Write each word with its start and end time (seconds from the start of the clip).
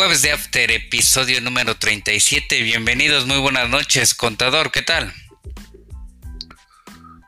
Jueves 0.00 0.22
de 0.22 0.32
After, 0.32 0.70
episodio 0.70 1.42
número 1.42 1.76
37. 1.76 2.62
Bienvenidos, 2.62 3.26
muy 3.26 3.36
buenas 3.36 3.68
noches, 3.68 4.14
contador, 4.14 4.72
¿qué 4.72 4.80
tal? 4.80 5.12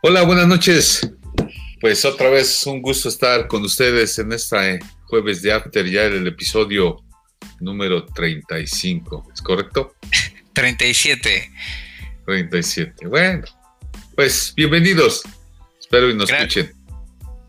Hola, 0.01 0.23
buenas 0.23 0.47
noches. 0.47 1.07
Pues 1.83 2.07
otra 2.07 2.31
vez 2.31 2.65
un 2.65 2.81
gusto 2.81 3.11
estar 3.11 3.47
con 3.47 3.63
ustedes 3.63 4.19
en 4.19 4.33
esta 4.33 4.71
eh, 4.71 4.79
Jueves 5.05 5.43
de 5.43 5.53
After, 5.53 5.87
ya 5.87 6.05
en 6.05 6.15
el 6.15 6.29
episodio 6.29 7.05
número 7.61 8.07
35, 8.07 9.29
¿es 9.35 9.43
correcto? 9.43 9.95
37. 10.55 11.53
37, 12.25 13.07
bueno, 13.07 13.45
pues 14.17 14.55
bienvenidos. 14.57 15.21
Espero 15.79 16.09
y 16.09 16.15
nos 16.15 16.31
escuchen. 16.31 16.73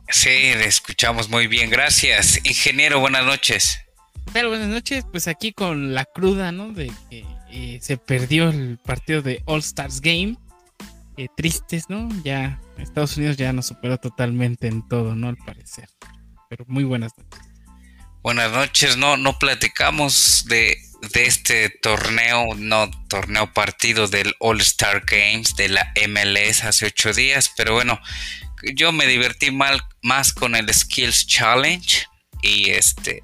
Sí, 0.09 0.27
le 0.27 0.65
escuchamos 0.65 1.29
muy 1.29 1.47
bien, 1.47 1.69
gracias. 1.69 2.41
Ingeniero, 2.43 2.99
buenas 2.99 3.23
noches. 3.23 3.82
Pero 4.33 4.49
buenas 4.49 4.69
noches, 4.69 5.05
pues 5.11 5.27
aquí 5.27 5.53
con 5.53 5.93
la 5.93 6.05
cruda, 6.05 6.51
¿no? 6.51 6.73
De 6.73 6.91
que 7.11 7.23
eh, 7.51 7.77
se 7.81 7.97
perdió 7.97 8.49
el 8.49 8.79
partido 8.79 9.21
de 9.21 9.43
All 9.45 9.59
Stars 9.59 10.01
Game. 10.01 10.37
Eh, 11.17 11.27
tristes, 11.37 11.87
¿no? 11.89 12.09
Ya 12.23 12.59
Estados 12.79 13.15
Unidos 13.17 13.37
ya 13.37 13.53
nos 13.53 13.67
superó 13.67 13.99
totalmente 13.99 14.67
en 14.67 14.87
todo, 14.87 15.15
¿no? 15.15 15.29
Al 15.29 15.37
parecer. 15.37 15.87
Pero 16.49 16.65
muy 16.67 16.83
buenas 16.83 17.11
noches. 17.15 17.47
Buenas 18.23 18.51
noches, 18.51 18.97
no, 18.97 19.17
no 19.17 19.37
platicamos 19.37 20.45
de, 20.47 20.77
de 21.13 21.25
este 21.25 21.69
torneo, 21.69 22.55
no 22.55 22.89
torneo 23.09 23.53
partido 23.53 24.07
del 24.07 24.33
All 24.39 24.61
Star 24.61 25.03
Games 25.05 25.55
de 25.55 25.69
la 25.69 25.93
MLS 26.07 26.63
hace 26.63 26.87
ocho 26.87 27.13
días, 27.13 27.51
pero 27.55 27.73
bueno, 27.73 27.99
yo 28.75 28.93
me 28.93 29.05
divertí 29.05 29.51
mal, 29.51 29.81
más 30.01 30.33
con 30.33 30.55
el 30.55 30.73
Skills 30.73 31.27
Challenge 31.27 32.07
y 32.41 32.69
este 32.69 33.21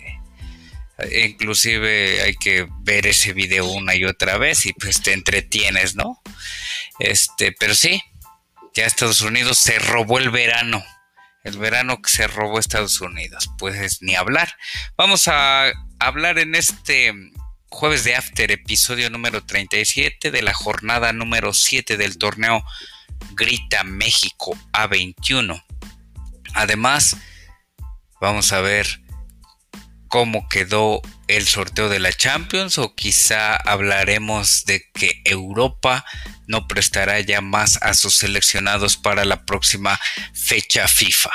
inclusive 1.12 2.22
hay 2.22 2.36
que 2.36 2.68
ver 2.82 3.08
ese 3.08 3.34
video 3.34 3.66
una 3.66 3.96
y 3.96 4.06
otra 4.06 4.38
vez 4.38 4.66
y 4.66 4.74
pues 4.74 5.02
te 5.02 5.14
entretienes, 5.14 5.96
¿no? 5.96 6.22
Este, 7.00 7.52
pero 7.54 7.76
sí, 7.76 8.02
ya 8.74 8.86
Estados 8.86 9.22
Unidos 9.22 9.58
se 9.58 9.80
robó 9.80 10.20
el 10.20 10.30
verano. 10.30 10.84
El 11.44 11.58
verano 11.58 12.02
que 12.02 12.10
se 12.10 12.28
robó 12.28 12.60
Estados 12.60 13.00
Unidos, 13.00 13.50
pues 13.58 14.02
ni 14.02 14.16
hablar. 14.16 14.56
Vamos 14.98 15.28
a 15.30 15.72
hablar 15.98 16.38
en 16.38 16.54
este 16.54 17.14
jueves 17.70 18.04
de 18.04 18.16
After, 18.16 18.52
episodio 18.52 19.10
número 19.10 19.46
37 19.46 20.32
de 20.32 20.42
la 20.42 20.54
jornada 20.54 21.14
número 21.14 21.54
7 21.54 21.98
del 21.98 22.18
torneo 22.18 22.64
Grita 23.36 23.84
México 23.84 24.58
A21. 24.74 25.64
Además, 26.54 27.16
vamos 28.20 28.52
a 28.52 28.62
ver 28.62 29.02
cómo 30.10 30.50
quedó 30.50 31.02
el 31.28 31.48
sorteo 31.48 31.88
de 31.88 32.00
la 32.00 32.12
Champions 32.12 32.78
o 32.78 32.96
quizá 32.96 33.56
hablaremos 33.56 34.66
de 34.66 34.84
que 34.94 35.22
Europa 35.24 36.04
no 36.48 36.68
prestará 36.68 37.20
ya 37.22 37.42
más 37.42 37.78
a 37.82 37.94
sus 37.94 38.16
seleccionados 38.16 38.98
para 38.98 39.24
la 39.24 39.46
próxima 39.46 40.00
fecha 40.34 40.88
FIFA. 40.88 41.30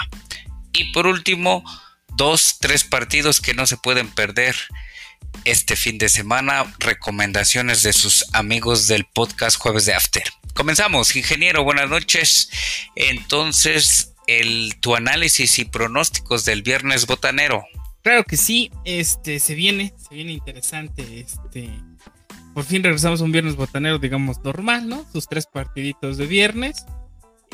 Y 0.73 0.93
por 0.93 1.07
último, 1.07 1.65
dos, 2.09 2.59
tres 2.61 2.85
partidos 2.85 3.41
que 3.41 3.55
no 3.55 3.67
se 3.67 3.77
pueden 3.77 4.09
perder 4.09 4.57
este 5.45 5.77
fin 5.77 5.99
de 5.99 6.09
semana, 6.09 6.65
recomendaciones 6.79 7.83
de 7.83 7.93
sus 7.93 8.27
amigos 8.33 8.89
del 8.89 9.05
podcast 9.05 9.59
Jueves 9.59 9.87
de 9.87 9.95
After. 9.95 10.25
Comenzamos, 10.55 11.15
ingeniero, 11.17 11.65
buenas 11.65 11.89
noches. 11.89 12.51
Entonces, 12.95 14.13
el, 14.27 14.77
tu 14.81 14.97
análisis 14.97 15.59
y 15.59 15.65
pronósticos 15.65 16.45
del 16.45 16.63
viernes 16.63 17.07
botanero. 17.07 17.65
Claro 18.05 18.25
que 18.25 18.37
sí, 18.37 18.71
este 18.85 19.41
se 19.41 19.55
viene, 19.55 19.95
se 19.97 20.15
viene 20.15 20.33
interesante, 20.33 21.21
este 21.21 21.71
por 22.53 22.65
fin 22.65 22.85
regresamos 22.85 23.23
a 23.23 23.25
un 23.25 23.33
viernes 23.33 23.57
botanero, 23.57 23.99
digamos, 23.99 24.45
normal, 24.45 24.87
¿no? 24.89 25.07
Sus 25.11 25.27
tres 25.27 25.47
partiditos 25.47 26.19
de 26.19 26.27
viernes, 26.27 26.85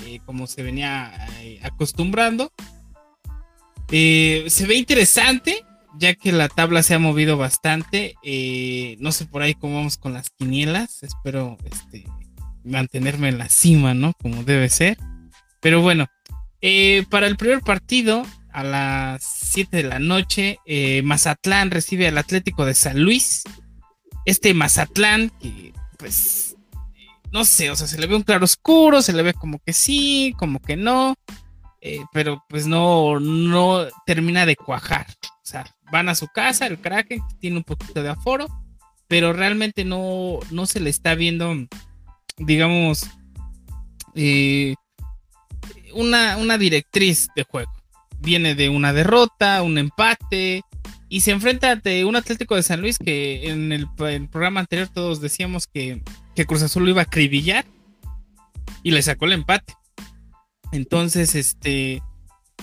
eh, 0.04 0.18
como 0.26 0.48
se 0.48 0.64
venía 0.64 1.12
eh, 1.40 1.60
acostumbrando. 1.62 2.52
Eh, 3.92 4.44
se 4.48 4.66
ve 4.66 4.74
interesante, 4.74 5.64
ya 5.96 6.14
que 6.14 6.32
la 6.32 6.48
tabla 6.48 6.82
se 6.82 6.94
ha 6.94 6.98
movido 6.98 7.36
bastante. 7.36 8.16
no 8.98 9.12
sé 9.12 9.26
por 9.26 9.42
ahí 9.42 9.54
cómo 9.54 9.76
vamos 9.76 9.98
con 9.98 10.12
las 10.12 10.30
quinielas. 10.30 11.04
Espero 11.04 11.58
este, 11.64 12.06
mantenerme 12.64 13.28
en 13.28 13.38
la 13.38 13.48
cima, 13.48 13.94
¿no? 13.94 14.14
Como 14.20 14.42
debe 14.42 14.68
ser. 14.68 14.98
Pero 15.60 15.80
bueno, 15.80 16.06
para 17.08 17.28
el 17.28 17.36
primer 17.36 17.60
partido 17.60 18.26
a 18.52 18.64
las 18.64 19.22
7 19.22 19.76
de 19.76 19.82
la 19.84 19.98
noche, 19.98 20.58
eh, 20.64 21.02
Mazatlán 21.02 21.70
recibe 21.70 22.08
al 22.08 22.18
Atlético 22.18 22.64
de 22.64 22.74
San 22.74 23.02
Luis. 23.02 23.42
Este 24.24 24.54
Mazatlán, 24.54 25.30
que 25.40 25.72
pues, 25.98 26.56
no 27.32 27.44
sé, 27.44 27.70
o 27.70 27.76
sea, 27.76 27.86
se 27.86 27.98
le 27.98 28.06
ve 28.06 28.16
un 28.16 28.22
claro 28.22 28.44
oscuro, 28.44 29.02
se 29.02 29.12
le 29.12 29.22
ve 29.22 29.34
como 29.34 29.58
que 29.60 29.72
sí, 29.72 30.34
como 30.38 30.60
que 30.60 30.76
no, 30.76 31.14
eh, 31.80 32.00
pero 32.12 32.44
pues 32.48 32.66
no, 32.66 33.20
no 33.20 33.86
termina 34.06 34.46
de 34.46 34.56
cuajar. 34.56 35.06
O 35.24 35.46
sea, 35.50 35.64
van 35.90 36.08
a 36.08 36.14
su 36.14 36.28
casa, 36.28 36.66
el 36.66 36.80
Kraken 36.80 37.20
tiene 37.40 37.56
un 37.56 37.64
poquito 37.64 38.02
de 38.02 38.10
aforo, 38.10 38.46
pero 39.08 39.32
realmente 39.32 39.84
no, 39.84 40.38
no 40.50 40.66
se 40.66 40.80
le 40.80 40.90
está 40.90 41.14
viendo, 41.14 41.54
digamos, 42.38 43.06
eh, 44.14 44.74
una, 45.94 46.36
una 46.36 46.58
directriz 46.58 47.28
de 47.34 47.44
juego 47.44 47.79
viene 48.20 48.54
de 48.54 48.68
una 48.68 48.92
derrota, 48.92 49.62
un 49.62 49.78
empate 49.78 50.62
y 51.08 51.20
se 51.22 51.32
enfrenta 51.32 51.72
ante 51.72 52.04
un 52.04 52.16
Atlético 52.16 52.54
de 52.54 52.62
San 52.62 52.80
Luis 52.80 52.98
que 52.98 53.50
en 53.50 53.72
el, 53.72 53.88
programa 54.28 54.60
anterior 54.60 54.88
todos 54.88 55.20
decíamos 55.20 55.66
que, 55.66 56.02
que, 56.34 56.46
Cruz 56.46 56.62
Azul 56.62 56.84
lo 56.84 56.90
iba 56.90 57.00
a 57.00 57.04
acribillar 57.04 57.66
y 58.82 58.92
le 58.92 59.02
sacó 59.02 59.26
el 59.26 59.32
empate. 59.32 59.74
Entonces, 60.72 61.34
este, 61.34 62.02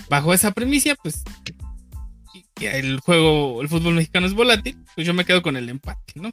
bajo 0.09 0.34
esa 0.34 0.51
premisa, 0.51 0.96
pues 1.03 1.23
el 2.62 3.00
juego, 3.00 3.62
el 3.62 3.69
fútbol 3.69 3.96
mexicano 3.96 4.25
es 4.25 4.34
volátil, 4.34 4.78
pues 4.96 5.06
yo 5.06 5.13
me 5.13 5.25
quedo 5.25 5.41
con 5.41 5.57
el 5.57 5.69
empate, 5.69 6.13
¿no? 6.16 6.31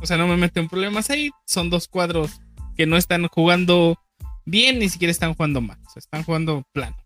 O 0.00 0.06
sea, 0.06 0.16
no 0.16 0.26
me 0.26 0.36
meto 0.36 0.60
en 0.60 0.68
problemas 0.68 1.10
ahí, 1.10 1.30
son 1.46 1.70
dos 1.70 1.88
cuadros 1.88 2.40
que 2.76 2.86
no 2.86 2.96
están 2.96 3.28
jugando 3.28 3.96
bien, 4.44 4.78
ni 4.78 4.88
siquiera 4.88 5.12
están 5.12 5.34
jugando 5.34 5.60
mal, 5.60 5.78
o 5.86 5.90
sea, 5.90 6.00
están 6.00 6.24
jugando 6.24 6.64
plano. 6.72 6.96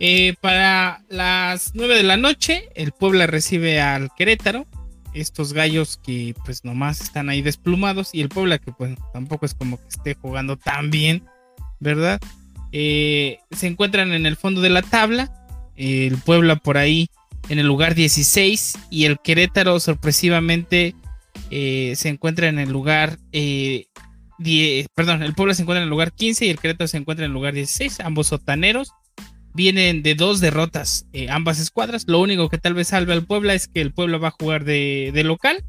Eh, 0.00 0.34
para 0.40 1.02
las 1.08 1.72
9 1.74 1.96
de 1.96 2.02
la 2.02 2.16
noche, 2.16 2.68
el 2.74 2.92
Puebla 2.92 3.26
recibe 3.26 3.80
al 3.80 4.10
Querétaro. 4.16 4.66
Estos 5.12 5.52
gallos 5.52 6.00
que 6.04 6.34
pues 6.44 6.64
nomás 6.64 7.00
están 7.00 7.28
ahí 7.28 7.42
desplumados. 7.42 8.10
Y 8.12 8.20
el 8.20 8.28
Puebla 8.28 8.58
que 8.58 8.72
pues 8.72 8.96
tampoco 9.12 9.46
es 9.46 9.54
como 9.54 9.76
que 9.76 9.88
esté 9.88 10.14
jugando 10.14 10.56
tan 10.56 10.90
bien, 10.90 11.24
¿verdad? 11.78 12.20
Eh, 12.72 13.38
se 13.52 13.68
encuentran 13.68 14.12
en 14.12 14.26
el 14.26 14.36
fondo 14.36 14.60
de 14.60 14.70
la 14.70 14.82
tabla. 14.82 15.32
El 15.76 16.16
Puebla 16.18 16.56
por 16.56 16.76
ahí 16.76 17.08
en 17.48 17.58
el 17.60 17.66
lugar 17.66 17.94
16. 17.94 18.78
Y 18.90 19.04
el 19.04 19.18
Querétaro 19.20 19.78
sorpresivamente 19.78 20.96
eh, 21.50 21.94
se 21.96 22.08
encuentra 22.08 22.48
en 22.48 22.58
el 22.58 22.70
lugar... 22.70 23.18
10, 24.36 24.88
perdón, 24.96 25.22
el 25.22 25.32
Puebla 25.32 25.54
se 25.54 25.62
encuentra 25.62 25.78
en 25.78 25.84
el 25.84 25.90
lugar 25.90 26.12
15 26.12 26.46
y 26.46 26.50
el 26.50 26.58
Querétaro 26.58 26.88
se 26.88 26.96
encuentra 26.96 27.24
en 27.24 27.30
el 27.30 27.34
lugar 27.34 27.54
16. 27.54 28.00
Ambos 28.00 28.26
sotaneros 28.26 28.92
vienen 29.54 30.02
de 30.02 30.14
dos 30.14 30.40
derrotas 30.40 31.06
eh, 31.12 31.30
ambas 31.30 31.58
escuadras. 31.58 32.04
Lo 32.06 32.20
único 32.20 32.48
que 32.48 32.58
tal 32.58 32.74
vez 32.74 32.88
salve 32.88 33.12
al 33.12 33.24
Puebla 33.24 33.54
es 33.54 33.68
que 33.68 33.80
el 33.80 33.92
Puebla 33.92 34.18
va 34.18 34.28
a 34.28 34.36
jugar 34.38 34.64
de, 34.64 35.12
local, 35.24 35.64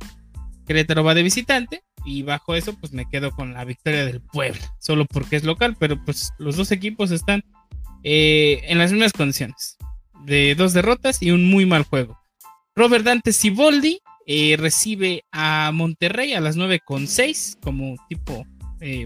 Querétaro 0.67 1.03
va 1.03 1.13
de 1.13 1.23
visitante 1.23 1.83
y 2.03 2.23
bajo 2.23 2.55
eso 2.55 2.73
pues 2.73 2.91
me 2.91 3.07
quedo 3.07 3.31
con 3.31 3.53
la 3.53 3.63
victoria 3.63 4.05
del 4.05 4.21
Puebla, 4.21 4.75
solo 4.79 5.05
porque 5.05 5.37
es 5.37 5.43
local, 5.43 5.75
pero 5.79 6.03
pues 6.03 6.33
los 6.37 6.57
dos 6.57 6.71
equipos 6.71 7.11
están 7.11 7.43
eh, 8.03 8.61
en 8.65 8.77
las 8.77 8.91
mismas 8.91 9.13
condiciones, 9.13 9.77
de 10.25 10.55
dos 10.55 10.73
derrotas 10.73 11.21
y 11.21 11.31
un 11.31 11.49
muy 11.49 11.65
mal 11.65 11.83
juego. 11.83 12.19
Robert 12.75 13.05
Dante 13.05 13.31
Siboldi 13.31 13.99
eh, 14.27 14.55
recibe 14.59 15.23
a 15.31 15.71
Monterrey 15.73 16.33
a 16.33 16.41
las 16.41 16.57
9.6 16.57 17.59
como 17.61 17.95
tipo 18.09 18.45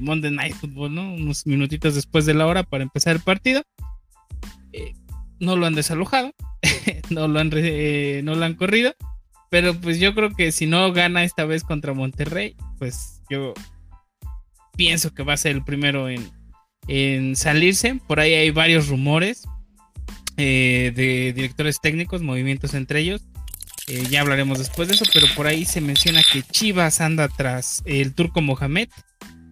Monday 0.02 0.32
Night 0.32 0.56
Football, 0.56 0.96
¿no? 0.96 1.14
Unos 1.14 1.46
minutitos 1.46 1.96
después 1.96 2.26
de 2.26 2.34
la 2.34 2.48
hora 2.48 2.64
para 2.64 2.84
empezar 2.84 3.16
el 3.16 3.22
partido. 3.22 3.64
Eh, 4.74 4.94
no 5.40 5.56
lo 5.56 5.66
han 5.66 5.76
desalojado, 5.76 6.34
no, 7.10 7.28
lo 7.28 7.40
han 7.40 7.52
eh, 7.54 8.22
no 8.24 8.36
lo 8.36 8.46
han 8.46 8.56
corrido, 8.56 8.94
pero 9.50 9.74
pues 9.74 10.00
yo 10.00 10.14
creo 10.14 10.32
que 10.36 10.52
si 10.52 10.66
no 10.68 10.92
gana 10.92 11.24
esta 11.24 11.46
vez 11.46 11.64
contra 11.64 11.94
Monterrey, 11.94 12.56
pues 12.78 13.22
yo 13.30 13.54
pienso 14.76 15.14
que 15.14 15.24
va 15.24 15.34
a 15.34 15.38
ser 15.38 15.56
el 15.56 15.64
primero 15.64 16.10
en, 16.10 16.30
en 16.88 17.36
salirse. 17.36 18.00
Por 18.08 18.20
ahí 18.20 18.34
hay 18.34 18.52
varios 18.52 18.90
rumores 18.90 19.44
eh, 20.38 20.92
de 20.96 21.34
directores 21.34 21.80
técnicos, 21.82 22.22
movimientos 22.22 22.74
entre 22.74 23.00
ellos. 23.00 23.22
ya 24.10 24.22
hablaremos 24.22 24.60
después 24.60 24.88
de 24.88 24.96
eso, 24.96 25.06
pero 25.14 25.28
por 25.36 25.48
ahí 25.48 25.66
se 25.66 25.82
menciona 25.82 26.22
que 26.32 26.44
Chivas 26.44 27.02
anda 27.02 27.28
tras 27.28 27.82
el 27.86 28.14
turco 28.14 28.42
Mohamed 28.42 28.90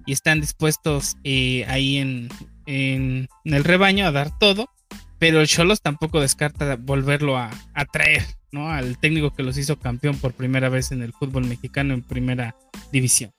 y 0.06 0.14
están 0.14 0.42
dispuestos 0.42 1.16
ahí 1.26 1.98
en, 1.98 2.30
en, 2.68 3.30
el 3.46 3.64
rebaño 3.64 4.06
a 4.06 4.12
dar 4.12 4.38
todo 4.38 4.70
pero 5.20 5.42
el 5.42 5.48
Cholos 5.48 5.82
tampoco 5.82 6.20
descarta 6.22 6.76
volverlo 6.76 7.38
a, 7.38 7.52
traer. 7.92 8.24
¿no? 8.52 8.70
Al 8.70 8.98
técnico 8.98 9.34
que 9.34 9.44
los 9.44 9.58
hizo 9.58 9.78
campeón 9.78 10.18
por 10.18 10.34
primera 10.34 10.70
vez 10.70 10.92
en 10.92 11.02
el 11.02 11.14
fútbol 11.14 11.46
mexicano 11.46 11.94
en 11.94 12.02
primera 12.02 12.56
división. 12.92 13.32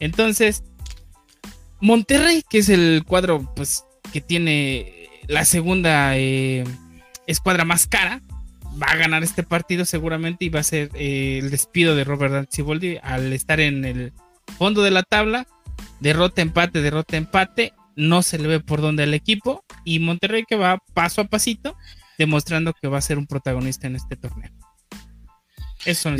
Entonces, 0.00 0.64
Monterrey, 1.80 2.42
que 2.48 2.58
es 2.58 2.68
el 2.68 3.04
cuadro 3.06 3.52
pues, 3.54 3.84
que 4.12 4.20
tiene 4.20 5.08
la 5.26 5.44
segunda 5.44 6.16
eh, 6.16 6.64
escuadra 7.26 7.64
más 7.64 7.86
cara, 7.86 8.22
va 8.80 8.86
a 8.88 8.96
ganar 8.96 9.22
este 9.22 9.42
partido 9.42 9.84
seguramente 9.84 10.44
y 10.44 10.48
va 10.48 10.60
a 10.60 10.64
ser 10.64 10.90
eh, 10.94 11.38
el 11.42 11.50
despido 11.50 11.96
de 11.96 12.04
Robert 12.04 12.34
Antiboldi 12.34 12.98
al 13.02 13.32
estar 13.32 13.60
en 13.60 13.84
el 13.84 14.12
fondo 14.58 14.82
de 14.82 14.90
la 14.90 15.02
tabla. 15.02 15.46
Derrota, 16.00 16.42
empate, 16.42 16.80
derrota, 16.80 17.16
empate. 17.16 17.72
No 17.96 18.22
se 18.22 18.38
le 18.38 18.46
ve 18.46 18.60
por 18.60 18.80
dónde 18.80 19.02
al 19.02 19.14
equipo. 19.14 19.64
Y 19.84 19.98
Monterrey 19.98 20.44
que 20.46 20.56
va 20.56 20.78
paso 20.94 21.20
a 21.20 21.24
pasito, 21.24 21.76
demostrando 22.18 22.72
que 22.72 22.88
va 22.88 22.98
a 22.98 23.02
ser 23.02 23.18
un 23.18 23.26
protagonista 23.26 23.86
en 23.86 23.96
este 23.96 24.16
torneo. 24.16 24.52
Eso 25.84 26.02
son 26.02 26.16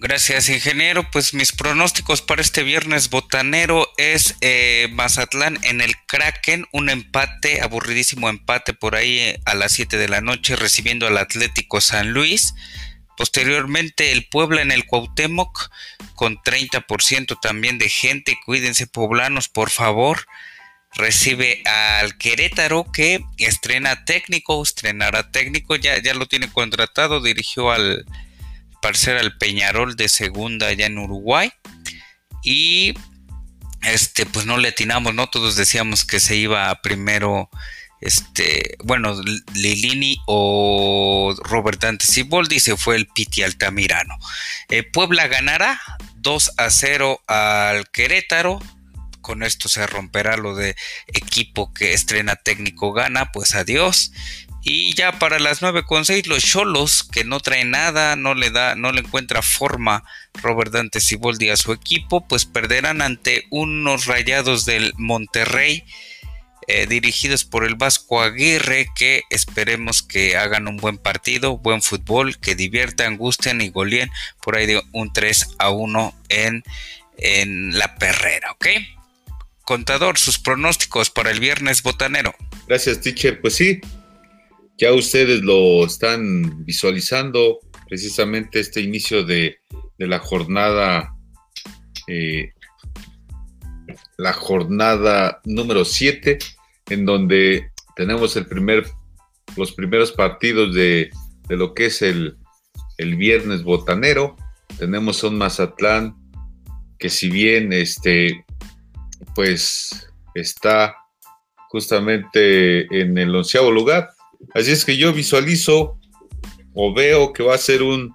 Gracias, 0.00 0.48
ingeniero. 0.48 1.10
Pues 1.10 1.34
mis 1.34 1.50
pronósticos 1.50 2.22
para 2.22 2.40
este 2.40 2.62
viernes 2.62 3.10
botanero 3.10 3.88
es 3.96 4.36
eh, 4.40 4.86
Mazatlán 4.92 5.58
en 5.62 5.80
el 5.80 5.96
Kraken, 6.06 6.66
un 6.72 6.88
empate, 6.88 7.60
aburridísimo 7.62 8.28
empate 8.28 8.74
por 8.74 8.94
ahí 8.94 9.18
eh, 9.18 9.40
a 9.44 9.56
las 9.56 9.72
7 9.72 9.96
de 9.96 10.08
la 10.08 10.20
noche, 10.20 10.54
recibiendo 10.54 11.08
al 11.08 11.18
Atlético 11.18 11.80
San 11.80 12.12
Luis. 12.12 12.54
Posteriormente 13.16 14.12
el 14.12 14.28
Puebla 14.28 14.62
en 14.62 14.70
el 14.70 14.86
Cuauhtémoc 14.86 15.68
con 16.14 16.36
30% 16.36 17.36
también 17.42 17.78
de 17.78 17.88
gente. 17.88 18.38
Cuídense 18.46 18.86
poblanos, 18.86 19.48
por 19.48 19.70
favor. 19.70 20.26
Recibe 20.94 21.62
al 21.64 22.16
Querétaro 22.16 22.90
que 22.92 23.20
estrena 23.36 24.04
técnico, 24.04 24.62
estrenará 24.62 25.30
técnico, 25.30 25.76
ya, 25.76 26.00
ya 26.02 26.14
lo 26.14 26.26
tiene 26.26 26.50
contratado, 26.50 27.22
dirigió 27.22 27.70
al 27.70 28.04
parecer 28.80 29.16
al 29.16 29.36
Peñarol 29.36 29.96
de 29.96 30.08
segunda 30.08 30.68
allá 30.68 30.86
en 30.86 30.98
Uruguay. 30.98 31.52
Y 32.42 32.94
este, 33.82 34.26
pues 34.26 34.46
no 34.46 34.58
le 34.58 34.68
atinamos, 34.68 35.14
¿no? 35.14 35.28
Todos 35.28 35.56
decíamos 35.56 36.04
que 36.04 36.20
se 36.20 36.36
iba 36.36 36.74
primero, 36.82 37.48
este, 38.00 38.76
bueno, 38.84 39.20
Lilini 39.54 40.18
o 40.26 41.34
Robert 41.44 41.80
Dante 41.80 42.06
Siboldi, 42.06 42.60
se 42.60 42.76
fue 42.76 42.96
el 42.96 43.06
Piti 43.06 43.42
Altamirano. 43.42 44.16
Eh, 44.68 44.82
Puebla 44.82 45.26
ganará 45.28 45.80
2 46.16 46.52
a 46.56 46.70
0 46.70 47.20
al 47.26 47.88
Querétaro. 47.90 48.60
Con 49.28 49.42
esto 49.42 49.68
se 49.68 49.86
romperá 49.86 50.38
lo 50.38 50.54
de 50.54 50.74
equipo 51.06 51.74
que 51.74 51.92
estrena 51.92 52.34
técnico 52.34 52.94
gana, 52.94 53.30
pues 53.30 53.54
adiós. 53.54 54.10
Y 54.62 54.94
ya 54.94 55.18
para 55.18 55.38
las 55.38 55.60
9.6 55.60 56.24
los 56.24 56.42
Cholos, 56.42 57.04
que 57.04 57.24
no 57.24 57.38
trae 57.38 57.66
nada, 57.66 58.16
no 58.16 58.32
le 58.32 58.48
da, 58.48 58.74
no 58.74 58.90
le 58.90 59.00
encuentra 59.00 59.42
forma 59.42 60.02
Robert 60.32 60.72
Dante 60.72 61.02
Siboldi 61.02 61.50
a 61.50 61.58
su 61.58 61.74
equipo, 61.74 62.26
pues 62.26 62.46
perderán 62.46 63.02
ante 63.02 63.44
unos 63.50 64.06
rayados 64.06 64.64
del 64.64 64.94
Monterrey, 64.96 65.84
eh, 66.68 66.86
dirigidos 66.86 67.44
por 67.44 67.66
el 67.66 67.74
Vasco 67.74 68.22
Aguirre, 68.22 68.86
que 68.96 69.24
esperemos 69.28 70.02
que 70.02 70.38
hagan 70.38 70.68
un 70.68 70.78
buen 70.78 70.96
partido, 70.96 71.58
buen 71.58 71.82
fútbol, 71.82 72.38
que 72.38 72.54
diviertan, 72.54 73.18
gusten 73.18 73.60
y 73.60 73.68
goleen 73.68 74.10
por 74.40 74.56
ahí 74.56 74.64
de 74.64 74.82
un 74.92 75.12
3 75.12 75.56
a 75.58 75.68
1 75.68 76.14
en, 76.30 76.62
en 77.18 77.78
la 77.78 77.94
perrera, 77.96 78.52
¿ok? 78.52 78.68
Contador, 79.68 80.16
sus 80.16 80.38
pronósticos 80.38 81.10
para 81.10 81.30
el 81.30 81.40
viernes 81.40 81.82
botanero. 81.82 82.34
Gracias, 82.66 83.02
teacher. 83.02 83.38
Pues 83.38 83.52
sí, 83.52 83.82
ya 84.78 84.94
ustedes 84.94 85.42
lo 85.42 85.84
están 85.84 86.64
visualizando 86.64 87.58
precisamente 87.86 88.60
este 88.60 88.80
inicio 88.80 89.24
de, 89.24 89.58
la 89.98 90.20
jornada, 90.20 91.14
eh, 92.06 92.54
la 94.16 94.32
jornada 94.32 95.42
número 95.44 95.84
7, 95.84 96.38
en 96.88 97.04
donde 97.04 97.70
tenemos 97.94 98.36
el 98.36 98.46
primer, 98.46 98.86
los 99.54 99.72
primeros 99.72 100.12
partidos 100.12 100.74
de, 100.74 101.10
lo 101.50 101.74
que 101.74 101.86
es 101.86 102.00
el, 102.00 102.38
el, 102.96 103.16
viernes 103.16 103.64
botanero. 103.64 104.34
Tenemos 104.78 105.22
un 105.24 105.36
Mazatlán 105.36 106.16
que 106.98 107.10
si 107.10 107.28
bien 107.28 107.74
este, 107.74 108.46
pues 109.38 110.10
está 110.34 110.96
justamente 111.70 112.80
en 112.90 113.16
el 113.18 113.32
onceavo 113.32 113.70
lugar, 113.70 114.10
Así 114.52 114.72
es 114.72 114.84
que 114.84 114.96
yo 114.96 115.12
visualizo 115.12 115.96
o 116.74 116.92
veo 116.92 117.32
que 117.32 117.44
va 117.44 117.54
a 117.54 117.58
ser 117.58 117.84
un 117.84 118.12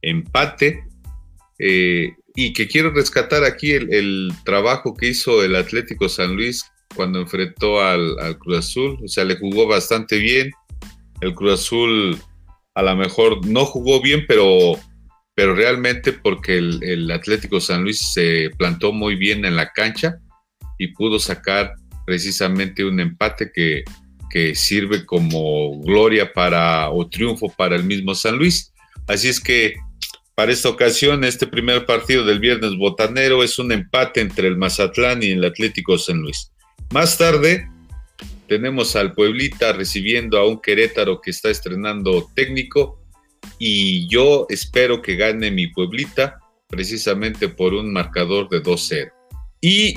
empate 0.00 0.82
eh, 1.58 2.14
y 2.34 2.54
que 2.54 2.68
quiero 2.68 2.90
rescatar 2.90 3.44
aquí 3.44 3.72
el, 3.72 4.32
trabajo 4.46 4.94
que 4.94 5.08
hizo 5.08 5.44
el 5.44 5.56
Atlético 5.56 6.08
San 6.08 6.36
Luis 6.36 6.64
cuando 6.96 7.20
enfrentó 7.20 7.82
al, 7.82 8.38
Cruz 8.38 8.60
Azul. 8.60 8.98
O 9.04 9.08
sea, 9.08 9.24
le 9.24 9.36
jugó 9.36 9.66
bastante 9.66 10.16
bien. 10.16 10.52
El 11.20 11.34
Cruz 11.34 11.60
Azul 11.60 12.18
a 12.74 12.82
lo 12.82 12.96
mejor 12.96 13.46
no 13.46 13.66
jugó 13.66 14.00
bien, 14.00 14.24
pero, 14.26 14.78
pero 15.34 15.54
realmente 15.54 16.14
porque 16.14 16.56
el, 16.56 16.82
el 16.82 17.10
Atlético 17.10 17.60
San 17.60 17.82
Luis 17.82 18.12
se 18.14 18.48
plantó 18.56 18.90
muy 18.94 19.16
bien 19.16 19.44
en 19.44 19.56
la 19.56 19.70
cancha 19.70 20.21
y 20.82 20.88
pudo 20.88 21.18
sacar 21.18 21.74
precisamente 22.04 22.84
un 22.84 22.98
empate 22.98 23.52
que, 23.54 23.84
que 24.30 24.54
sirve 24.54 25.06
como 25.06 25.80
gloria 25.80 26.32
para 26.32 26.90
o 26.90 27.08
triunfo 27.08 27.48
para 27.56 27.76
el 27.76 27.84
mismo 27.84 28.14
San 28.14 28.36
Luis. 28.36 28.72
Así 29.06 29.28
es 29.28 29.38
que 29.38 29.74
para 30.34 30.50
esta 30.50 30.70
ocasión, 30.70 31.22
este 31.22 31.46
primer 31.46 31.86
partido 31.86 32.24
del 32.24 32.40
viernes 32.40 32.76
botanero 32.76 33.44
es 33.44 33.58
un 33.58 33.70
empate 33.70 34.20
entre 34.20 34.48
el 34.48 34.56
Mazatlán 34.56 35.22
y 35.22 35.30
el 35.30 35.44
Atlético 35.44 35.98
San 35.98 36.20
Luis. 36.20 36.50
Más 36.90 37.16
tarde 37.16 37.68
tenemos 38.48 38.96
al 38.96 39.12
Pueblita 39.12 39.72
recibiendo 39.72 40.38
a 40.38 40.48
un 40.48 40.60
Querétaro 40.60 41.20
que 41.20 41.30
está 41.30 41.48
estrenando 41.48 42.28
técnico 42.34 43.00
y 43.58 44.08
yo 44.08 44.46
espero 44.48 45.00
que 45.00 45.16
gane 45.16 45.50
mi 45.50 45.68
Pueblita 45.68 46.38
precisamente 46.66 47.48
por 47.48 47.74
un 47.74 47.92
marcador 47.92 48.48
de 48.48 48.62
2-0. 48.62 49.12
Y 49.60 49.94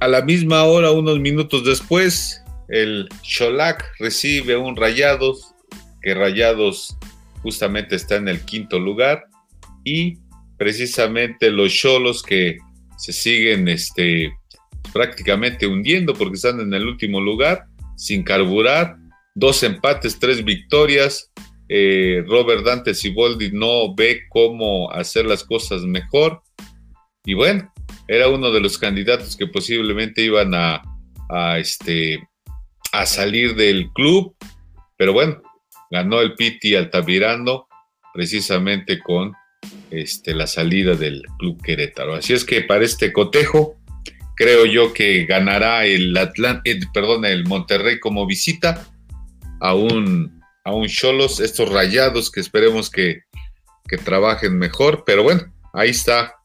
a 0.00 0.08
la 0.08 0.22
misma 0.22 0.64
hora, 0.64 0.90
unos 0.90 1.18
minutos 1.20 1.64
después, 1.64 2.42
el 2.68 3.08
Cholak 3.22 3.84
recibe 3.98 4.56
un 4.56 4.76
Rayados, 4.76 5.54
que 6.02 6.14
Rayados 6.14 6.96
justamente 7.42 7.96
está 7.96 8.16
en 8.16 8.28
el 8.28 8.40
quinto 8.40 8.78
lugar, 8.78 9.24
y 9.84 10.18
precisamente 10.58 11.50
los 11.50 11.72
Cholos 11.72 12.22
que 12.22 12.58
se 12.98 13.12
siguen 13.12 13.68
este, 13.68 14.32
prácticamente 14.92 15.66
hundiendo 15.66 16.14
porque 16.14 16.36
están 16.36 16.60
en 16.60 16.72
el 16.74 16.86
último 16.86 17.20
lugar, 17.20 17.66
sin 17.96 18.22
carburar, 18.22 18.96
dos 19.34 19.62
empates, 19.62 20.18
tres 20.18 20.44
victorias. 20.44 21.30
Eh, 21.68 22.24
Robert 22.26 22.64
Dante 22.64 22.94
Siboldi 22.94 23.50
no 23.52 23.94
ve 23.94 24.22
cómo 24.28 24.90
hacer 24.90 25.26
las 25.26 25.44
cosas 25.44 25.82
mejor. 25.82 26.42
Y 27.24 27.34
bueno, 27.34 27.72
era 28.08 28.28
uno 28.28 28.50
de 28.50 28.60
los 28.60 28.78
candidatos 28.78 29.36
que 29.36 29.46
posiblemente 29.46 30.22
iban 30.22 30.52
a, 30.54 30.82
este, 31.58 32.26
a 32.92 33.06
salir 33.06 33.54
del 33.56 33.90
club, 33.92 34.34
pero 34.96 35.12
bueno, 35.12 35.42
ganó 35.90 36.20
el 36.20 36.34
Piti 36.34 36.74
Altamirano 36.74 37.68
precisamente 38.14 39.00
con 39.00 39.32
este, 39.90 40.34
la 40.34 40.46
salida 40.46 40.94
del 40.94 41.22
club 41.38 41.60
Querétaro. 41.62 42.14
Así 42.14 42.32
es 42.32 42.44
que 42.44 42.62
para 42.62 42.84
este 42.84 43.12
cotejo, 43.12 43.76
creo 44.36 44.66
yo 44.66 44.92
que 44.92 45.24
ganará 45.24 45.84
el 45.84 46.16
Atlán, 46.16 46.60
eh, 46.64 46.78
perdón, 46.94 47.24
el 47.24 47.44
Monterrey 47.44 47.98
como 47.98 48.26
visita 48.26 48.86
a 49.60 49.74
un 49.74 50.36
a 50.64 50.72
un 50.72 50.88
Cholos, 50.88 51.38
estos 51.38 51.68
rayados 51.68 52.28
que 52.28 52.40
esperemos 52.40 52.90
que, 52.90 53.22
que 53.88 53.98
trabajen 53.98 54.58
mejor, 54.58 55.04
pero 55.06 55.22
bueno, 55.22 55.42
ahí 55.72 55.90
está 55.90 56.35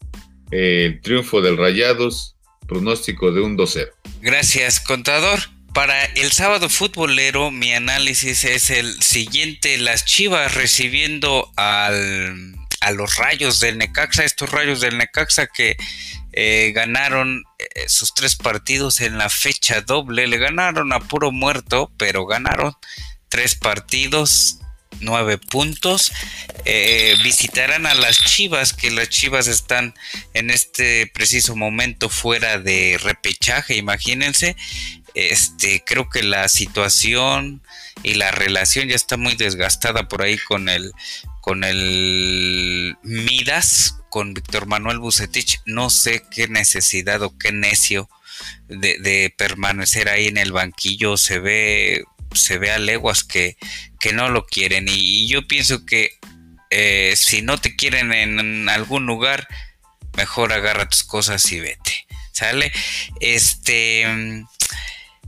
el 0.51 1.01
triunfo 1.01 1.41
del 1.41 1.57
Rayados, 1.57 2.35
pronóstico 2.67 3.31
de 3.31 3.41
un 3.41 3.57
2-0. 3.57 3.89
Gracias, 4.21 4.79
contador. 4.79 5.39
Para 5.73 6.03
el 6.03 6.31
sábado 6.31 6.67
futbolero, 6.67 7.49
mi 7.49 7.73
análisis 7.73 8.43
es 8.43 8.69
el 8.69 9.01
siguiente: 9.01 9.77
las 9.77 10.05
Chivas 10.05 10.53
recibiendo 10.53 11.51
al, 11.55 12.55
a 12.81 12.91
los 12.91 13.15
rayos 13.17 13.59
del 13.59 13.77
Necaxa, 13.77 14.25
estos 14.25 14.51
rayos 14.51 14.81
del 14.81 14.97
Necaxa 14.97 15.47
que 15.47 15.77
eh, 16.33 16.71
ganaron 16.73 17.43
eh, 17.57 17.89
sus 17.89 18.13
tres 18.13 18.35
partidos 18.35 19.01
en 19.01 19.17
la 19.17 19.29
fecha 19.29 19.81
doble, 19.81 20.27
le 20.27 20.37
ganaron 20.37 20.93
a 20.93 20.99
puro 20.99 21.31
muerto, 21.31 21.91
pero 21.97 22.25
ganaron 22.25 22.73
tres 23.29 23.55
partidos, 23.55 24.60
nueve 24.99 25.37
puntos. 25.37 26.11
Eh, 26.65 27.15
visitarán 27.23 27.85
a 27.85 27.95
las 27.95 28.23
Chivas, 28.23 28.73
que 28.73 28.91
las 28.91 29.09
Chivas 29.09 29.47
están 29.47 29.95
en 30.33 30.51
este 30.51 31.07
preciso 31.07 31.55
momento 31.55 32.09
fuera 32.09 32.59
de 32.59 32.99
repechaje, 33.01 33.75
imagínense 33.75 34.55
este, 35.13 35.83
creo 35.85 36.09
que 36.09 36.23
la 36.23 36.47
situación 36.47 37.61
y 38.03 38.15
la 38.15 38.31
relación 38.31 38.87
ya 38.87 38.95
está 38.95 39.17
muy 39.17 39.35
desgastada 39.35 40.07
por 40.07 40.21
ahí 40.21 40.37
con 40.37 40.69
el 40.69 40.91
con 41.41 41.63
el 41.63 42.95
Midas, 43.01 43.97
con 44.09 44.33
Víctor 44.33 44.67
Manuel 44.67 44.99
Bucetich. 44.99 45.59
No 45.65 45.89
sé 45.89 46.23
qué 46.29 46.47
necesidad 46.47 47.23
o 47.23 47.35
qué 47.37 47.51
necio 47.51 48.09
de, 48.67 49.33
permanecer 49.37 50.07
ahí 50.07 50.27
en 50.27 50.37
el 50.37 50.51
banquillo. 50.51 51.17
Se 51.17 51.39
ve, 51.39 52.03
se 52.33 52.57
ve 52.57 52.71
a 52.71 52.79
leguas 52.79 53.23
que, 53.23 53.57
que 53.99 54.13
no 54.13 54.29
lo 54.29 54.45
quieren. 54.45 54.87
Y, 54.87 55.27
yo 55.27 55.47
pienso 55.47 55.85
que 55.85 56.17
eh, 56.69 57.13
si 57.15 57.41
no 57.41 57.57
te 57.57 57.75
quieren 57.75 58.13
en 58.13 58.69
algún 58.69 59.05
lugar, 59.05 59.47
mejor 60.15 60.53
agarra 60.53 60.89
tus 60.89 61.03
cosas 61.03 61.51
y 61.51 61.59
vete. 61.59 62.07
¿Sale? 62.31 62.71
Este. 63.19 64.05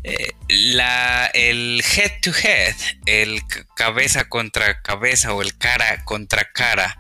Eh, 0.05 0.33
la, 0.49 1.27
el 1.27 1.81
head 1.95 2.11
to 2.21 2.31
head, 2.31 2.75
el 3.05 3.41
cabeza 3.73 4.27
contra 4.27 4.81
cabeza 4.81 5.33
o 5.33 5.41
el 5.41 5.57
cara 5.57 6.03
contra 6.03 6.51
cara, 6.51 6.97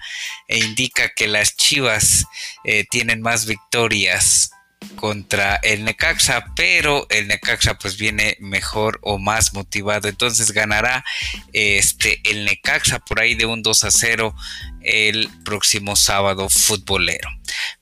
e 0.47 0.59
indica 0.59 1.09
que 1.09 1.27
las 1.27 1.57
Chivas 1.57 2.25
eh, 2.63 2.85
tienen 2.89 3.21
más 3.21 3.45
victorias 3.45 4.52
contra 4.95 5.55
el 5.57 5.83
Necaxa, 5.83 6.45
pero 6.55 7.07
el 7.09 7.27
Necaxa 7.27 7.77
pues 7.77 7.97
viene 7.97 8.37
mejor 8.39 8.99
o 9.01 9.17
más 9.17 9.53
motivado, 9.53 10.07
entonces 10.07 10.51
ganará 10.51 11.03
este 11.51 12.21
el 12.23 12.45
Necaxa 12.45 12.99
por 12.99 13.21
ahí 13.21 13.35
de 13.35 13.45
un 13.45 13.61
2 13.61 13.83
a 13.83 13.91
0 13.91 14.35
el 14.81 15.29
próximo 15.43 15.95
sábado 15.95 16.49
futbolero. 16.49 17.29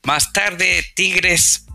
Más 0.03 0.33
tarde 0.33 0.83
Tigres 0.95 1.65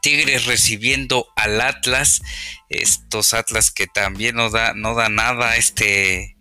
Tigres 0.00 0.46
recibiendo 0.46 1.28
al 1.36 1.60
Atlas, 1.60 2.22
estos 2.68 3.34
Atlas 3.34 3.70
que 3.70 3.86
también 3.86 4.36
no 4.36 4.50
da, 4.50 4.72
no 4.74 4.94
da 4.94 5.08
nada 5.08 5.56
este, 5.56 6.36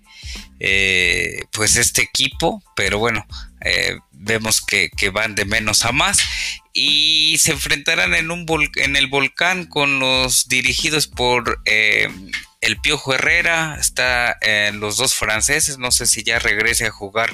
eh, 0.60 1.42
pues 1.52 1.76
este 1.76 2.02
equipo, 2.02 2.64
pero 2.76 3.00
bueno, 3.00 3.26
eh, 3.62 3.98
vemos 4.12 4.62
que, 4.62 4.90
van 5.12 5.36
de 5.36 5.46
menos 5.46 5.86
a 5.86 5.92
más 5.92 6.20
y 6.74 7.38
se 7.40 7.52
enfrentarán 7.52 8.14
en, 8.14 8.32
un 8.32 8.46
en 8.76 8.96
el 8.96 9.08
volcán 9.08 9.66
con 9.66 10.00
los 10.00 10.48
dirigidos 10.48 11.08
por 11.08 11.62
eh, 11.66 12.10
el 12.62 12.78
Piojo 12.78 13.14
Herrera, 13.14 13.78
está 13.80 14.38
en 14.42 14.80
los 14.82 14.98
dos 14.98 15.16
franceses, 15.16 15.78
no 15.78 15.92
sé 15.92 16.06
si 16.06 16.24
ya 16.24 16.40
regrese 16.40 16.88
a 16.88 16.92
jugar 16.92 17.32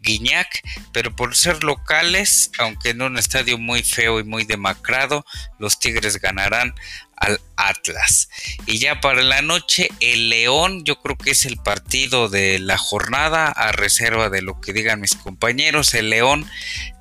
Guiñac, 0.00 0.48
pero 0.92 1.14
por 1.14 1.36
ser 1.36 1.62
locales, 1.62 2.50
aunque 2.58 2.90
en 2.90 3.02
un 3.02 3.16
estadio 3.16 3.56
muy 3.56 3.84
feo 3.84 4.18
y 4.18 4.24
muy 4.24 4.44
demacrado, 4.44 5.24
los 5.58 5.78
Tigres 5.78 6.20
ganarán 6.20 6.74
al 7.16 7.40
Atlas. 7.56 8.28
Y 8.66 8.78
ya 8.78 9.00
para 9.00 9.22
la 9.22 9.42
noche, 9.42 9.88
el 10.00 10.28
León, 10.28 10.84
yo 10.84 11.00
creo 11.00 11.16
que 11.16 11.30
es 11.30 11.46
el 11.46 11.56
partido 11.56 12.28
de 12.28 12.58
la 12.58 12.78
jornada, 12.78 13.48
a 13.48 13.72
reserva 13.72 14.30
de 14.30 14.42
lo 14.42 14.60
que 14.60 14.72
digan 14.72 15.00
mis 15.00 15.14
compañeros. 15.14 15.94
El 15.94 16.10
León, 16.10 16.48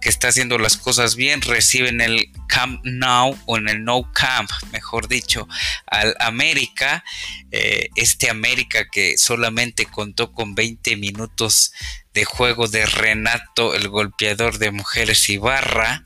que 0.02 0.10
está 0.10 0.30
haciendo 0.30 0.58
las 0.58 0.78
cosas 0.78 1.16
bien, 1.16 1.42
recibe 1.42 1.90
en 1.90 2.02
el 2.02 2.30
Camp 2.48 2.82
Now 2.84 3.38
o 3.46 3.58
en 3.58 3.70
el 3.70 3.84
No 3.84 4.12
Camp, 4.14 4.50
mejor 4.72 5.08
dicho, 5.08 5.48
al 5.88 6.16
América. 6.20 7.04
Eh, 7.52 7.90
este 7.96 8.30
América 8.30 8.86
que 8.92 9.18
solamente 9.18 9.86
contó 9.86 10.32
con 10.32 10.56
20 10.56 10.96
minutos 10.98 11.74
de 12.14 12.26
juego 12.26 12.68
de 12.68 12.86
Renato, 12.86 13.74
el 13.74 13.88
golpeador 13.90 14.60
de 14.60 14.72
mujeres 14.72 15.28
Ibarra 15.30 16.04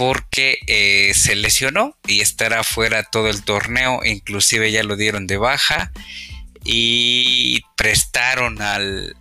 porque 0.00 0.60
eh, 0.66 1.12
se 1.12 1.36
lesionó 1.36 1.94
y 2.06 2.22
estará 2.22 2.64
fuera 2.64 3.02
todo 3.02 3.28
el 3.28 3.42
torneo, 3.42 4.00
inclusive 4.02 4.72
ya 4.72 4.82
lo 4.82 4.96
dieron 4.96 5.26
de 5.26 5.36
baja 5.36 5.92
y 6.64 7.60
prestaron 7.76 8.62
al, 8.62 9.14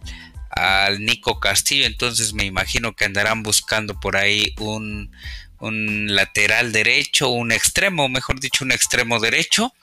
al 0.50 1.04
Nico 1.04 1.42
Castillo, 1.42 1.86
entonces 1.86 2.32
me 2.32 2.46
imagino 2.46 2.96
que 2.96 3.04
andarán 3.04 3.44
buscando 3.44 4.00
por 4.00 4.16
ahí 4.16 4.54
un, 4.58 5.12
un 5.60 6.16
lateral 6.16 6.72
derecho, 6.72 7.28
un 7.28 7.52
extremo, 7.52 8.08
mejor 8.08 8.40
dicho, 8.40 8.64
un 8.64 8.72
extremo 8.72 9.20
derecho. 9.20 9.74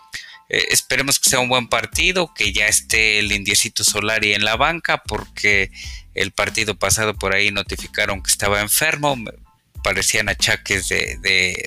Eh, 0.49 0.65
esperemos 0.71 1.19
que 1.21 1.29
sea 1.29 1.41
un 1.41 1.51
buen 1.51 1.69
partido, 1.69 2.33
que 2.33 2.55
ya 2.55 2.69
esté 2.69 3.19
el 3.19 3.33
Indiecito 3.33 3.85
Solari 3.85 4.33
en 4.33 4.47
la 4.47 4.57
banca, 4.57 5.03
porque 5.03 5.71
el 6.15 6.33
partido 6.33 6.79
pasado 6.79 7.13
por 7.13 7.35
ahí 7.35 7.51
notificaron 7.51 8.23
que 8.23 8.31
estaba 8.31 8.63
enfermo 8.63 9.15
parecían 9.87 10.29
achaques 10.29 10.89
de, 10.89 11.17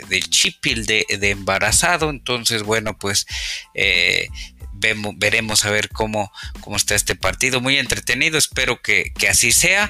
de, 0.10 0.20
chipil, 0.20 0.86
de, 0.86 1.06
embarazado. 1.22 2.10
Entonces, 2.10 2.64
bueno, 2.64 2.98
pues 2.98 3.26
eh, 3.74 4.28
vemos, 4.74 5.14
veremos 5.18 5.64
a 5.64 5.72
ver 5.72 5.88
cómo, 5.88 6.30
cómo 6.60 6.76
está 6.76 6.96
este 6.96 7.16
partido. 7.16 7.62
Muy 7.62 7.78
entretenido, 7.78 8.38
espero 8.38 8.82
que, 8.82 9.14
así 9.30 9.54
sea. 9.54 9.90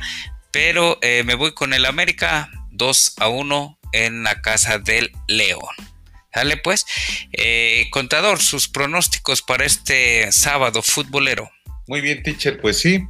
Pero 0.52 1.00
eh, 1.02 1.24
me 1.26 1.34
voy 1.34 1.54
con 1.54 1.74
el 1.74 1.88
América 1.88 2.52
2 2.70 3.16
a 3.18 3.30
1 3.30 3.80
en 3.94 4.22
la 4.24 4.42
casa 4.42 4.78
del 4.78 5.12
León. 5.28 5.74
Dale 6.32 6.58
pues, 6.58 6.86
eh, 7.32 7.88
contador, 7.90 8.40
sus 8.40 8.68
pronósticos 8.68 9.42
para 9.42 9.66
este 9.66 10.32
sábado 10.32 10.84
futbolero. 10.84 11.50
Muy 11.88 12.02
bien, 12.02 12.22
teacher, 12.22 12.62
pues 12.62 12.78
sí. 12.78 13.08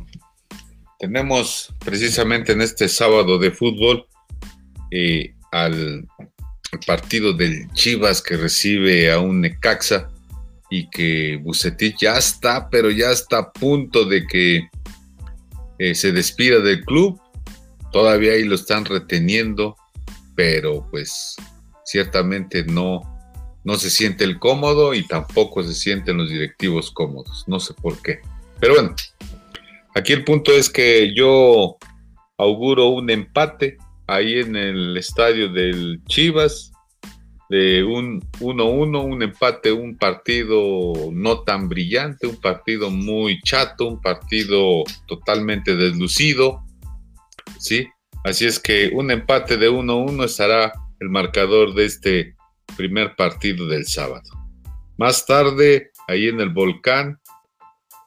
Tenemos 0.97 1.73
precisamente 1.83 2.53
en 2.53 2.61
este 2.61 2.87
sábado 2.87 3.37
de 3.37 3.51
fútbol 3.51 4.07
eh, 4.91 5.33
al 5.51 6.07
partido 6.85 7.33
del 7.33 7.71
Chivas 7.73 8.21
que 8.21 8.37
recibe 8.37 9.11
a 9.11 9.19
un 9.19 9.41
Necaxa 9.41 10.09
y 10.69 10.89
que 10.89 11.37
Bucetich 11.41 11.97
ya 11.99 12.17
está, 12.17 12.69
pero 12.69 12.91
ya 12.91 13.11
está 13.11 13.39
a 13.39 13.51
punto 13.51 14.05
de 14.05 14.25
que 14.27 14.69
eh, 15.79 15.95
se 15.95 16.11
despida 16.11 16.59
del 16.59 16.85
club. 16.85 17.19
Todavía 17.91 18.33
ahí 18.33 18.43
lo 18.43 18.55
están 18.55 18.85
reteniendo, 18.85 19.75
pero 20.35 20.87
pues 20.91 21.35
ciertamente 21.85 22.63
no, 22.65 23.01
no 23.63 23.75
se 23.75 23.89
siente 23.89 24.23
el 24.23 24.37
cómodo 24.37 24.93
y 24.93 25.07
tampoco 25.07 25.63
se 25.63 25.73
sienten 25.73 26.17
los 26.17 26.29
directivos 26.29 26.91
cómodos. 26.91 27.45
No 27.47 27.59
sé 27.59 27.73
por 27.73 27.99
qué. 28.01 28.19
Pero 28.59 28.75
bueno, 28.75 28.95
aquí 29.95 30.13
el 30.13 30.23
punto 30.23 30.51
es 30.51 30.69
que 30.69 31.13
yo 31.15 31.77
auguro 32.37 32.89
un 32.89 33.09
empate 33.09 33.77
ahí 34.09 34.39
en 34.39 34.55
el 34.55 34.97
estadio 34.97 35.49
del 35.49 36.01
Chivas, 36.07 36.71
de 37.49 37.83
un 37.83 38.21
1-1, 38.39 39.03
un 39.03 39.23
empate, 39.23 39.71
un 39.71 39.97
partido 39.97 40.93
no 41.11 41.41
tan 41.41 41.67
brillante, 41.67 42.27
un 42.27 42.39
partido 42.39 42.91
muy 42.91 43.39
chato, 43.41 43.87
un 43.87 44.01
partido 44.01 44.83
totalmente 45.07 45.75
deslucido, 45.75 46.63
¿sí? 47.59 47.87
Así 48.23 48.45
es 48.45 48.59
que 48.59 48.91
un 48.93 49.09
empate 49.09 49.57
de 49.57 49.69
1-1 49.69 50.25
estará 50.25 50.73
el 50.99 51.09
marcador 51.09 51.73
de 51.73 51.85
este 51.85 52.35
primer 52.77 53.15
partido 53.15 53.67
del 53.67 53.87
sábado. 53.87 54.29
Más 54.97 55.25
tarde, 55.25 55.91
ahí 56.07 56.27
en 56.27 56.39
el 56.39 56.49
volcán, 56.49 57.19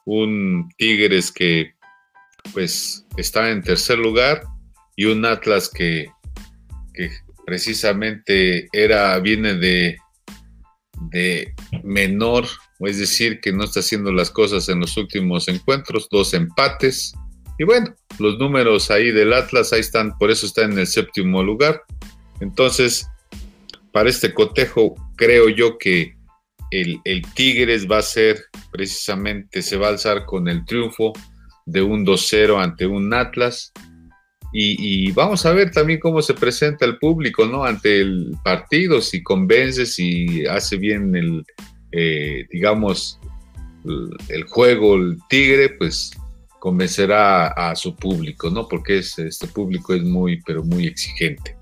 un 0.05 0.69
Tigres 0.77 1.31
que 1.31 1.73
pues 2.53 3.05
está 3.17 3.49
en 3.49 3.61
tercer 3.61 3.97
lugar 3.97 4.43
y 4.95 5.05
un 5.05 5.25
Atlas 5.25 5.69
que, 5.69 6.07
precisamente 7.45 8.67
era, 8.71 9.19
viene 9.19 9.55
de, 9.55 9.97
de 11.09 11.53
menor, 11.83 12.45
es 12.79 12.99
decir, 12.99 13.39
que 13.41 13.51
no 13.51 13.63
está 13.63 13.79
haciendo 13.81 14.11
las 14.11 14.29
cosas 14.29 14.69
en 14.69 14.79
los 14.79 14.95
últimos 14.97 15.47
encuentros, 15.47 16.07
dos 16.09 16.33
empates. 16.33 17.13
Y 17.57 17.63
bueno, 17.65 17.93
los 18.19 18.37
números 18.37 18.91
ahí 18.91 19.11
del 19.11 19.33
Atlas, 19.33 19.73
ahí 19.73 19.79
están, 19.79 20.17
por 20.17 20.31
eso 20.31 20.45
está 20.45 20.63
en 20.63 20.77
el 20.77 20.87
séptimo 20.87 21.43
lugar. 21.43 21.81
Entonces, 22.39 23.07
para 23.91 24.09
este 24.09 24.33
cotejo, 24.33 24.95
creo 25.15 25.49
yo 25.49 25.77
que 25.77 26.15
el, 26.71 26.99
el 27.03 27.21
Tigres 27.33 27.89
va 27.89 27.99
a 27.99 28.03
ser 28.03 28.43
precisamente, 28.71 29.61
se 29.61 29.77
va 29.77 29.87
a 29.87 29.91
alzar 29.91 30.25
con 30.25 30.47
el 30.47 30.65
triunfo 30.65 31.13
de 31.65 31.81
un 31.81 32.05
2-0 32.05 32.61
ante 32.61 32.87
un 32.87 33.13
Atlas 33.13 33.71
y, 34.55 35.11
vamos 35.13 35.47
a 35.47 35.51
ver 35.51 35.71
también 35.71 35.99
cómo 35.99 36.21
se 36.21 36.35
presenta 36.35 36.85
el 36.85 36.99
público, 36.99 37.47
¿no? 37.47 37.63
Ante 37.63 38.01
el 38.01 38.35
partido, 38.43 39.01
si 39.01 39.23
convence, 39.23 39.87
si 39.87 40.45
hace 40.45 40.77
bien 40.77 41.15
el, 41.15 41.43
eh, 41.91 42.45
digamos, 42.51 43.19
el, 44.29 44.43
juego, 44.43 44.95
el 44.95 45.17
Tigre, 45.27 45.69
pues 45.69 46.11
convencerá 46.59 47.47
a, 47.47 47.75
su 47.75 47.95
público, 47.95 48.51
¿no? 48.51 48.67
Porque 48.67 48.99
este 48.99 49.47
público 49.47 49.95
es 49.95 50.03
muy, 50.03 50.39
pero 50.43 50.63
muy 50.63 50.85
exigente. 50.85 51.57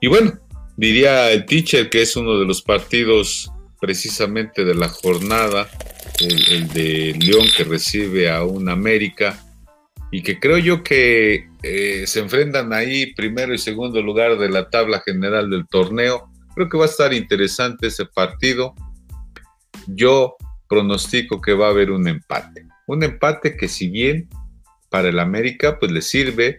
Y 0.00 0.08
bueno, 0.08 0.32
diría 0.76 1.30
el 1.30 1.46
teacher 1.46 1.88
que 1.88 2.02
es 2.02 2.16
uno 2.16 2.36
de 2.36 2.46
los 2.46 2.62
partidos 2.62 3.48
precisamente 3.80 4.64
de 4.64 4.74
la 4.74 4.88
jornada, 4.88 5.70
el, 6.18 6.52
el 6.52 6.68
de 6.68 7.16
León 7.20 7.46
que 7.56 7.62
recibe 7.62 8.28
a 8.28 8.42
un 8.42 8.68
América 8.68 9.44
y 10.10 10.22
que 10.22 10.40
creo 10.40 10.58
yo 10.58 10.82
que 10.82 11.48
eh, 11.62 12.06
se 12.06 12.20
enfrentan 12.20 12.72
ahí 12.72 13.12
primero 13.14 13.52
y 13.52 13.58
segundo 13.58 14.00
lugar 14.00 14.38
de 14.38 14.48
la 14.48 14.70
tabla 14.70 15.00
general 15.04 15.50
del 15.50 15.66
torneo. 15.68 16.30
Creo 16.54 16.68
que 16.68 16.78
va 16.78 16.84
a 16.84 16.88
estar 16.88 17.12
interesante 17.12 17.88
ese 17.88 18.06
partido. 18.06 18.74
Yo 19.86 20.36
pronostico 20.68 21.40
que 21.40 21.52
va 21.52 21.66
a 21.66 21.70
haber 21.70 21.90
un 21.90 22.08
empate. 22.08 22.66
Un 22.86 23.02
empate 23.02 23.56
que 23.56 23.68
si 23.68 23.88
bien 23.88 24.28
para 24.90 25.08
el 25.08 25.18
América, 25.18 25.78
pues 25.78 25.92
le 25.92 26.00
sirve, 26.00 26.58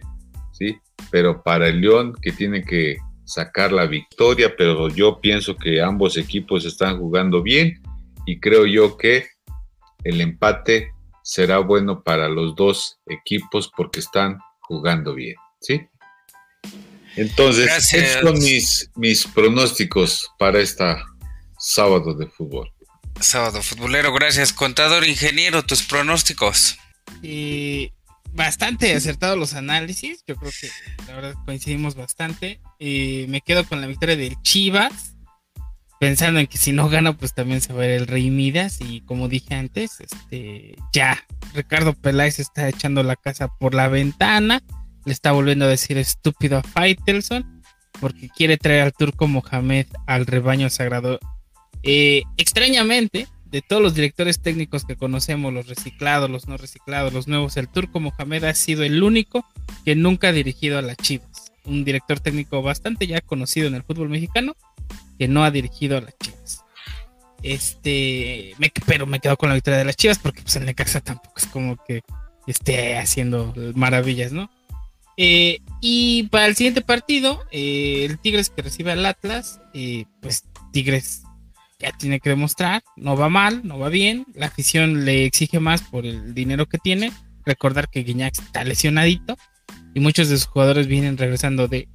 ¿sí? 0.52 0.78
Pero 1.10 1.42
para 1.42 1.68
el 1.68 1.80
León, 1.80 2.14
que 2.22 2.30
tiene 2.32 2.62
que 2.62 2.98
sacar 3.24 3.72
la 3.72 3.86
victoria, 3.86 4.54
pero 4.56 4.88
yo 4.88 5.20
pienso 5.20 5.56
que 5.56 5.80
ambos 5.80 6.16
equipos 6.16 6.64
están 6.64 6.98
jugando 6.98 7.42
bien 7.42 7.80
y 8.26 8.38
creo 8.40 8.66
yo 8.66 8.96
que 8.96 9.26
el 10.04 10.20
empate 10.20 10.90
será 11.30 11.58
bueno 11.58 12.02
para 12.02 12.28
los 12.28 12.56
dos 12.56 12.98
equipos 13.06 13.70
porque 13.76 14.00
están 14.00 14.40
jugando 14.58 15.14
bien, 15.14 15.36
¿sí? 15.60 15.80
Entonces, 17.14 17.92
estos 17.92 18.20
son 18.20 18.38
mis, 18.42 18.90
mis 18.96 19.28
pronósticos 19.28 20.28
para 20.40 20.58
esta 20.58 21.04
sábado 21.56 22.14
de 22.14 22.26
fútbol. 22.26 22.72
Sábado 23.20 23.62
futbolero, 23.62 24.12
gracias. 24.12 24.52
Contador, 24.52 25.06
ingeniero, 25.06 25.62
tus 25.62 25.84
pronósticos. 25.84 26.76
Y 27.22 27.92
bastante 28.32 28.92
acertados 28.92 29.38
los 29.38 29.54
análisis. 29.54 30.24
Yo 30.26 30.34
creo 30.34 30.50
que 30.60 30.68
la 31.06 31.14
verdad 31.14 31.34
coincidimos 31.46 31.94
bastante. 31.94 32.60
Y 32.80 33.26
me 33.28 33.40
quedo 33.40 33.64
con 33.64 33.80
la 33.80 33.86
victoria 33.86 34.16
del 34.16 34.34
Chivas. 34.42 35.14
Pensando 36.00 36.40
en 36.40 36.46
que 36.46 36.56
si 36.56 36.72
no 36.72 36.88
gana, 36.88 37.14
pues 37.14 37.34
también 37.34 37.60
se 37.60 37.74
va 37.74 37.80
a 37.80 37.86
ver 37.86 37.90
el 37.90 38.06
Rey 38.06 38.30
Midas. 38.30 38.78
Y 38.80 39.02
como 39.02 39.28
dije 39.28 39.54
antes, 39.54 40.00
este 40.00 40.74
ya 40.94 41.22
Ricardo 41.52 41.92
Peláez 41.92 42.38
está 42.38 42.68
echando 42.70 43.02
la 43.02 43.16
casa 43.16 43.48
por 43.48 43.74
la 43.74 43.86
ventana. 43.88 44.62
Le 45.04 45.12
está 45.12 45.32
volviendo 45.32 45.66
a 45.66 45.68
decir 45.68 45.98
estúpido 45.98 46.56
a 46.56 46.62
Faitelson. 46.62 47.62
Porque 48.00 48.30
quiere 48.30 48.56
traer 48.56 48.80
al 48.80 48.92
turco 48.94 49.28
Mohamed 49.28 49.88
al 50.06 50.24
rebaño 50.24 50.70
sagrado 50.70 51.20
eh, 51.82 52.22
extrañamente, 52.38 53.26
de 53.50 53.60
todos 53.60 53.82
los 53.82 53.94
directores 53.94 54.40
técnicos 54.40 54.84
que 54.84 54.96
conocemos, 54.96 55.52
los 55.52 55.66
reciclados, 55.66 56.30
los 56.30 56.46
no 56.46 56.56
reciclados, 56.56 57.12
los 57.12 57.28
nuevos, 57.28 57.56
el 57.56 57.68
turco 57.68 58.00
Mohamed 58.00 58.44
ha 58.44 58.54
sido 58.54 58.84
el 58.84 59.02
único 59.02 59.44
que 59.84 59.96
nunca 59.96 60.28
ha 60.28 60.32
dirigido 60.32 60.78
a 60.78 60.82
las 60.82 60.96
Chivas. 60.96 61.52
Un 61.64 61.84
director 61.84 62.20
técnico 62.20 62.62
bastante 62.62 63.06
ya 63.06 63.20
conocido 63.20 63.66
en 63.66 63.74
el 63.74 63.82
fútbol 63.82 64.08
mexicano 64.08 64.56
que 65.20 65.28
no 65.28 65.44
ha 65.44 65.50
dirigido 65.50 65.98
a 65.98 66.00
las 66.00 66.16
Chivas. 66.16 66.64
Este, 67.42 68.54
pero 68.86 69.06
me 69.06 69.20
quedo 69.20 69.36
con 69.36 69.50
la 69.50 69.54
victoria 69.54 69.78
de 69.78 69.84
las 69.84 69.96
Chivas 69.96 70.18
porque 70.18 70.42
en 70.54 70.72
casa 70.72 71.02
tampoco 71.02 71.34
es 71.36 71.46
como 71.46 71.76
que 71.84 72.00
esté 72.46 72.96
haciendo 72.96 73.52
maravillas, 73.74 74.32
¿no? 74.32 74.50
Eh, 75.18 75.58
y 75.82 76.22
para 76.28 76.46
el 76.46 76.56
siguiente 76.56 76.80
partido, 76.80 77.44
eh, 77.52 78.06
el 78.08 78.18
Tigres 78.18 78.48
que 78.48 78.62
recibe 78.62 78.92
al 78.92 79.04
Atlas, 79.04 79.60
pues 80.22 80.44
Tigres 80.72 81.24
ya 81.78 81.92
tiene 81.92 82.18
que 82.18 82.30
demostrar, 82.30 82.82
no 82.96 83.14
va 83.14 83.28
mal, 83.28 83.60
no 83.62 83.78
va 83.78 83.90
bien, 83.90 84.24
la 84.32 84.46
afición 84.46 85.04
le 85.04 85.26
exige 85.26 85.60
más 85.60 85.82
por 85.82 86.06
el 86.06 86.32
dinero 86.32 86.64
que 86.64 86.78
tiene, 86.78 87.12
recordar 87.44 87.90
que 87.90 88.04
Guiñac 88.04 88.38
está 88.38 88.64
lesionadito 88.64 89.36
y 89.94 90.00
muchos 90.00 90.30
de 90.30 90.38
sus 90.38 90.46
jugadores 90.46 90.86
vienen 90.86 91.18
regresando 91.18 91.68
de 91.68 91.88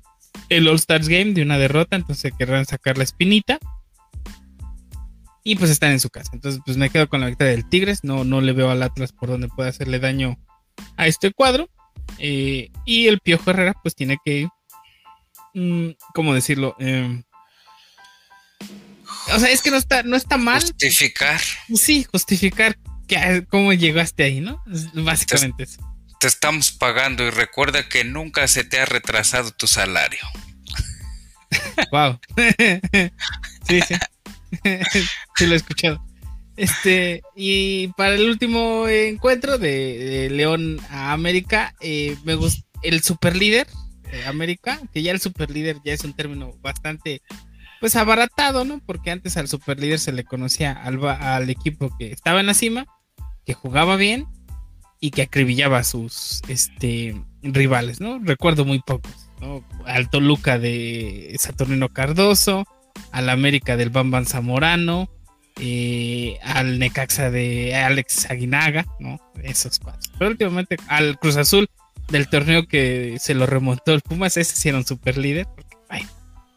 el 0.49 0.67
All 0.67 0.75
Stars 0.75 1.07
Game, 1.07 1.33
de 1.33 1.41
una 1.41 1.57
derrota, 1.57 1.95
entonces 1.95 2.33
querrán 2.37 2.65
sacar 2.65 2.97
la 2.97 3.03
espinita 3.03 3.59
y 5.43 5.55
pues 5.55 5.69
están 5.69 5.91
en 5.91 5.99
su 5.99 6.09
casa, 6.09 6.31
entonces 6.33 6.61
pues 6.65 6.75
me 6.77 6.89
quedo 6.89 7.07
con 7.07 7.21
la 7.21 7.27
victoria 7.27 7.51
del 7.51 7.69
Tigres, 7.69 7.99
no, 8.03 8.23
no 8.23 8.41
le 8.41 8.53
veo 8.53 8.71
al 8.71 8.81
Atlas 8.81 9.11
por 9.11 9.29
donde 9.29 9.47
pueda 9.47 9.69
hacerle 9.69 9.99
daño 9.99 10.37
a 10.97 11.07
este 11.07 11.31
cuadro 11.31 11.69
eh, 12.17 12.71
y 12.85 13.07
el 13.07 13.19
Piojo 13.19 13.51
Herrera 13.51 13.73
pues 13.81 13.95
tiene 13.95 14.17
que, 14.25 14.47
mm, 15.53 15.89
¿cómo 16.13 16.33
decirlo? 16.33 16.75
Eh, 16.79 17.21
o 19.33 19.39
sea, 19.39 19.49
es 19.49 19.61
que 19.61 19.71
no 19.71 19.77
está, 19.77 20.03
no 20.03 20.15
está 20.15 20.37
mal. 20.37 20.61
Justificar. 20.61 21.41
Sí, 21.73 22.05
justificar 22.11 22.77
que, 23.07 23.45
cómo 23.49 23.73
llegaste 23.73 24.23
ahí, 24.23 24.41
¿no? 24.41 24.63
Básicamente 24.93 25.63
eso. 25.63 25.81
Te 26.19 26.27
estamos 26.27 26.71
pagando 26.71 27.23
y 27.25 27.29
recuerda 27.29 27.87
que 27.87 28.03
nunca 28.03 28.47
se 28.47 28.63
te 28.63 28.79
ha 28.79 28.85
retrasado 28.85 29.51
tu 29.51 29.67
salario. 29.67 30.21
Wow. 31.91 32.19
sí, 33.67 33.79
sí. 33.81 33.95
sí, 35.35 35.45
lo 35.45 35.53
he 35.53 35.57
escuchado. 35.57 36.03
Este, 36.57 37.21
y 37.35 37.89
para 37.89 38.15
el 38.15 38.29
último 38.29 38.87
encuentro 38.87 39.57
de, 39.57 40.29
León 40.31 40.79
a 40.89 41.11
América, 41.11 41.75
eh, 41.81 42.15
me 42.23 42.35
gusta 42.35 42.65
el 42.81 43.03
superlíder 43.03 43.67
de 44.03 44.25
América, 44.25 44.79
que 44.93 45.01
ya 45.01 45.11
el 45.11 45.19
superlíder 45.19 45.77
ya 45.83 45.93
es 45.93 46.03
un 46.03 46.13
término 46.13 46.53
bastante 46.61 47.21
pues 47.81 47.95
abaratado, 47.95 48.63
¿no? 48.63 48.79
Porque 48.85 49.11
antes 49.11 49.35
al 49.37 49.47
superlíder 49.47 49.99
se 49.99 50.13
le 50.13 50.23
conocía 50.23 50.71
al, 50.71 51.03
al 51.05 51.49
equipo 51.49 51.95
que 51.97 52.11
estaba 52.11 52.39
en 52.39 52.45
la 52.45 52.53
cima, 52.53 52.85
que 53.45 53.53
jugaba 53.53 53.95
bien 53.97 54.27
y 54.99 55.11
que 55.11 55.23
acribillaba 55.23 55.79
a 55.79 55.83
sus 55.83 56.41
este, 56.47 57.21
rivales, 57.43 58.01
¿no? 58.01 58.19
Recuerdo 58.23 58.65
muy 58.65 58.79
pocos, 58.79 59.29
¿no? 59.41 59.63
Al 59.85 60.09
Toluca 60.09 60.57
de 60.57 61.35
Saturnino 61.39 61.89
Cardoso, 61.89 62.65
al 63.11 63.29
América 63.29 63.77
del 63.77 63.89
Bamban 63.89 64.25
Zamorano, 64.25 65.09
eh, 65.59 66.37
al 66.43 66.79
Necaxa 66.79 67.31
de 67.31 67.75
Alex 67.75 68.29
Aguinaga, 68.29 68.85
¿no? 68.99 69.19
Esos 69.43 69.79
cuatro. 69.79 70.11
Pero 70.17 70.31
últimamente 70.31 70.77
al 70.87 71.17
Cruz 71.19 71.37
Azul 71.37 71.67
del 72.09 72.29
torneo 72.29 72.67
que 72.67 73.17
se 73.19 73.33
lo 73.33 73.45
remontó 73.45 73.93
el 73.93 74.01
Pumas, 74.01 74.37
ese 74.37 74.55
sí 74.55 74.69
era 74.69 74.77
un 74.77 74.85
super 74.85 75.17
líder, 75.17 75.47
porque, 75.55 75.75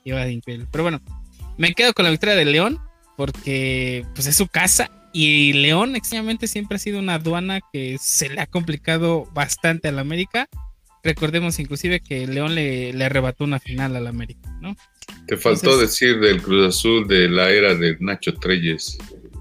iba 0.04 0.24
de 0.24 0.32
increíble. 0.32 0.66
Pero 0.70 0.84
bueno, 0.84 1.00
me 1.56 1.74
quedo 1.74 1.92
con 1.92 2.04
la 2.04 2.10
victoria 2.10 2.34
de 2.34 2.44
León 2.44 2.80
porque 3.16 4.06
pues 4.14 4.26
es 4.26 4.36
su 4.36 4.46
casa 4.46 4.90
y 5.12 5.52
León 5.54 5.96
extrañamente 5.96 6.46
siempre 6.46 6.76
ha 6.76 6.78
sido 6.78 6.98
una 6.98 7.14
aduana 7.14 7.60
que 7.72 7.96
se 8.00 8.28
le 8.28 8.40
ha 8.40 8.46
complicado 8.46 9.26
bastante 9.32 9.88
a 9.88 9.92
la 9.92 10.02
América. 10.02 10.48
Recordemos 11.02 11.58
inclusive 11.58 12.00
que 12.00 12.26
León 12.26 12.54
le, 12.54 12.92
arrebató 13.04 13.44
una 13.44 13.58
final 13.58 13.96
a 13.96 14.00
la 14.00 14.10
América, 14.10 14.50
¿no? 14.60 14.76
Te 15.26 15.36
faltó 15.36 15.78
decir 15.78 16.20
del 16.20 16.42
Cruz 16.42 16.68
Azul 16.68 17.06
de 17.08 17.28
la 17.28 17.50
era 17.50 17.74
de 17.74 17.96
Nacho 18.00 18.34
Treyes. 18.34 18.98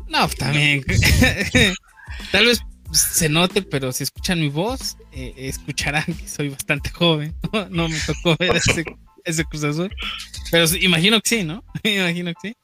No, 0.07 0.27
también. 0.29 0.83
Tal 2.31 2.45
vez 2.45 2.61
se 2.91 3.27
note, 3.27 3.61
pero 3.61 3.91
si 3.91 4.03
escuchan 4.03 4.39
mi 4.39 4.49
voz, 4.49 4.97
eh, 5.11 5.33
escucharán 5.35 6.05
que 6.05 6.27
soy 6.27 6.49
bastante 6.49 6.89
joven. 6.89 7.35
No, 7.69 7.89
me 7.89 7.99
tocó 7.99 8.35
ver 8.39 8.55
ese, 8.55 8.85
ese 9.25 9.43
Cruz 9.45 9.63
Azul. 9.63 9.93
Pero 10.51 10.65
imagino 10.79 11.19
que 11.19 11.29
sí, 11.29 11.43
¿no? 11.43 11.63
imagino 11.83 12.33
que 12.41 12.49
sí. 12.49 12.57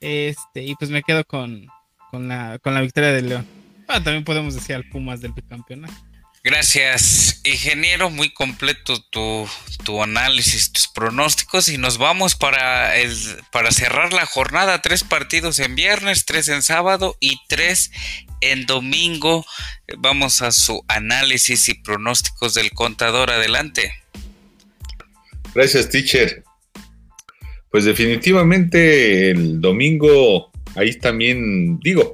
Este, 0.00 0.64
y 0.64 0.74
pues 0.76 0.90
me 0.90 1.02
quedo 1.02 1.24
con, 1.24 1.66
con, 2.10 2.28
la, 2.28 2.58
con 2.58 2.74
la 2.74 2.80
victoria 2.80 3.12
del 3.12 3.28
León. 3.28 3.46
Ah, 3.88 4.02
también 4.02 4.24
podemos 4.24 4.54
decir 4.54 4.76
al 4.76 4.84
Pumas 4.84 5.20
del 5.20 5.32
bicampeonato. 5.32 5.94
Gracias, 6.42 7.42
ingeniero. 7.44 8.08
Muy 8.08 8.30
completo 8.32 9.02
tu, 9.10 9.46
tu, 9.84 10.02
análisis, 10.02 10.72
tus 10.72 10.88
pronósticos. 10.88 11.68
Y 11.68 11.76
nos 11.76 11.98
vamos 11.98 12.34
para, 12.34 12.96
el, 12.96 13.14
para 13.52 13.70
cerrar 13.70 14.12
la 14.14 14.24
jornada. 14.24 14.80
Tres 14.80 15.04
partidos 15.04 15.58
en 15.58 15.74
viernes, 15.74 16.24
tres 16.24 16.48
en 16.48 16.62
sábado 16.62 17.16
y 17.20 17.38
tres 17.48 17.90
en 18.40 18.64
domingo. 18.64 19.44
Vamos 19.98 20.40
a 20.40 20.50
su 20.50 20.82
análisis 20.88 21.68
y 21.68 21.74
pronósticos 21.74 22.54
del 22.54 22.70
contador. 22.70 23.30
Adelante. 23.30 23.92
Gracias, 25.54 25.90
teacher. 25.90 26.42
Pues 27.70 27.84
definitivamente 27.84 29.30
el 29.30 29.60
domingo, 29.60 30.49
ahí 30.76 30.98
también 30.98 31.78
digo, 31.80 32.12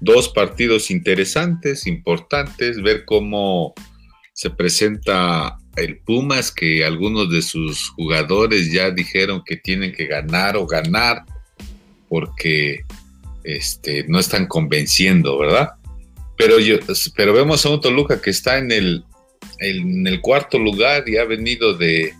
dos 0.00 0.28
partidos 0.28 0.90
interesantes, 0.90 1.86
importantes, 1.86 2.80
ver 2.82 3.04
cómo 3.04 3.74
se 4.32 4.50
presenta 4.50 5.58
el 5.76 5.98
Pumas, 5.98 6.52
que 6.52 6.84
algunos 6.84 7.30
de 7.30 7.42
sus 7.42 7.90
jugadores 7.90 8.72
ya 8.72 8.90
dijeron 8.90 9.42
que 9.44 9.56
tienen 9.56 9.92
que 9.92 10.06
ganar 10.06 10.56
o 10.56 10.66
ganar, 10.66 11.24
porque 12.08 12.80
este, 13.44 14.04
no 14.08 14.18
están 14.18 14.46
convenciendo, 14.46 15.38
¿verdad? 15.38 15.70
Pero, 16.36 16.58
yo, 16.60 16.76
pero 17.16 17.32
vemos 17.32 17.64
a 17.66 17.70
un 17.70 17.80
Toluca 17.80 18.20
que 18.20 18.30
está 18.30 18.58
en 18.58 18.70
el, 18.70 19.04
en 19.58 20.06
el 20.06 20.20
cuarto 20.20 20.58
lugar 20.58 21.08
y 21.08 21.16
ha 21.16 21.24
venido 21.24 21.76
de, 21.76 22.14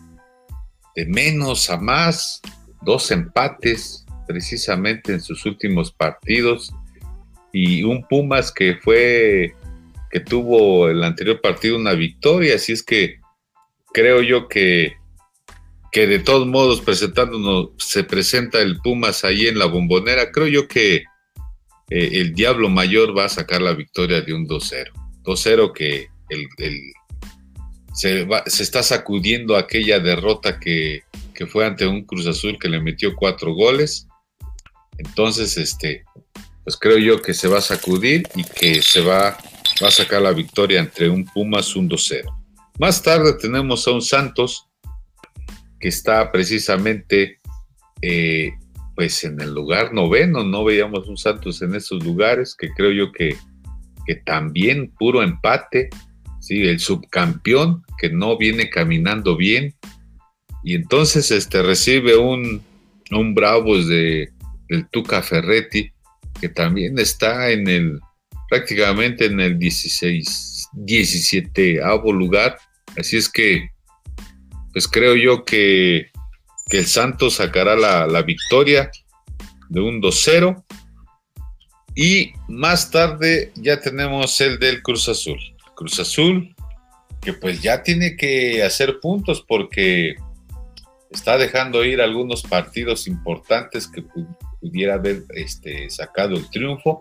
de 0.97 1.07
menos 1.07 1.71
a 1.71 1.77
más, 1.77 2.41
dos 2.83 3.11
empates 3.11 4.05
precisamente 4.29 5.13
en 5.13 5.21
sus 5.21 5.45
últimos 5.47 5.91
partidos 5.91 6.73
y 7.53 7.83
un 7.83 8.07
Pumas 8.07 8.53
que 8.53 8.77
fue 8.77 9.55
que 10.11 10.21
tuvo 10.21 10.89
el 10.89 11.03
anterior 11.03 11.41
partido 11.41 11.77
una 11.77 11.95
victoria, 11.95 12.55
así 12.55 12.73
es 12.73 12.83
que 12.83 13.19
creo 13.93 14.23
yo 14.23 14.47
que 14.47 14.99
que 15.91 16.07
de 16.07 16.19
todos 16.19 16.47
modos 16.47 16.83
presentándonos 16.83 17.71
se 17.79 18.05
presenta 18.05 18.61
el 18.61 18.79
Pumas 18.79 19.25
ahí 19.25 19.47
en 19.47 19.59
la 19.59 19.65
bombonera, 19.65 20.31
creo 20.31 20.47
yo 20.47 20.69
que 20.69 21.05
eh, 21.91 22.11
el 22.13 22.35
Diablo 22.35 22.69
Mayor 22.69 23.17
va 23.17 23.25
a 23.25 23.31
sacar 23.31 23.63
la 23.63 23.73
victoria 23.73 24.21
de 24.21 24.35
un 24.35 24.47
2-0. 24.47 24.93
2-0 25.25 25.73
que 25.73 26.09
el, 26.29 26.47
se, 27.95 28.27
está 28.63 28.83
sacudiendo 28.83 29.57
aquella 29.57 29.99
derrota 29.99 30.61
que, 30.61 31.03
fue 31.49 31.65
ante 31.65 31.87
un 31.87 32.05
Cruz 32.05 32.27
Azul 32.27 32.59
que 32.59 32.69
le 32.69 32.81
metió 32.81 33.15
cuatro 33.15 33.55
goles. 33.55 34.08
Entonces, 34.99 35.57
este, 35.57 36.05
pues 36.65 36.77
creo 36.77 36.99
yo 36.99 37.23
que 37.23 37.35
se 37.35 37.49
va 37.49 37.59
a 37.59 37.63
sacudir 37.63 38.29
y 38.35 38.45
que 38.45 38.83
se 38.83 39.01
va 39.01 39.39
va 39.83 39.89
a 39.89 39.93
sacar 39.93 40.23
la 40.23 40.33
victoria 40.33 40.81
entre 40.81 41.09
un 41.09 41.25
Pumas 41.25 41.75
un 41.77 41.89
2-0. 41.89 42.25
Más 42.79 43.03
tarde 43.03 43.35
tenemos 43.35 43.87
a 43.87 43.93
un 43.93 44.03
Santos 44.03 44.67
que 45.81 45.89
está 45.89 46.31
precisamente 46.33 47.39
eh, 48.03 48.53
pues 48.95 49.23
en 49.25 49.41
el 49.41 49.55
lugar 49.55 49.93
noveno, 49.93 50.43
no 50.45 50.65
veíamos 50.65 51.09
un 51.09 51.17
Santos 51.17 51.63
en 51.63 51.75
esos 51.75 52.05
lugares, 52.05 52.57
que 52.59 52.71
creo 52.71 52.91
yo 52.91 53.13
que, 53.13 53.37
que 54.07 54.17
también 54.17 54.93
puro 54.99 55.23
empate, 55.23 55.89
¿sí? 56.41 56.63
el 56.63 56.81
subcampeón 56.81 57.85
que 58.01 58.11
no 58.11 58.37
viene 58.37 58.71
caminando 58.71 59.37
bien, 59.37 59.75
y 60.65 60.75
entonces 60.75 61.31
este, 61.31 61.63
recibe 61.63 62.17
un, 62.17 62.61
un 63.13 63.35
Bravos 63.35 63.87
de, 63.87 64.33
del 64.69 64.89
Tuca 64.89 65.23
Ferretti, 65.23 65.91
que 66.41 66.49
también 66.49 66.99
está 66.99 67.51
en 67.51 67.69
el 67.69 68.01
prácticamente 68.49 69.27
en 69.27 69.41
el 69.41 69.59
16, 69.59 70.69
17 70.73 71.81
lugar, 72.13 72.57
así 72.97 73.19
es 73.19 73.29
que 73.29 73.69
pues 74.73 74.89
creo 74.89 75.17
yo 75.17 75.45
que 75.45 76.11
que 76.69 76.79
el 76.79 76.87
Santos 76.87 77.35
sacará 77.35 77.77
la, 77.77 78.23
victoria 78.23 78.91
de 79.69 79.81
un 79.81 80.01
2-0. 80.01 80.63
Y 81.95 82.33
más 82.47 82.91
tarde 82.91 83.53
ya 83.57 83.81
tenemos 83.81 84.41
el 84.41 84.59
del 84.59 84.83
Cruz 84.83 85.09
Azul. 85.09 85.39
Cruz 85.75 85.99
Azul, 85.99 86.55
que 87.21 87.33
pues 87.33 87.61
ya 87.61 87.83
tiene 87.83 88.17
que 88.17 88.63
hacer 88.63 89.01
puntos 89.01 89.45
porque 89.47 90.15
está 91.11 91.39
dejando 91.39 91.85
ir 91.85 92.01
algunos 92.01 92.43
partidos 92.43 93.09
importantes 93.09 93.89
que 93.89 94.03
pudiera 94.61 94.95
haber 94.95 95.23
este, 95.35 95.89
sacado 95.91 96.37
el 96.37 96.49
triunfo. 96.51 97.01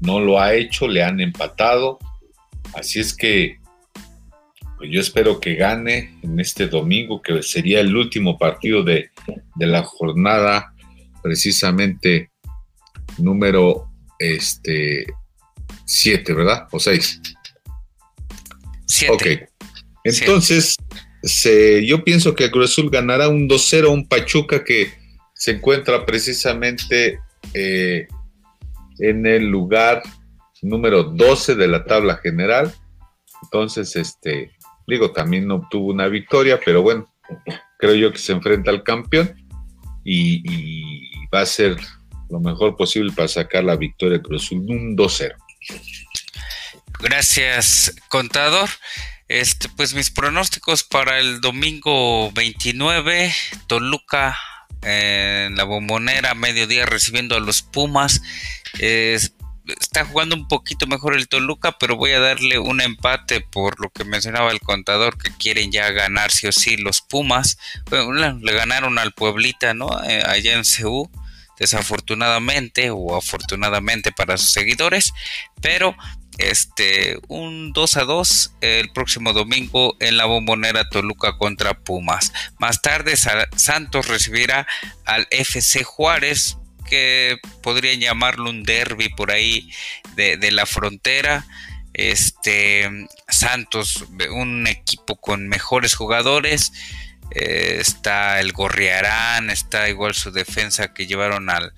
No 0.00 0.20
lo 0.20 0.40
ha 0.40 0.54
hecho, 0.54 0.88
le 0.88 1.02
han 1.02 1.20
empatado. 1.20 1.98
Así 2.74 3.00
es 3.00 3.14
que 3.14 3.58
pues 4.76 4.90
yo 4.92 5.00
espero 5.00 5.40
que 5.40 5.54
gane 5.54 6.18
en 6.22 6.38
este 6.38 6.66
domingo, 6.66 7.22
que 7.22 7.42
sería 7.42 7.80
el 7.80 7.96
último 7.96 8.38
partido 8.38 8.82
de, 8.82 9.10
la 9.58 9.82
jornada, 9.82 10.74
precisamente 11.22 12.30
número 13.16 13.88
este 14.18 15.06
7, 15.86 16.34
¿verdad? 16.34 16.68
O 16.72 16.78
6. 16.78 17.22
7. 18.86 19.12
Ok. 19.12 19.26
Entonces, 20.04 20.76
yo 21.82 22.04
pienso 22.04 22.34
que 22.34 22.50
Cruz 22.50 22.72
Azul 22.72 22.90
ganará 22.90 23.28
un 23.28 23.48
2-0 23.48 23.90
un 23.90 24.06
Pachuca 24.06 24.62
que 24.62 24.92
se 25.36 25.52
encuentra 25.52 26.04
precisamente 26.04 27.20
eh, 27.54 28.08
en 28.98 29.26
el 29.26 29.46
lugar 29.46 30.02
número 30.62 31.04
12 31.04 31.54
de 31.54 31.68
la 31.68 31.84
tabla 31.84 32.16
general. 32.16 32.72
Entonces, 33.42 33.94
este, 33.94 34.56
Digo, 34.86 35.10
también 35.10 35.50
obtuvo 35.50 35.90
una 35.90 36.06
victoria, 36.06 36.60
pero 36.64 36.80
bueno, 36.82 37.12
creo 37.78 37.94
yo 37.94 38.12
que 38.12 38.18
se 38.18 38.32
enfrenta 38.32 38.70
al 38.70 38.84
campeón 38.84 39.34
y, 40.04 41.26
va 41.34 41.40
a 41.40 41.46
ser 41.46 41.76
lo 42.30 42.38
mejor 42.38 42.76
posible 42.76 43.12
para 43.12 43.26
sacar 43.26 43.64
la 43.64 43.74
victoria 43.74 44.22
Cruz 44.22 44.52
un 44.52 44.96
2-0. 44.96 45.34
Gracias, 47.00 47.96
contador. 48.08 48.68
Este, 49.26 49.68
pues 49.76 49.92
mis 49.94 50.12
pronósticos 50.12 50.84
para 50.84 51.18
el 51.18 51.40
domingo 51.40 52.30
29, 52.30 53.34
Toluca 53.66 54.38
en 54.82 55.56
la 55.56 55.64
bombonera, 55.64 56.34
mediodía 56.34 56.86
recibiendo 56.86 57.36
a 57.36 57.40
los 57.40 57.62
Pumas. 57.62 58.22
Es 58.78 59.36
está 59.80 60.04
jugando 60.04 60.36
un 60.36 60.48
poquito 60.48 60.86
mejor 60.86 61.14
el 61.14 61.28
Toluca, 61.28 61.76
pero 61.78 61.96
voy 61.96 62.12
a 62.12 62.20
darle 62.20 62.58
un 62.58 62.80
empate 62.80 63.40
por 63.40 63.80
lo 63.80 63.90
que 63.90 64.04
mencionaba 64.04 64.52
el 64.52 64.60
contador, 64.60 65.18
que 65.18 65.30
quieren 65.32 65.72
ya 65.72 65.90
ganar 65.90 66.30
sí 66.30 66.46
o 66.46 66.52
sí 66.52 66.76
los 66.76 67.00
Pumas. 67.02 67.58
le 67.90 68.52
ganaron 68.52 68.98
al 68.98 69.12
Pueblita, 69.12 69.74
¿no? 69.74 69.88
Eh, 70.04 70.22
allá 70.26 70.54
en 70.54 70.64
Ceú, 70.64 71.10
desafortunadamente 71.58 72.90
o 72.90 73.16
afortunadamente 73.16 74.12
para 74.12 74.36
sus 74.36 74.52
seguidores, 74.52 75.12
pero 75.60 75.96
este 76.38 77.18
un 77.28 77.72
2 77.72 77.96
a 77.96 78.04
2 78.04 78.52
el 78.60 78.92
próximo 78.92 79.32
domingo 79.32 79.96
en 80.00 80.16
la 80.16 80.26
bombonera 80.26 80.88
Toluca 80.88 81.38
contra 81.38 81.74
Pumas. 81.74 82.32
Más 82.58 82.82
tarde 82.82 83.14
Santos 83.16 84.08
recibirá 84.08 84.66
al 85.04 85.26
FC 85.30 85.84
Juárez 85.84 86.56
que 86.88 87.38
podrían 87.62 88.00
llamarlo 88.00 88.50
un 88.50 88.62
derby 88.62 89.08
por 89.08 89.30
ahí 89.30 89.70
de, 90.14 90.50
la 90.50 90.66
frontera. 90.66 91.46
Este 91.94 92.88
Santos, 93.28 94.04
un 94.30 94.66
equipo 94.66 95.16
con 95.16 95.48
mejores 95.48 95.94
jugadores. 95.94 96.72
Eh, 97.32 97.78
está 97.80 98.40
el 98.40 98.52
Gorriarán, 98.52 99.50
está 99.50 99.88
igual 99.88 100.14
su 100.14 100.30
defensa 100.30 100.94
que 100.94 101.06
llevaron 101.06 101.50
al, 101.50 101.72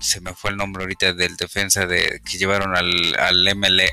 se 0.00 0.20
me 0.20 0.34
fue 0.34 0.50
el 0.50 0.56
nombre 0.56 0.82
ahorita 0.82 1.12
del 1.12 1.36
defensa 1.36 1.86
de 1.86 2.20
que 2.24 2.38
llevaron 2.38 2.76
al, 2.76 3.16
al 3.18 3.46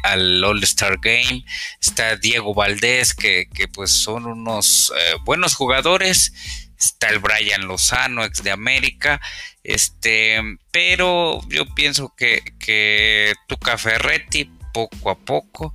al 0.04 0.44
All 0.44 0.64
Star 0.64 1.00
Game. 1.02 1.46
Está 1.82 2.16
Diego 2.16 2.54
Valdés, 2.54 3.14
que, 3.14 3.48
pues 3.74 3.92
son 3.92 4.26
unos 4.26 4.92
eh, 4.96 5.16
buenos 5.26 5.56
jugadores 5.56 6.34
está 6.78 7.08
el 7.10 7.20
Brian 7.20 7.66
Lozano, 7.66 8.26
ex 8.26 8.44
de 8.44 8.52
América, 8.52 9.22
este, 9.64 10.42
pero 10.72 11.40
yo 11.48 11.66
pienso 11.74 12.14
que, 12.18 12.44
que 12.60 13.34
Tuca 13.48 13.78
Ferretti 13.78 14.52
poco 14.74 15.12
a 15.12 15.18
poco 15.18 15.74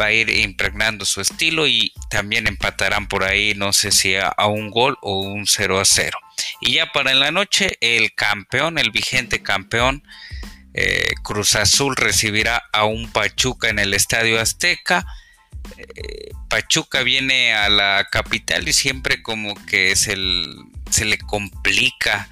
va 0.00 0.06
a 0.06 0.12
ir 0.12 0.30
impregnando 0.30 1.04
su 1.04 1.20
estilo 1.20 1.66
y 1.66 1.92
también 2.08 2.46
empatarán 2.46 3.08
por 3.08 3.24
ahí, 3.24 3.54
no 3.54 3.72
sé 3.72 3.92
si 3.92 4.16
a, 4.16 4.34
un 4.46 4.70
gol 4.70 4.96
o 5.02 5.20
un 5.20 5.46
0 5.46 5.80
a 5.80 5.84
0. 5.84 6.18
Y 6.60 6.74
ya 6.74 6.92
para 6.92 7.12
en 7.12 7.20
la 7.20 7.30
noche, 7.30 7.76
el 7.80 8.14
campeón, 8.14 8.78
el 8.78 8.90
vigente 8.90 9.42
campeón, 9.42 10.02
eh, 10.72 11.12
Cruz 11.22 11.56
Azul 11.56 11.96
recibirá 11.96 12.62
a 12.72 12.84
un 12.84 13.10
Pachuca 13.10 13.68
en 13.68 13.78
el 13.78 13.92
Estadio 13.92 14.40
Azteca. 14.40 15.04
Eh, 15.76 16.30
Pachuca 16.48 17.02
viene 17.02 17.54
a 17.54 17.68
la 17.68 18.08
capital 18.10 18.68
y 18.68 18.72
siempre 18.72 19.22
como 19.22 19.54
que 19.66 19.96
se 19.96 20.16
le 20.16 21.18
complica 21.18 22.28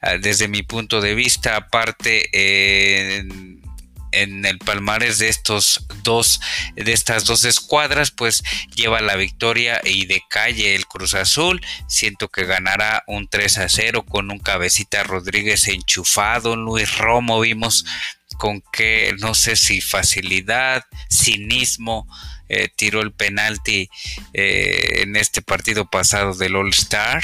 ah, 0.00 0.18
desde 0.18 0.48
mi 0.48 0.62
punto 0.62 1.00
de 1.00 1.14
vista, 1.14 1.56
aparte 1.56 2.30
en, 4.12 4.44
el 4.44 4.58
palmares 4.58 5.18
de 5.18 5.28
estos 5.28 5.86
dos, 6.02 6.40
de 6.74 6.92
estas 6.92 7.24
dos 7.24 7.44
escuadras, 7.44 8.10
pues 8.10 8.42
lleva 8.74 9.00
la 9.00 9.16
victoria 9.16 9.80
y 9.84 10.06
de 10.06 10.22
calle 10.28 10.74
el 10.74 10.86
Cruz 10.86 11.14
Azul. 11.14 11.60
Siento 11.88 12.28
que 12.28 12.44
ganará 12.44 13.04
un 13.06 13.28
3 13.28 13.58
a 13.58 13.68
0 13.68 14.04
con 14.04 14.30
un 14.30 14.38
cabecita 14.38 15.02
Rodríguez 15.02 15.68
enchufado, 15.68 16.56
Luis 16.56 16.96
Romo 16.98 17.40
vimos 17.40 17.84
con 18.38 18.62
qué, 18.72 19.14
no 19.20 19.34
sé 19.34 19.56
si 19.56 19.80
facilidad, 19.80 20.84
cinismo, 21.10 22.08
eh, 22.48 22.68
tiró 22.74 23.00
el 23.00 23.12
penalti 23.12 23.88
eh, 24.32 25.02
en 25.02 25.16
este 25.16 25.42
partido 25.42 25.88
pasado 25.88 26.34
del 26.34 26.56
All 26.56 26.70
Star. 26.70 27.22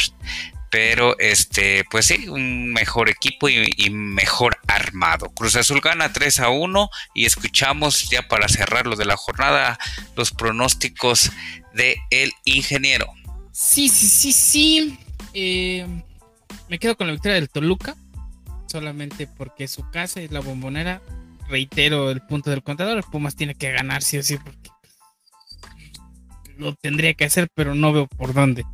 Pero 0.71 1.19
este, 1.19 1.85
pues 1.91 2.07
sí, 2.07 2.29
un 2.29 2.73
mejor 2.73 3.09
equipo 3.09 3.49
y, 3.49 3.91
mejor 3.91 4.59
armado. 4.67 5.31
Cruz 5.31 5.57
Azul 5.57 5.81
gana 5.81 6.13
3 6.13 6.41
a 6.41 6.51
1 6.51 6.91
y 7.15 7.25
escuchamos 7.25 8.11
ya 8.11 8.29
para 8.29 8.49
cerrar 8.49 8.87
lo 8.87 8.97
de 8.97 9.07
la 9.07 9.17
jornada 9.17 9.79
los 10.17 10.31
pronósticos 10.33 11.33
de 11.75 11.97
el 12.11 12.33
ingeniero. 12.45 13.07
Sí, 13.53 13.89
sí, 13.89 14.07
sí, 14.09 14.33
sí. 14.33 14.99
Eh, 15.33 15.87
me 16.69 16.79
quedo 16.79 16.97
con 16.97 17.07
la 17.07 17.13
victoria 17.13 17.37
del 17.37 17.49
Toluca. 17.49 17.97
Solamente 18.67 19.27
porque 19.27 19.67
su 19.69 19.89
casa 19.91 20.21
es 20.21 20.31
la 20.31 20.41
bombonera. 20.41 21.01
Reitero 21.49 22.11
el 22.11 22.21
punto 22.21 22.51
del 22.51 22.63
contador. 22.63 23.03
Pumas 23.11 23.35
tiene 23.35 23.55
que 23.55 23.73
ganar 23.73 24.03
sí 24.03 24.19
o 24.19 24.23
sí 24.23 24.37
porque 24.37 24.71
lo 26.59 26.75
tendría 26.75 27.15
que 27.15 27.25
hacer, 27.25 27.49
pero 27.55 27.75
no 27.75 27.93
veo 27.93 28.07
por 28.07 28.35
dónde. 28.35 28.65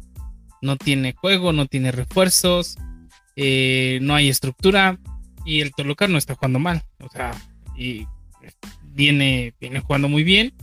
No 0.64 0.76
tiene 0.76 1.12
juego, 1.12 1.52
no 1.52 1.66
tiene 1.66 1.92
refuerzos, 1.92 2.78
eh, 3.36 3.98
no 4.00 4.14
hay 4.14 4.30
estructura 4.30 4.98
y 5.44 5.60
el 5.60 5.72
Toluca 5.74 6.08
no 6.08 6.16
está 6.16 6.34
jugando 6.34 6.58
mal. 6.58 6.82
O 7.00 7.08
sea, 7.10 7.32
y 7.76 8.06
viene, 8.82 9.52
viene 9.60 9.80
jugando 9.80 10.08
muy 10.08 10.24
bien. 10.24 10.54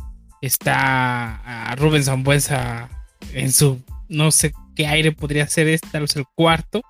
Está 0.41 1.69
a 1.69 1.75
Rubén 1.75 2.03
Zambuesa 2.03 2.89
en 3.31 3.51
su, 3.51 3.79
no 4.09 4.31
sé 4.31 4.53
qué 4.75 4.87
aire 4.87 5.11
podría 5.11 5.47
ser 5.47 5.67
este, 5.67 5.87
tal 5.91 6.01
vez 6.01 6.15
el 6.15 6.25
cuarto. 6.33 6.81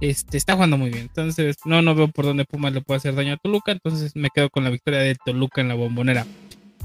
Este, 0.00 0.36
está 0.36 0.54
jugando 0.54 0.76
muy 0.76 0.90
bien. 0.90 1.02
Entonces, 1.02 1.56
no, 1.64 1.82
no 1.82 1.94
veo 1.94 2.08
por 2.08 2.24
dónde 2.24 2.46
Pumas 2.46 2.72
le 2.72 2.80
puede 2.80 2.98
hacer 2.98 3.14
daño 3.14 3.34
a 3.34 3.36
Toluca. 3.36 3.70
Entonces, 3.70 4.16
me 4.16 4.30
quedo 4.34 4.50
con 4.50 4.64
la 4.64 4.70
victoria 4.70 4.98
de 4.98 5.14
Toluca 5.14 5.60
en 5.60 5.68
la 5.68 5.74
bombonera. 5.74 6.26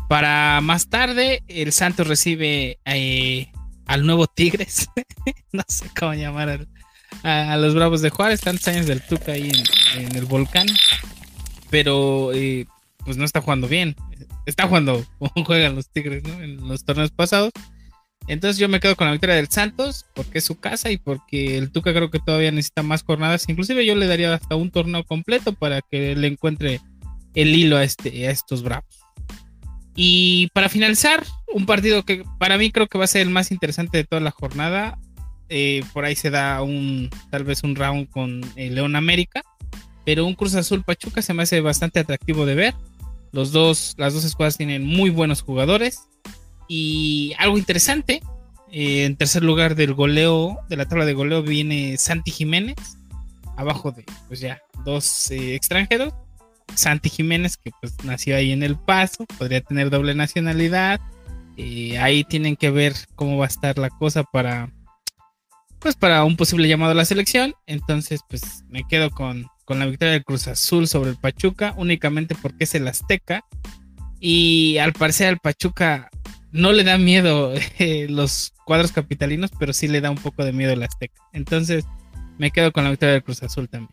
Para 0.08 0.62
más 0.62 0.90
tarde, 0.90 1.42
el 1.48 1.72
Santos 1.72 2.08
recibe 2.08 2.78
eh, 2.86 3.48
al 3.86 4.06
nuevo 4.06 4.28
Tigres. 4.28 4.90
no 5.52 5.64
sé 5.68 5.90
cómo 5.98 6.14
llamar 6.14 6.68
a, 7.24 7.58
los 7.58 7.76
Bravos 7.76 8.02
de 8.02 8.10
Juárez. 8.10 8.42
Tantos 8.42 8.68
años 8.68 8.88
del 8.88 9.02
Tuca 9.02 9.34
ahí 9.34 9.52
en, 9.96 10.16
el 10.16 10.26
volcán. 10.26 10.68
Pero 11.70 12.32
eh, 12.34 12.68
pues 13.04 13.18
no 13.18 13.26
está 13.26 13.42
jugando 13.42 13.68
bien. 13.68 13.96
está 14.46 14.68
jugando 14.68 15.06
como 15.20 15.32
juegan 15.46 15.76
los 15.76 15.90
Tigres, 15.90 16.24
¿no? 16.24 16.42
En 16.42 16.68
los 16.68 16.84
torneos 16.86 17.12
pasados. 17.12 17.52
Entonces 18.28 18.58
yo 18.58 18.68
me 18.68 18.80
quedo 18.80 18.96
con 18.96 19.06
la 19.06 19.12
victoria 19.12 19.36
del 19.36 19.50
Santos 19.50 20.08
porque 20.16 20.40
es 20.40 20.44
su 20.44 20.60
casa 20.60 20.90
y 20.90 20.98
porque 20.98 21.58
el 21.58 21.72
Tuca 21.72 21.94
creo 21.94 22.10
que 22.10 22.20
todavía 22.20 22.52
necesita 22.52 22.82
más 22.82 23.04
jornadas. 23.04 23.48
Inclusive 23.48 23.86
yo 23.86 23.94
le 23.96 24.08
daría 24.08 24.34
hasta 24.34 24.56
un 24.56 24.72
torneo 24.72 25.04
completo 25.04 25.54
para 25.54 25.82
que 25.82 26.16
le 26.16 26.28
encuentre 26.28 26.82
el 27.36 27.54
hilo 27.54 27.78
a, 27.78 27.84
este, 27.84 28.28
a 28.28 28.32
estos 28.32 28.64
Bravos. 28.64 29.05
Y 29.96 30.48
para 30.54 30.70
finalizar, 30.70 31.26
un 31.54 31.66
partido 31.66 32.04
que 32.04 32.24
para 32.38 32.58
mí 32.58 32.70
creo 32.72 32.88
que 32.88 32.98
va 32.98 33.06
a 33.06 33.08
ser 33.08 33.22
el 33.22 33.30
más 33.30 33.50
interesante 33.52 33.98
de 33.98 34.04
toda 34.04 34.22
la 34.22 34.32
jornada. 34.32 35.00
Eh, 35.48 35.84
por 35.94 36.04
ahí 36.06 36.16
se 36.16 36.30
da 36.30 36.62
un 36.62 37.10
tal 37.30 37.44
vez 37.44 37.64
un 37.64 37.76
round 37.76 38.10
con 38.10 38.42
el 38.56 38.76
León 38.76 38.96
América, 38.96 39.42
pero 40.06 40.26
un 40.26 40.36
Cruz 40.36 40.56
Azul 40.56 40.84
Pachuca 40.84 41.22
se 41.22 41.34
me 41.34 41.44
hace 41.44 41.62
bastante 41.62 42.00
atractivo 42.00 42.46
de 42.46 42.56
ver. 42.56 42.74
Los 43.32 43.52
dos, 43.52 43.96
las 43.98 44.14
dos 44.14 44.26
escuadras 44.26 44.58
tienen 44.58 44.86
muy 44.86 45.10
buenos 45.10 45.42
jugadores. 45.42 46.10
Y 46.68 47.34
algo 47.38 47.58
interesante, 47.58 48.22
eh, 48.72 49.06
en 49.06 49.16
tercer 49.16 49.44
lugar 49.44 49.76
del 49.76 49.94
goleo, 49.94 50.58
de 50.68 50.78
la 50.78 50.86
tabla 50.86 51.06
de 51.06 51.14
goleo 51.14 51.44
viene 51.44 51.98
Santi 51.98 52.32
Jiménez, 52.32 52.76
abajo 53.56 53.92
de, 53.92 54.04
pues 54.28 54.40
ya, 54.40 54.62
dos 54.84 55.32
eh, 55.32 55.56
extranjeros. 55.56 56.14
Santi 56.74 57.10
Jiménez, 57.10 57.58
que 57.58 57.72
pues 57.80 57.96
nació 58.04 58.36
ahí 58.36 58.52
en 58.52 58.64
El 58.64 58.78
Paso, 58.78 59.26
podría 59.38 59.62
tener 59.62 59.90
doble 59.90 60.16
nacionalidad. 60.16 61.00
Eh, 61.58 61.98
ahí 62.00 62.24
tienen 62.24 62.56
que 62.56 62.70
ver 62.70 62.94
cómo 63.16 63.38
va 63.38 63.46
a 63.46 63.48
estar 63.48 63.78
la 63.78 63.90
cosa 63.90 64.24
para, 64.24 64.70
pues 65.80 65.96
para 65.96 66.24
un 66.24 66.36
posible 66.36 66.68
llamado 66.68 66.92
a 66.92 66.96
la 66.96 67.06
selección. 67.06 67.54
Entonces, 67.66 68.22
pues 68.30 68.64
me 68.70 68.84
quedo 68.88 69.10
con, 69.10 69.48
con 69.64 69.80
la 69.80 69.86
victoria 69.86 70.14
del 70.14 70.26
Cruz 70.26 70.48
Azul 70.48 70.88
sobre 70.88 71.12
el 71.12 71.18
Pachuca, 71.18 71.74
únicamente 71.78 72.36
porque 72.36 72.66
es 72.66 72.76
el 72.76 72.88
Azteca. 72.88 73.44
Y 74.20 74.78
al 74.80 74.94
parecer 74.94 75.28
al 75.28 75.40
Pachuca 75.40 76.10
no 76.52 76.72
le 76.72 76.84
da 76.84 76.98
miedo 76.98 77.54
eh, 77.80 78.08
los 78.10 78.54
cuadros 78.66 78.92
capitalinos, 78.92 79.52
pero 79.58 79.74
sí 79.74 79.88
le 79.88 80.02
da 80.02 80.10
un 80.10 80.18
poco 80.18 80.44
de 80.44 80.54
miedo 80.54 80.74
el 80.74 80.84
Azteca. 80.84 81.22
Entonces, 81.34 81.86
me 82.38 82.52
quedo 82.52 82.72
con 82.72 82.84
la 82.84 82.90
victoria 82.90 83.14
del 83.14 83.24
Cruz 83.24 83.44
Azul 83.44 83.70
también. 83.70 83.92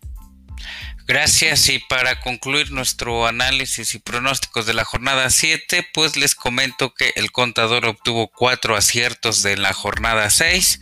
Gracias 1.07 1.69
y 1.69 1.79
para 1.81 2.21
concluir 2.21 2.71
nuestro 2.71 3.27
análisis 3.27 3.95
y 3.95 3.99
pronósticos 3.99 4.67
de 4.67 4.75
la 4.75 4.85
jornada 4.85 5.29
7, 5.31 5.89
pues 5.93 6.17
les 6.17 6.35
comento 6.35 6.95
que 6.95 7.13
el 7.17 7.33
contador 7.33 7.87
obtuvo 7.87 8.29
cuatro 8.29 8.77
aciertos 8.77 9.43
de 9.43 9.57
la 9.57 9.73
jornada 9.73 10.31
6, 10.31 10.81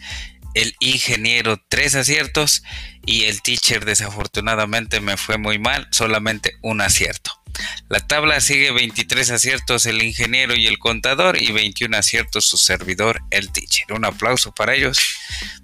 el 0.55 0.75
ingeniero 0.81 1.61
tres 1.69 1.95
aciertos 1.95 2.63
y 3.07 3.25
el 3.25 3.41
teacher 3.41 3.85
desafortunadamente 3.85 5.01
me 5.01 5.17
fue 5.17 5.39
muy 5.39 5.59
mal, 5.59 5.89
solamente 5.91 6.57
un 6.63 6.81
acierto. 6.81 7.33
La 7.89 8.01
tabla 8.01 8.41
sigue 8.41 8.71
23 8.71 9.31
aciertos 9.31 9.87
el 9.87 10.03
ingeniero 10.03 10.55
y 10.55 10.67
el 10.67 10.79
contador 10.79 11.41
y 11.41 11.51
21 11.53 11.97
aciertos 11.97 12.47
su 12.47 12.57
servidor 12.57 13.23
el 13.31 13.51
teacher. 13.51 13.93
Un 13.93 14.05
aplauso 14.05 14.53
para 14.53 14.75
ellos. 14.75 14.99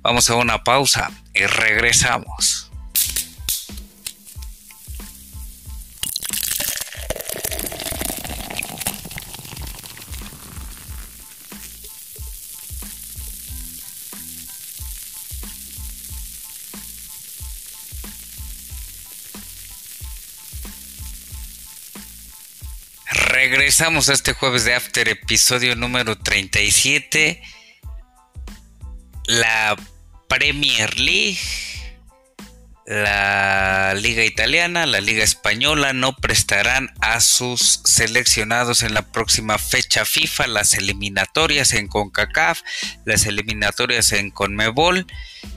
Vamos 0.00 0.28
a 0.30 0.34
una 0.34 0.64
pausa 0.64 1.10
y 1.34 1.46
regresamos. 1.46 2.65
Regresamos 23.36 24.08
a 24.08 24.14
este 24.14 24.32
jueves 24.32 24.64
de 24.64 24.74
After, 24.74 25.10
episodio 25.10 25.76
número 25.76 26.16
37. 26.16 27.42
La 29.26 29.76
Premier 30.26 30.98
League, 30.98 31.36
la 32.86 33.92
Liga 33.94 34.24
Italiana, 34.24 34.86
la 34.86 35.02
Liga 35.02 35.22
Española 35.22 35.92
no 35.92 36.16
prestarán 36.16 36.94
a 37.02 37.20
sus 37.20 37.82
seleccionados 37.84 38.82
en 38.82 38.94
la 38.94 39.02
próxima 39.12 39.58
fecha 39.58 40.06
FIFA, 40.06 40.46
las 40.46 40.72
eliminatorias 40.72 41.74
en 41.74 41.88
CONCACAF, 41.88 42.62
las 43.04 43.26
eliminatorias 43.26 44.12
en 44.12 44.30
CONMEBOL. 44.30 45.06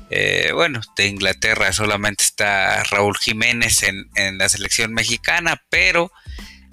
Eh, 0.10 0.52
bueno, 0.54 0.82
de 0.98 1.08
Inglaterra 1.08 1.72
solamente 1.72 2.26
está 2.26 2.84
Raúl 2.84 3.18
Jiménez 3.18 3.84
en, 3.84 4.10
en 4.16 4.38
la 4.38 4.50
selección 4.50 4.94
mexicana, 4.94 5.64
pero 5.70 6.12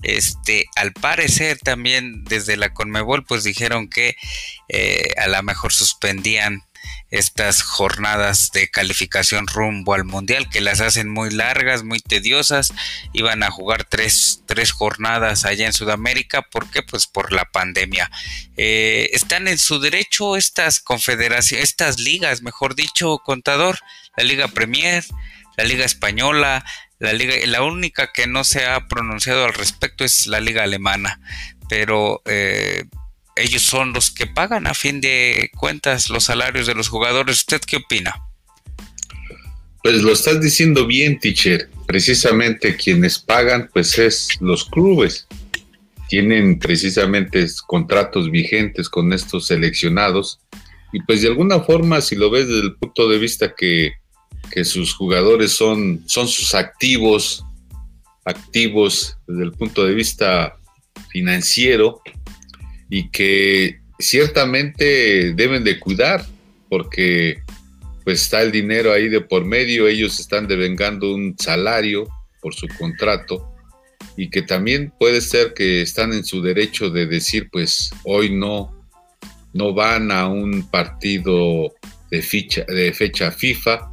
este, 0.07 0.67
al 0.77 0.93
parecer 0.93 1.59
también 1.59 2.25
desde 2.25 2.57
la 2.57 2.73
Conmebol 2.73 3.25
pues 3.25 3.45
dijeron 3.45 3.89
que 3.89 4.17
eh, 4.69 5.11
a 5.19 5.27
lo 5.27 5.43
mejor 5.43 5.73
suspendían 5.73 6.63
estas 7.11 7.63
jornadas 7.63 8.51
de 8.53 8.69
calificación 8.69 9.47
rumbo 9.47 9.95
al 9.95 10.05
mundial 10.05 10.49
que 10.49 10.61
las 10.61 10.81
hacen 10.81 11.09
muy 11.09 11.31
largas, 11.31 11.83
muy 11.83 12.01
tediosas. 12.01 12.73
Iban 13.13 13.43
a 13.43 13.51
jugar 13.51 13.85
tres, 13.85 14.43
tres 14.47 14.73
jornadas 14.73 15.45
allá 15.45 15.67
en 15.67 15.73
Sudamérica. 15.73 16.43
¿Por 16.43 16.71
qué? 16.71 16.83
Pues 16.83 17.07
por 17.07 17.33
la 17.33 17.45
pandemia. 17.45 18.11
Eh, 18.57 19.11
están 19.13 19.49
en 19.49 19.59
su 19.59 19.79
derecho 19.79 20.37
estas 20.37 20.81
confederaciones, 20.81 21.65
estas 21.65 22.01
ligas, 22.01 22.43
mejor 22.43 22.75
dicho, 22.75 23.19
contador, 23.19 23.79
la 24.17 24.25
Liga 24.25 24.49
Premier, 24.49 25.05
la 25.57 25.65
Liga 25.65 25.85
Española, 25.85 26.65
la 26.99 27.13
liga, 27.13 27.35
la 27.47 27.63
única 27.63 28.13
que 28.13 28.27
no 28.27 28.45
se 28.45 28.65
ha 28.65 28.87
pronunciado 28.89 29.45
al 29.45 29.55
respecto 29.55 30.05
es 30.05 30.27
la 30.27 30.41
liga 30.41 30.63
alemana, 30.63 31.21
pero 31.69 32.23
eh, 32.25 32.85
ellos 33.37 33.63
son 33.63 33.93
los 33.93 34.11
que 34.11 34.27
pagan 34.27 34.67
a 34.67 34.75
fin 34.75 35.01
de 35.01 35.51
cuentas 35.57 36.09
los 36.09 36.25
salarios 36.25 36.67
de 36.67 36.75
los 36.75 36.89
jugadores. 36.89 37.39
¿Usted 37.39 37.61
qué 37.61 37.77
opina? 37.77 38.17
Pues 39.83 40.03
lo 40.03 40.13
estás 40.13 40.41
diciendo 40.41 40.87
bien, 40.87 41.21
teacher. 41.21 41.69
Precisamente 41.87 42.77
quienes 42.77 43.19
pagan, 43.19 43.71
pues 43.73 43.99
es 43.99 44.29
los 44.41 44.65
clubes. 44.65 45.29
Tienen 46.09 46.59
precisamente 46.59 47.47
contratos 47.67 48.31
vigentes 48.31 48.89
con 48.89 49.13
estos 49.13 49.47
seleccionados. 49.47 50.41
Y 50.93 51.03
pues 51.03 51.23
de 51.23 51.29
alguna 51.29 51.61
forma, 51.61 52.01
si 52.01 52.17
lo 52.17 52.31
ves 52.31 52.49
desde 52.49 52.63
el 52.63 52.75
punto 52.77 53.09
de 53.09 53.19
vista 53.19 53.55
que 53.55 53.93
que 54.51 54.65
sus 54.65 54.95
jugadores 54.95 55.53
son, 55.53 56.03
son 56.07 56.29
sus 56.29 56.55
activos, 56.55 57.45
activos 58.25 59.17
desde 59.27 59.45
el 59.45 59.53
punto 59.53 59.85
de 59.85 59.95
vista 59.95 60.57
financiero 61.11 62.01
y 62.89 63.11
que 63.11 63.81
ciertamente 63.99 65.33
deben 65.35 65.65
de 65.65 65.79
cuidar 65.79 66.25
porque 66.69 67.43
pues 68.05 68.23
está 68.23 68.43
el 68.43 68.53
dinero 68.53 68.93
ahí 68.93 69.09
de 69.09 69.21
por 69.21 69.45
medio, 69.45 69.89
ellos 69.89 70.21
están 70.21 70.47
devengando 70.47 71.15
un 71.15 71.35
salario 71.39 72.07
por 72.41 72.55
su 72.55 72.69
contrato 72.69 73.53
y 74.17 74.31
que 74.31 74.43
también 74.43 74.93
puede 74.99 75.21
ser 75.21 75.55
que 75.55 75.83
están 75.83 76.13
en 76.13 76.25
su 76.25 76.41
derecho 76.41 76.91
de 76.91 77.07
decir 77.07 77.49
pues 77.51 77.91
hoy 78.05 78.31
no 78.31 78.73
no 79.53 79.73
van 79.73 80.11
a 80.11 80.29
un 80.29 80.69
partido 80.69 81.75
de, 82.11 82.23
ficha, 82.23 82.65
de 82.69 82.93
fecha 82.93 83.31
FIFA 83.31 83.91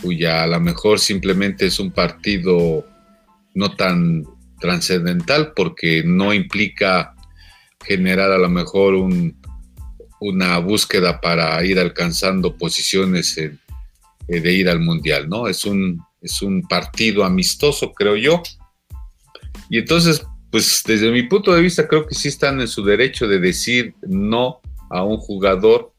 cuya 0.00 0.42
a 0.44 0.46
lo 0.46 0.60
mejor 0.60 0.98
simplemente 0.98 1.66
es 1.66 1.78
un 1.78 1.90
partido 1.90 2.86
no 3.54 3.74
tan 3.76 4.24
trascendental 4.60 5.52
porque 5.54 6.02
no 6.04 6.32
implica 6.32 7.14
generar 7.84 8.30
a 8.30 8.38
lo 8.38 8.48
mejor 8.48 8.94
una 10.20 10.58
búsqueda 10.58 11.20
para 11.20 11.64
ir 11.64 11.78
alcanzando 11.78 12.56
posiciones 12.56 13.36
eh, 13.38 13.56
de 14.28 14.52
ir 14.52 14.68
al 14.68 14.80
mundial, 14.80 15.28
¿no? 15.28 15.48
Es 15.48 15.64
un, 15.64 16.00
es 16.20 16.42
un 16.42 16.62
partido 16.62 17.24
amistoso, 17.24 17.92
creo 17.92 18.16
yo. 18.16 18.42
Y 19.68 19.78
entonces, 19.78 20.22
pues 20.50 20.82
desde 20.86 21.10
mi 21.10 21.22
punto 21.24 21.54
de 21.54 21.62
vista, 21.62 21.88
creo 21.88 22.06
que 22.06 22.14
sí 22.14 22.28
están 22.28 22.60
en 22.60 22.68
su 22.68 22.84
derecho 22.84 23.26
de 23.26 23.40
decir 23.40 23.94
no 24.02 24.60
a 24.90 25.02
un 25.02 25.16
jugador 25.16 25.92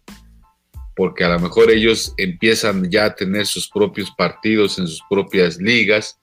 porque 0.96 1.24
a 1.24 1.30
lo 1.30 1.40
mejor 1.40 1.72
ellos 1.72 2.14
empiezan 2.18 2.90
ya 2.90 3.06
a 3.06 3.16
tener 3.16 3.46
sus 3.46 3.70
propios 3.70 4.12
partidos 4.12 4.78
en 4.80 4.88
sus 4.88 5.02
propias 5.10 5.58
ligas 5.58 6.20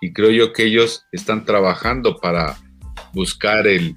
y 0.00 0.12
creo 0.12 0.30
yo 0.30 0.52
que 0.52 0.64
ellos 0.64 1.04
están 1.12 1.44
trabajando 1.44 2.18
para 2.18 2.56
buscar 3.12 3.66
el, 3.66 3.94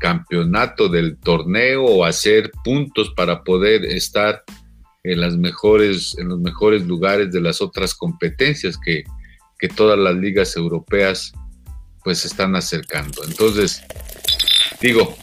campeonato 0.00 0.88
del 0.88 1.18
torneo 1.18 1.84
o 1.84 2.04
hacer 2.04 2.50
puntos 2.64 3.12
para 3.16 3.42
poder 3.42 3.84
estar 3.84 4.42
en, 5.04 5.20
las 5.20 5.36
mejores, 5.36 6.16
los 6.18 6.40
mejores 6.40 6.86
lugares 6.86 7.32
de 7.32 7.40
las 7.40 7.60
otras 7.60 7.94
competencias 7.94 8.78
que, 8.78 9.04
que 9.58 9.68
todas 9.68 9.98
las 9.98 10.16
ligas 10.16 10.56
europeas 10.56 11.32
pues 12.02 12.24
están 12.24 12.54
acercando. 12.56 13.24
Entonces, 13.24 13.82
digo, 14.80 15.16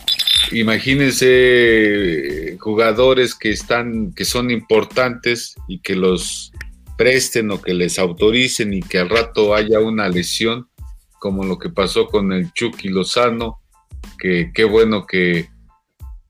imagínense 0.51 2.57
jugadores 2.59 3.35
que 3.35 3.51
están, 3.51 4.13
que 4.13 4.25
son 4.25 4.51
importantes 4.51 5.55
y 5.67 5.79
que 5.79 5.95
los 5.95 6.51
presten 6.97 7.51
o 7.51 7.61
que 7.61 7.73
les 7.73 7.99
autoricen 7.99 8.73
y 8.73 8.81
que 8.81 8.99
al 8.99 9.09
rato 9.09 9.55
haya 9.55 9.79
una 9.79 10.09
lesión, 10.09 10.67
como 11.19 11.43
lo 11.43 11.57
que 11.57 11.69
pasó 11.69 12.07
con 12.07 12.31
el 12.33 12.51
Chucky 12.53 12.89
Lozano, 12.89 13.61
que 14.19 14.51
qué 14.53 14.63
bueno 14.63 15.05
que, 15.05 15.49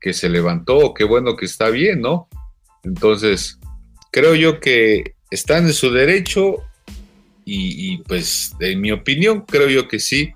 que 0.00 0.12
se 0.12 0.28
levantó, 0.28 0.94
qué 0.94 1.04
bueno 1.04 1.36
que 1.36 1.46
está 1.46 1.70
bien, 1.70 2.00
¿no? 2.00 2.28
Entonces, 2.82 3.58
creo 4.10 4.34
yo 4.34 4.60
que 4.60 5.14
están 5.30 5.66
en 5.66 5.72
su 5.72 5.90
derecho 5.90 6.56
y, 7.46 7.98
pues 8.04 8.52
en 8.60 8.80
mi 8.80 8.90
opinión 8.90 9.42
creo 9.42 9.68
yo 9.68 9.86
que 9.86 9.98
sí 9.98 10.32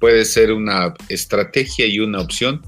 puede 0.00 0.24
ser 0.24 0.52
una 0.52 0.92
estrategia 1.08 1.86
y 1.86 2.00
una 2.00 2.20
opción 2.20 2.60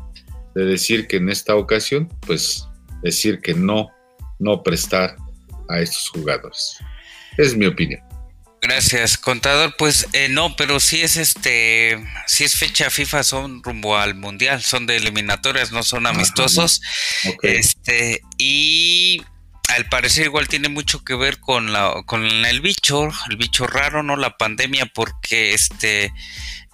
de 0.57 0.65
decir 0.65 1.07
que 1.07 1.19
en 1.19 1.29
esta 1.29 1.55
ocasión 1.55 2.09
pues 2.27 2.67
decir 3.03 3.41
que 3.41 3.53
no 3.53 3.91
no 4.39 4.63
prestar 4.63 5.15
a 5.69 5.81
estos 5.81 6.09
jugadores 6.09 6.79
es 7.37 7.55
mi 7.55 7.67
opinión 7.67 8.01
Gracias, 8.63 9.17
contador. 9.17 9.77
Pues 9.79 10.09
eh, 10.13 10.29
no, 10.29 10.57
pero 10.57 10.81
sí 10.81 11.01
es 11.01 11.17
este, 11.19 12.05
sí 12.27 12.43
es 12.43 12.57
fecha 12.57 12.91
FIFA, 12.91 13.23
son 13.23 13.63
rumbo 13.63 13.97
al 13.97 14.17
mundial, 14.17 14.61
son 14.61 14.87
de 14.87 14.97
eliminatorias, 14.97 15.71
no 15.71 15.85
son 15.85 16.07
amistosos. 16.07 16.83
Este, 17.43 18.23
y 18.39 19.23
al 19.69 19.89
parecer 19.89 20.27
igual 20.27 20.49
tiene 20.49 20.69
mucho 20.69 21.05
que 21.05 21.15
ver 21.15 21.41
con 21.41 21.73
la 21.73 22.03
con 22.07 22.25
el 22.25 22.61
bicho, 22.61 23.09
el 23.29 23.37
bicho 23.37 23.67
raro, 23.67 24.03
no 24.03 24.17
la 24.17 24.37
pandemia, 24.37 24.87
porque 24.87 25.55
este 25.55 26.13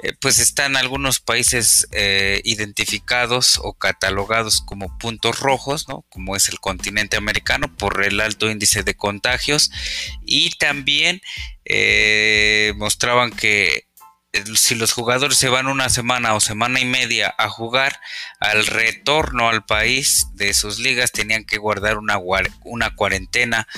eh, 0.02 0.12
pues 0.20 0.38
están 0.38 0.76
algunos 0.76 1.20
países 1.20 1.88
eh, 1.92 2.40
identificados 2.44 3.60
o 3.62 3.72
catalogados 3.72 4.60
como 4.60 4.98
puntos 4.98 5.38
rojos, 5.38 5.88
¿no? 5.88 6.04
Como 6.10 6.36
es 6.36 6.48
el 6.48 6.60
continente 6.60 7.16
americano 7.16 7.74
por 7.76 8.04
el 8.04 8.20
alto 8.20 8.50
índice 8.50 8.82
de 8.82 8.94
contagios 8.94 9.70
y 10.26 10.50
también 10.58 11.20
eh, 11.64 12.72
mostraban 12.76 13.30
que 13.30 13.86
si 14.54 14.74
los 14.74 14.92
jugadores 14.92 15.36
se 15.36 15.50
van 15.50 15.66
una 15.66 15.90
semana 15.90 16.34
o 16.34 16.40
semana 16.40 16.80
y 16.80 16.86
media 16.86 17.34
a 17.36 17.50
jugar, 17.50 18.00
al 18.40 18.66
retorno 18.66 19.48
al 19.48 19.64
país 19.64 20.28
de 20.34 20.54
sus 20.54 20.78
ligas 20.78 21.12
tenían 21.12 21.44
que 21.44 21.58
guardar 21.58 21.98
una, 21.98 22.90
cuarentena 22.96 23.68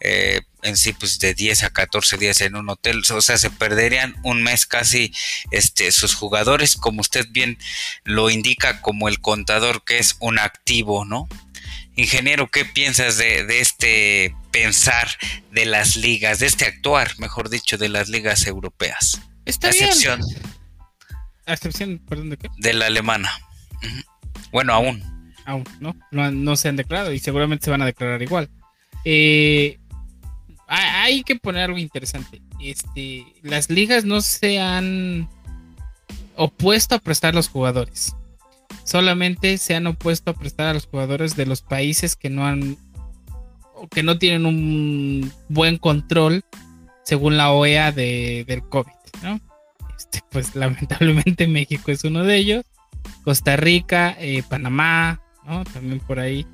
eh, 0.00 0.42
en 0.62 0.76
sí 0.76 0.92
pues 0.92 1.18
de 1.18 1.34
10 1.34 1.64
a 1.64 1.70
14 1.70 2.16
días 2.16 2.40
en 2.42 2.54
un 2.54 2.68
hotel, 2.68 3.02
o 3.10 3.20
sea, 3.22 3.38
se 3.38 3.50
perderían 3.50 4.14
un 4.22 4.42
mes 4.42 4.66
casi 4.66 5.12
este, 5.50 5.90
sus 5.90 6.14
jugadores, 6.14 6.76
como 6.76 7.00
usted 7.00 7.26
bien 7.30 7.58
lo 8.04 8.30
indica 8.30 8.80
como 8.80 9.08
el 9.08 9.20
contador 9.20 9.84
que 9.84 9.98
es 9.98 10.16
un 10.20 10.38
activo, 10.38 11.04
¿no? 11.04 11.28
Ingeniero, 11.96 12.50
¿qué 12.50 12.64
piensas 12.64 13.16
de, 13.18 13.44
de 13.44 13.60
este 13.60 14.34
pensar 14.52 15.08
de 15.50 15.64
las 15.64 15.96
ligas, 15.96 16.38
de 16.38 16.46
este 16.46 16.66
actuar, 16.66 17.18
mejor 17.18 17.50
dicho, 17.50 17.78
de 17.78 17.88
las 17.88 18.08
ligas 18.08 18.46
europeas? 18.46 19.20
Está 19.44 19.68
excepción. 19.68 20.20
excepción, 21.46 22.00
perdón, 22.08 22.30
¿de 22.30 22.36
qué? 22.36 22.48
De 22.58 22.72
la 22.72 22.86
alemana. 22.86 23.30
Bueno, 24.52 24.72
aún. 24.72 25.02
Aún, 25.44 25.64
¿no? 25.80 25.94
¿no? 26.10 26.56
se 26.56 26.68
han 26.68 26.76
declarado 26.76 27.12
y 27.12 27.18
seguramente 27.18 27.64
se 27.66 27.70
van 27.70 27.82
a 27.82 27.86
declarar 27.86 28.22
igual. 28.22 28.48
Eh, 29.04 29.78
hay 30.66 31.22
que 31.22 31.36
poner 31.36 31.64
algo 31.64 31.78
interesante. 31.78 32.40
Este, 32.60 33.26
las 33.42 33.68
ligas 33.68 34.04
no 34.04 34.22
se 34.22 34.58
han 34.60 35.28
opuesto 36.36 36.94
a 36.94 36.98
prestar 36.98 37.34
los 37.34 37.48
jugadores. 37.48 38.14
Solamente 38.84 39.58
se 39.58 39.74
han 39.74 39.86
opuesto 39.86 40.30
a 40.30 40.34
prestar 40.34 40.68
a 40.68 40.74
los 40.74 40.86
jugadores 40.86 41.36
de 41.36 41.46
los 41.46 41.62
países 41.62 42.16
que 42.16 42.30
no 42.30 42.46
han 42.46 42.76
o 43.74 43.88
que 43.88 44.02
no 44.02 44.18
tienen 44.18 44.46
un 44.46 45.32
buen 45.48 45.78
control 45.78 46.44
según 47.02 47.36
la 47.36 47.52
OEA 47.52 47.92
de, 47.92 48.44
del 48.46 48.62
COVID. 48.62 48.92
Este, 49.96 50.20
pues 50.30 50.54
lamentablemente 50.54 51.46
México 51.46 51.90
es 51.90 52.04
uno 52.04 52.24
de 52.24 52.36
ellos. 52.36 52.64
Costa 53.22 53.56
Rica, 53.56 54.16
eh, 54.18 54.42
Panamá, 54.48 55.20
¿no? 55.46 55.64
También 55.64 56.00
por 56.00 56.18
ahí. 56.18 56.46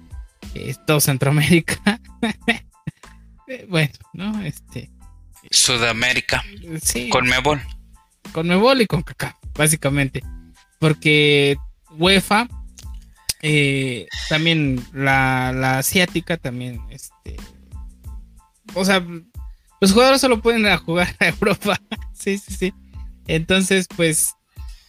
todo 0.87 1.01
Centroamérica. 1.01 2.01
Eh, 3.51 3.67
bueno, 3.69 3.93
¿no? 4.13 4.41
Este. 4.43 4.93
Sudamérica. 5.51 6.45
Sí. 6.81 7.09
Con 7.09 7.27
Mebol. 7.27 7.61
Con 8.31 8.47
Mebol 8.47 8.81
y 8.81 8.87
con 8.87 9.03
Kaká, 9.03 9.37
básicamente. 9.55 10.23
Porque 10.79 11.57
UEFA, 11.91 12.47
eh, 13.43 14.07
también 14.29 14.85
la, 14.93 15.53
la 15.53 15.79
asiática, 15.79 16.37
también, 16.37 16.81
este. 16.91 17.37
O 18.75 18.85
sea, 18.85 19.05
los 19.81 19.93
jugadores 19.93 20.21
solo 20.21 20.41
pueden 20.41 20.65
jugar 20.79 21.17
a 21.19 21.29
Europa. 21.29 21.81
sí, 22.13 22.39
sí, 22.39 22.55
sí. 22.55 22.75
Entonces, 23.27 23.87
pues, 23.97 24.35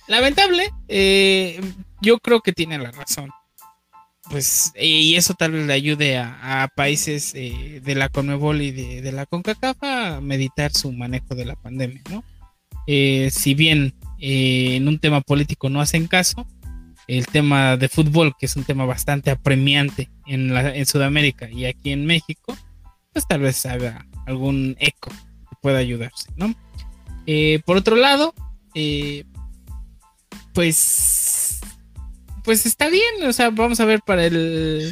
lamentable. 0.08 0.70
Eh, 0.88 1.62
yo 2.02 2.20
creo 2.20 2.42
que 2.42 2.52
tiene 2.52 2.78
la 2.78 2.92
razón. 2.92 3.30
Pues, 4.30 4.72
y 4.80 5.16
eso 5.16 5.34
tal 5.34 5.52
vez 5.52 5.68
le 5.68 5.74
ayude 5.74 6.18
a, 6.18 6.70
países 6.76 7.34
eh, 7.36 7.82
de 7.84 7.96
la 7.96 8.10
CONMEBOL 8.10 8.62
y 8.62 8.72
de, 8.72 9.12
la 9.12 9.26
CONCACAF 9.26 9.78
a 9.84 10.22
meditar 10.22 10.72
su 10.72 10.92
manejo 10.92 11.36
de 11.36 11.46
la 11.46 11.56
pandemia, 11.56 12.02
¿no? 12.10 12.24
Eh, 12.88 13.30
si 13.32 13.54
bien 13.54 13.94
en 14.20 14.88
un 14.88 15.00
tema 15.00 15.22
político 15.22 15.70
no 15.70 15.82
hacen 15.82 16.08
caso, 16.08 16.48
el 17.08 17.26
tema 17.28 17.78
de 17.78 17.90
fútbol, 17.90 18.34
que 18.40 18.46
es 18.46 18.56
un 18.56 18.64
tema 18.64 18.86
bastante 18.86 19.32
apremiante 19.32 20.10
en, 20.28 20.56
en 20.56 20.86
Sudamérica 20.86 21.50
y 21.50 21.66
aquí 21.66 21.92
en 21.92 22.06
México, 22.06 22.58
pues 23.12 23.28
tal 23.28 23.42
vez 23.42 23.66
haga 23.66 24.06
algún 24.26 24.76
eco 24.80 25.10
que 25.10 25.56
pueda 25.62 25.80
ayudarse, 25.80 26.30
¿no? 26.36 26.54
Eh, 27.28 27.62
por 27.66 27.78
otro 27.78 27.96
lado, 27.96 28.34
eh, 28.74 29.26
pues, 30.54 31.62
pues 32.44 32.66
está 32.66 32.90
bien, 32.90 33.24
o 33.26 33.34
sea, 33.34 33.50
vamos 33.52 33.80
a 33.80 33.86
ver 33.86 34.02
para 34.06 34.26
el, 34.26 34.92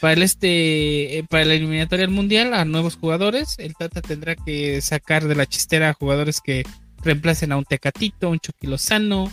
para 0.00 0.14
el 0.14 0.22
este, 0.22 1.18
eh, 1.18 1.24
para 1.28 1.44
la 1.44 1.54
eliminatoria 1.54 2.08
mundial 2.08 2.54
a 2.54 2.64
nuevos 2.64 2.96
jugadores. 2.96 3.56
El 3.58 3.74
Tata 3.74 4.02
tendrá 4.02 4.36
que 4.36 4.80
sacar 4.80 5.26
de 5.26 5.34
la 5.34 5.46
chistera 5.46 5.90
a 5.90 5.94
jugadores 5.94 6.40
que 6.40 6.64
reemplacen 7.02 7.52
a 7.52 7.56
un 7.56 7.64
Tecatito, 7.64 8.26
a 8.26 8.30
un 8.30 8.40
Chucky 8.40 8.66
Lozano, 8.66 9.32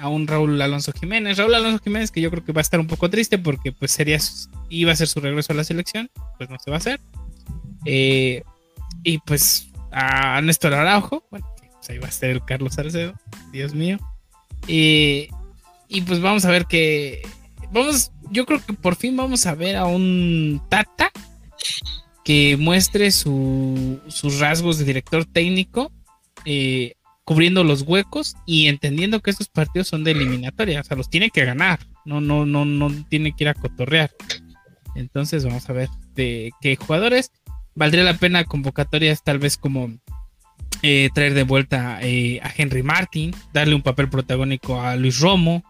a 0.00 0.08
un 0.08 0.26
Raúl 0.26 0.60
Alonso 0.62 0.92
Jiménez. 0.92 1.36
Raúl 1.36 1.54
Alonso 1.54 1.82
Jiménez 1.84 2.10
que 2.10 2.22
yo 2.22 2.30
creo 2.30 2.42
que 2.42 2.52
va 2.52 2.60
a 2.60 2.62
estar 2.62 2.80
un 2.80 2.86
poco 2.86 3.10
triste 3.10 3.36
porque 3.38 3.72
pues 3.72 3.92
sería 3.92 4.18
iba 4.70 4.92
a 4.92 4.96
ser 4.96 5.08
su 5.08 5.20
regreso 5.20 5.52
a 5.52 5.56
la 5.56 5.64
selección, 5.64 6.10
pues 6.38 6.48
no 6.48 6.56
se 6.58 6.70
va 6.70 6.78
a 6.78 6.78
hacer. 6.78 7.00
Eh, 7.84 8.42
y 9.02 9.18
pues 9.18 9.68
a 9.90 10.40
Néstor 10.40 10.74
Araujo, 10.74 11.24
bueno, 11.30 11.46
pues 11.56 11.90
ahí 11.90 11.98
va 11.98 12.08
a 12.08 12.12
ser 12.12 12.40
Carlos 12.46 12.74
Salcedo, 12.74 13.14
Dios 13.52 13.74
mío. 13.74 13.98
y 14.66 15.28
pues 16.06 16.20
vamos 16.20 16.44
a 16.44 16.50
ver 16.50 16.66
que. 16.66 17.22
Vamos, 17.72 18.12
yo 18.30 18.44
creo 18.46 18.64
que 18.64 18.72
por 18.74 18.96
fin 18.96 19.16
vamos 19.16 19.46
a 19.46 19.54
ver 19.54 19.76
a 19.76 19.86
un 19.86 20.60
Tata 20.68 21.10
que 22.24 22.56
muestre 22.56 23.10
sus 23.10 24.38
rasgos 24.38 24.78
de 24.78 24.84
director 24.84 25.24
técnico, 25.24 25.90
eh, 26.44 26.94
cubriendo 27.24 27.64
los 27.64 27.82
huecos 27.82 28.36
y 28.46 28.68
entendiendo 28.68 29.20
que 29.20 29.30
estos 29.30 29.48
partidos 29.48 29.88
son 29.88 30.04
de 30.04 30.12
eliminatoria, 30.12 30.80
o 30.80 30.84
sea, 30.84 30.96
los 30.96 31.10
tiene 31.10 31.30
que 31.30 31.44
ganar, 31.44 31.80
no, 32.04 32.20
no, 32.20 32.46
no, 32.46 32.64
no 32.64 32.90
tiene 33.08 33.34
que 33.34 33.44
ir 33.44 33.48
a 33.48 33.54
cotorrear. 33.54 34.10
Entonces 34.94 35.44
vamos 35.44 35.68
a 35.68 35.72
ver 35.72 35.88
de 36.14 36.50
qué 36.60 36.76
jugadores 36.76 37.32
valdría 37.74 38.04
la 38.04 38.16
pena 38.16 38.44
convocatorias 38.44 39.22
tal 39.22 39.38
vez 39.38 39.56
como 39.56 39.90
eh, 40.82 41.10
traer 41.14 41.34
de 41.34 41.44
vuelta 41.44 41.98
eh, 42.02 42.40
a 42.42 42.52
Henry 42.56 42.82
Martin, 42.82 43.34
darle 43.52 43.74
un 43.74 43.82
papel 43.82 44.08
protagónico 44.08 44.80
a 44.80 44.96
Luis 44.96 45.20
Romo, 45.20 45.62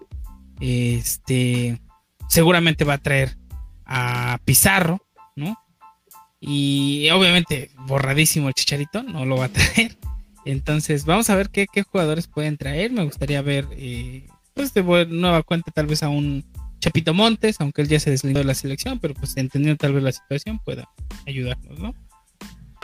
este, 0.61 1.80
seguramente 2.28 2.84
va 2.84 2.94
a 2.94 2.98
traer 2.98 3.36
a 3.84 4.38
Pizarro, 4.44 5.05
¿no? 5.36 5.59
Y 6.40 7.09
obviamente 7.11 7.70
borradísimo 7.86 8.48
el 8.48 8.55
Chicharito, 8.55 9.03
no 9.03 9.24
lo 9.26 9.36
va 9.36 9.46
a 9.46 9.48
traer. 9.48 9.96
Entonces 10.44 11.05
vamos 11.05 11.30
a 11.30 11.36
ver 11.36 11.50
qué, 11.50 11.66
jugadores 11.82 12.26
pueden 12.26 12.57
traer. 12.57 12.90
Me 12.90 13.05
gustaría 13.05 13.42
ver, 13.42 13.68
eh, 13.72 14.26
pues 14.55 14.74
de 14.74 14.82
nueva 14.82 15.42
cuenta 15.42 15.70
tal 15.70 15.86
vez 15.86 16.03
a 16.03 16.09
un 16.09 16.44
Chapito 16.82 17.14
Montes, 17.14 17.60
aunque 17.60 17.82
él 17.82 17.88
ya 17.88 18.00
se 18.00 18.10
deslindó 18.10 18.40
de 18.40 18.44
la 18.44 18.54
selección, 18.54 18.98
pero 18.98 19.14
pues 19.14 19.36
entendiendo 19.36 19.78
tal 19.78 19.94
vez 19.94 20.02
la 20.02 20.10
situación 20.10 20.58
pueda 20.58 20.88
ayudarnos, 21.28 21.78
¿no? 21.78 21.94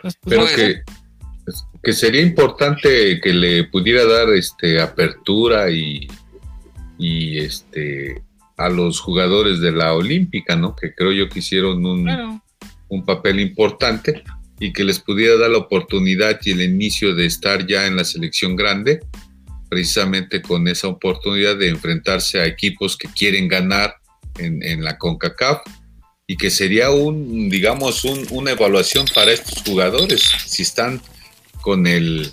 Pues, 0.01 0.17
pero 0.25 0.47
que, 0.47 0.83
que, 1.83 1.93
sería 1.93 2.23
importante 2.23 3.21
que 3.21 3.33
le 3.33 3.65
pudiera 3.65 4.05
dar 4.05 4.29
este 4.29 4.81
apertura 4.81 5.69
y, 5.69 6.07
y 6.97 7.39
este 7.39 8.23
a 8.57 8.69
los 8.69 9.01
jugadores 9.01 9.59
de 9.59 9.73
la 9.73 9.93
Olímpica, 9.95 10.55
¿no? 10.55 10.77
Que 10.77 10.95
creo 10.95 11.11
yo 11.11 11.29
que 11.29 11.41
hicieron 11.41 11.85
un, 11.85 12.41
un 12.89 13.05
papel 13.05 13.41
importante 13.41 14.23
y 14.61 14.73
que 14.73 14.85
les 14.85 15.01
pudiera 15.01 15.37
dar 15.37 15.51
la 15.51 15.59
oportunidad 15.59 16.39
y 16.45 16.53
el 16.53 16.63
inicio 16.63 17.17
de 17.17 17.27
estar 17.27 17.67
ya 17.67 17.87
en 17.87 17.97
la 17.97 18.05
selección 18.05 18.55
grande 18.55 19.01
precisamente 19.69 20.43
con 20.43 20.69
esa 20.69 20.89
oportunidad 20.89 21.57
de 21.57 21.69
enfrentarse 21.69 22.41
a 22.41 22.47
equipos 22.47 22.97
que 22.97 23.09
quieren 23.09 23.49
ganar 23.49 23.97
en, 24.39 24.85
la 24.85 24.97
CONCACAF 24.99 25.63
y 26.27 26.37
que 26.37 26.51
sería 26.51 26.91
un, 26.91 27.49
digamos, 27.49 28.05
una 28.05 28.53
evaluación 28.53 29.05
para 29.15 29.33
estos 29.33 29.63
jugadores, 29.63 30.23
si 30.47 30.63
están 30.63 31.01
con 31.61 31.87
el 31.87 32.33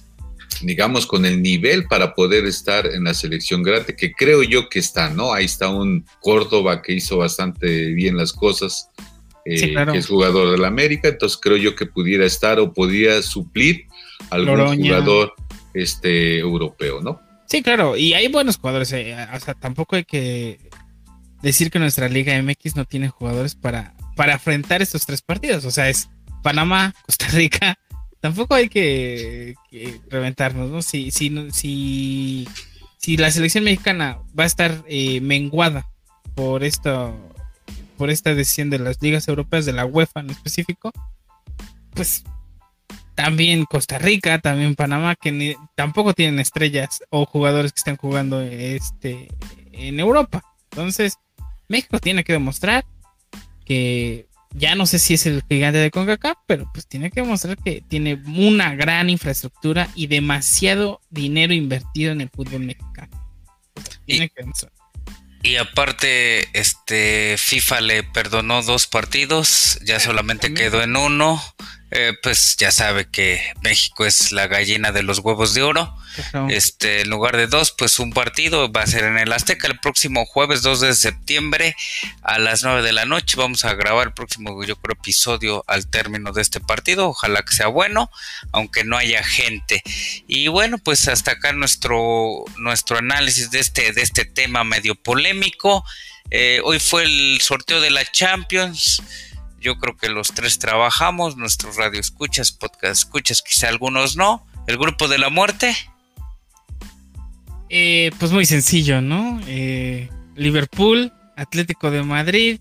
digamos, 0.62 1.06
con 1.06 1.26
el 1.26 1.42
nivel 1.42 1.86
para 1.86 2.14
poder 2.14 2.46
estar 2.46 2.86
en 2.88 3.04
la 3.04 3.14
selección 3.14 3.64
grande, 3.64 3.96
que 3.96 4.14
creo 4.14 4.44
yo 4.44 4.70
que 4.70 4.80
está, 4.80 5.10
¿no? 5.10 5.34
Ahí 5.34 5.46
está 5.46 5.70
un 5.70 6.06
Córdoba 6.22 6.82
que 6.82 6.94
hizo 6.94 7.18
bastante 7.18 7.94
bien 7.94 8.16
las 8.18 8.32
cosas, 8.32 8.90
eh, 9.46 9.74
que 9.92 9.98
es 9.98 10.08
jugador 10.08 10.52
del 10.52 10.66
América, 10.66 11.10
entonces 11.10 11.38
creo 11.42 11.58
yo 11.58 11.76
que 11.76 11.86
pudiera 11.86 12.26
estar 12.26 12.60
o 12.60 12.74
podría 12.74 13.22
suplir 13.22 13.86
algún 14.30 14.78
jugador 14.78 15.34
este, 15.74 16.40
europeo, 16.40 17.02
¿no? 17.02 17.22
Sí, 17.56 17.64
claro, 17.64 17.96
y 17.96 18.14
hay 18.14 18.28
buenos 18.28 18.58
jugadores, 18.58 18.92
eh, 18.92 19.16
o 19.34 19.40
sea, 19.40 19.54
tampoco 19.54 19.96
hay 19.96 20.04
que 20.04 20.60
decir 21.42 21.72
que 21.72 21.80
nuestra 21.80 22.10
Liga 22.10 22.34
MX 22.44 22.76
no 22.76 22.84
tiene 22.84 23.08
jugadores 23.08 23.56
para, 23.56 23.96
para 24.18 24.34
enfrentar 24.34 24.82
estos 24.82 25.06
tres 25.06 25.22
partidos, 25.22 25.64
o 25.64 25.72
sea, 25.72 25.88
es 25.88 26.10
Panamá, 26.44 26.94
Costa 27.06 27.28
Rica, 27.30 27.80
tampoco 28.20 28.56
hay 28.56 28.68
que, 28.68 29.56
reventarnos, 30.10 30.70
¿no? 30.70 30.82
Si, 30.82 31.12
si, 31.12 32.46
si, 33.00 33.16
la 33.16 33.32
selección 33.32 33.64
mexicana 33.64 34.20
va 34.38 34.44
a 34.44 34.48
estar 34.48 34.84
eh, 34.90 35.22
menguada 35.22 35.88
por 36.34 36.62
esto, 36.62 37.18
por 37.96 38.10
esta 38.10 38.36
decisión 38.36 38.70
de 38.70 38.80
las 38.80 39.02
ligas 39.02 39.30
europeas, 39.30 39.66
de 39.66 39.72
la 39.72 39.86
UEFA 39.86 40.20
en 40.20 40.32
específico, 40.32 40.92
pues 41.94 42.26
también 43.16 43.66
Costa 43.66 43.98
Rica, 43.98 44.40
también 44.40 44.76
Panamá, 44.76 45.16
que 45.16 45.56
tampoco 45.76 46.14
tienen 46.14 46.40
estrellas 46.40 47.02
o 47.10 47.26
jugadores 47.26 47.72
que 47.72 47.80
estén 47.80 47.96
jugando 47.96 48.42
este, 48.42 49.30
en 49.72 50.00
Europa. 50.00 50.44
Entonces, 50.72 51.18
México 51.68 52.00
tiene 52.00 52.24
que 52.24 52.34
demostrar 52.34 52.86
que 53.66 54.28
ya 54.54 54.76
no 54.76 54.86
sé 54.86 55.00
si 55.00 55.16
es 55.16 55.26
el 55.26 55.44
gigante 55.50 55.80
de 55.80 55.92
CONCACAF, 55.92 56.38
pero 56.46 56.70
pues 56.74 56.88
tiene 56.88 57.10
que 57.10 57.22
demostrar 57.22 57.58
que 57.58 57.82
tiene 57.88 58.22
una 58.28 58.76
gran 58.76 59.10
infraestructura 59.10 59.90
y 59.96 60.08
demasiado 60.08 61.02
dinero 61.10 61.54
invertido 61.54 62.12
en 62.12 62.22
el 62.22 62.30
fútbol 62.30 62.62
mexicano. 62.62 63.30
tiene 64.06 64.26
y, 64.26 64.30
que 64.30 64.42
demostrar. 64.42 64.72
Y 65.44 65.58
aparte, 65.58 66.48
este 66.58 67.36
FIFA 67.38 67.82
le 67.82 68.04
perdonó 68.04 68.64
dos 68.64 68.88
partidos, 68.88 69.80
ya 69.86 70.00
solamente 70.00 70.54
quedó 70.54 70.82
en 70.82 70.96
uno. 70.96 71.42
Eh, 71.92 72.14
pues 72.24 72.58
ya 72.58 72.72
sabe 72.72 73.08
que 73.10 73.40
México 73.62 74.06
es 74.06 74.32
la 74.32 74.48
gallina 74.48 74.92
de 74.92 75.04
los 75.04 75.20
huevos 75.20 75.54
de 75.54 75.62
oro. 75.62 75.96
Este, 76.50 77.02
en 77.02 77.10
lugar 77.10 77.36
de 77.36 77.48
dos, 77.48 77.72
pues 77.72 78.00
un 78.00 78.12
partido 78.12 78.72
va 78.72 78.82
a 78.82 78.88
ser 78.88 79.04
en 79.04 79.18
el 79.18 79.34
Azteca 79.34 79.68
el 79.68 79.80
próximo 79.80 80.26
jueves 80.26 80.62
2 80.62 80.80
de 80.80 80.94
septiembre 80.94 81.76
a 82.22 82.40
las 82.40 82.64
9 82.64 82.82
de 82.82 82.94
la 82.94 83.06
noche. 83.06 83.38
Vamos 83.38 83.66
a 83.66 83.74
grabar 83.74 84.08
el 84.08 84.14
próximo, 84.14 84.64
yo 84.64 84.78
creo, 84.78 84.94
episodio 84.94 85.64
al 85.68 85.88
término 85.88 86.32
de 86.32 86.42
este 86.42 86.60
partido. 86.60 87.10
Ojalá 87.10 87.44
que 87.44 87.56
sea 87.56 87.68
bueno, 87.68 88.10
aunque 88.52 88.84
no 88.84 88.98
haya 88.98 89.24
gente. 89.24 89.82
Y 90.28 90.48
bueno, 90.48 90.78
pues 90.78 91.08
hasta 91.08 91.32
acá 91.32 91.52
nuestro, 91.54 92.46
nuestro 92.58 92.98
análisis 92.98 93.52
de 93.52 93.60
este, 93.60 93.92
de 93.92 94.02
este 94.02 94.26
tema 94.26 94.64
medio 94.64 94.96
polémico. 94.96 95.84
Eh, 96.32 96.62
hoy 96.64 96.80
fue 96.80 97.04
el 97.04 97.40
sorteo 97.42 97.82
de 97.82 97.92
la 97.92 98.10
Champions 98.10 99.02
yo 99.66 99.80
creo 99.80 99.98
que 99.98 100.10
los 100.10 100.28
tres 100.28 100.60
trabajamos, 100.60 101.38
nuestros 101.38 101.76
radio 101.76 102.00
escuchas, 102.00 102.52
podcast 102.52 103.02
escuchas, 103.02 103.42
quizá 103.42 103.68
algunos 103.68 104.16
no. 104.16 104.46
El 104.68 104.78
grupo 104.78 105.08
de 105.08 105.18
la 105.18 105.30
muerte. 105.30 105.76
Eh, 107.70 108.12
pues 108.20 108.32
muy 108.32 108.46
sencillo, 108.46 109.02
¿no? 109.02 109.42
Eh, 109.48 110.12
Liverpool, 110.36 111.12
Atlético 111.36 111.90
de 111.90 112.04
Madrid 112.04 112.60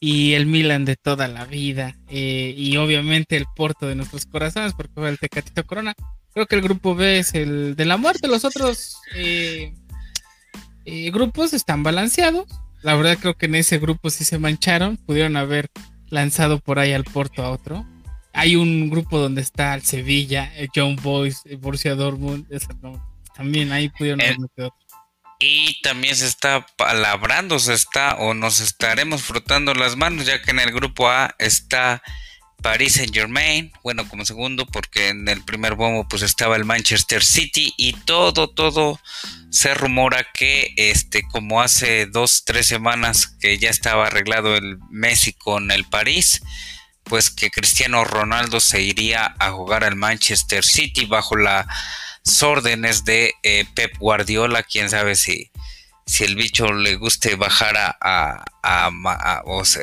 y 0.00 0.32
el 0.32 0.46
Milan 0.46 0.84
de 0.84 0.96
toda 0.96 1.28
la 1.28 1.44
vida. 1.44 1.96
Eh, 2.08 2.52
y 2.56 2.76
obviamente 2.76 3.36
el 3.36 3.46
Porto 3.54 3.86
de 3.86 3.94
nuestros 3.94 4.26
corazones, 4.26 4.72
porque 4.74 4.94
fue 4.94 5.10
el 5.10 5.20
Tecatito 5.20 5.64
Corona. 5.64 5.94
Creo 6.34 6.46
que 6.46 6.56
el 6.56 6.62
grupo 6.62 6.96
B 6.96 7.20
es 7.20 7.34
el 7.34 7.76
de 7.76 7.84
la 7.84 7.98
muerte. 7.98 8.26
Los 8.26 8.44
otros 8.44 8.96
grupos 11.12 11.52
están 11.52 11.84
balanceados. 11.84 12.46
La 12.82 12.96
verdad 12.96 13.16
creo 13.20 13.34
que 13.34 13.46
en 13.46 13.54
ese 13.54 13.78
grupo 13.78 14.10
sí 14.10 14.24
se 14.24 14.38
mancharon. 14.38 14.96
Pudieron 14.96 15.36
haber 15.36 15.70
lanzado 16.12 16.60
por 16.60 16.78
ahí 16.78 16.92
al 16.92 17.04
Porto 17.04 17.42
a 17.42 17.50
otro. 17.50 17.86
Hay 18.34 18.54
un 18.54 18.90
grupo 18.90 19.18
donde 19.18 19.40
está 19.40 19.74
el 19.74 19.82
Sevilla, 19.82 20.52
el 20.56 20.68
John 20.74 20.96
Boys, 20.96 21.42
el 21.46 21.56
Borussia 21.56 21.94
Dortmund. 21.94 22.46
también 23.34 23.72
ahí 23.72 23.88
pudieron 23.88 24.20
haber 24.20 24.38
metido 24.38 24.72
y 25.44 25.80
también 25.82 26.14
se 26.14 26.26
está 26.26 26.64
palabrando, 26.76 27.58
se 27.58 27.74
está 27.74 28.14
o 28.14 28.32
nos 28.32 28.60
estaremos 28.60 29.22
frotando 29.22 29.74
las 29.74 29.96
manos, 29.96 30.24
ya 30.24 30.40
que 30.40 30.52
en 30.52 30.60
el 30.60 30.70
grupo 30.70 31.08
A 31.08 31.34
está 31.38 32.00
Paris 32.62 32.94
Saint 32.94 33.12
Germain, 33.12 33.72
bueno, 33.82 34.08
como 34.08 34.24
segundo, 34.24 34.66
porque 34.66 35.08
en 35.08 35.28
el 35.28 35.42
primer 35.42 35.74
bombo 35.74 36.06
pues 36.08 36.22
estaba 36.22 36.56
el 36.56 36.64
Manchester 36.64 37.22
City 37.22 37.74
y 37.76 37.92
todo, 37.92 38.48
todo 38.48 39.00
se 39.50 39.74
rumora 39.74 40.26
que 40.32 40.72
este, 40.76 41.22
como 41.30 41.60
hace 41.60 42.06
dos, 42.06 42.44
tres 42.44 42.66
semanas 42.66 43.26
que 43.40 43.58
ya 43.58 43.68
estaba 43.68 44.06
arreglado 44.06 44.56
el 44.56 44.78
Messi 44.90 45.32
con 45.32 45.70
el 45.70 45.84
París, 45.84 46.40
pues 47.04 47.30
que 47.30 47.50
Cristiano 47.50 48.04
Ronaldo 48.04 48.60
se 48.60 48.80
iría 48.80 49.34
a 49.38 49.50
jugar 49.50 49.84
al 49.84 49.96
Manchester 49.96 50.64
City 50.64 51.04
bajo 51.04 51.36
las 51.36 51.66
órdenes 52.42 53.04
de 53.04 53.34
eh, 53.42 53.66
Pep 53.74 53.98
Guardiola, 53.98 54.62
quién 54.62 54.88
sabe 54.88 55.16
si 55.16 55.50
si 56.04 56.24
el 56.24 56.34
bicho 56.34 56.72
le 56.72 56.96
guste 56.96 57.36
bajar 57.36 57.76
a, 57.76 58.44
a, 58.62 58.90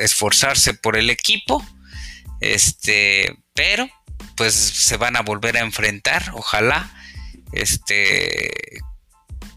esforzarse 0.00 0.74
por 0.74 0.96
el 0.96 1.10
equipo 1.10 1.64
este, 2.40 3.36
pero 3.54 3.88
pues 4.36 4.54
se 4.54 4.96
van 4.96 5.16
a 5.16 5.22
volver 5.22 5.56
a 5.56 5.60
enfrentar, 5.60 6.30
ojalá. 6.34 6.90
Este, 7.52 8.50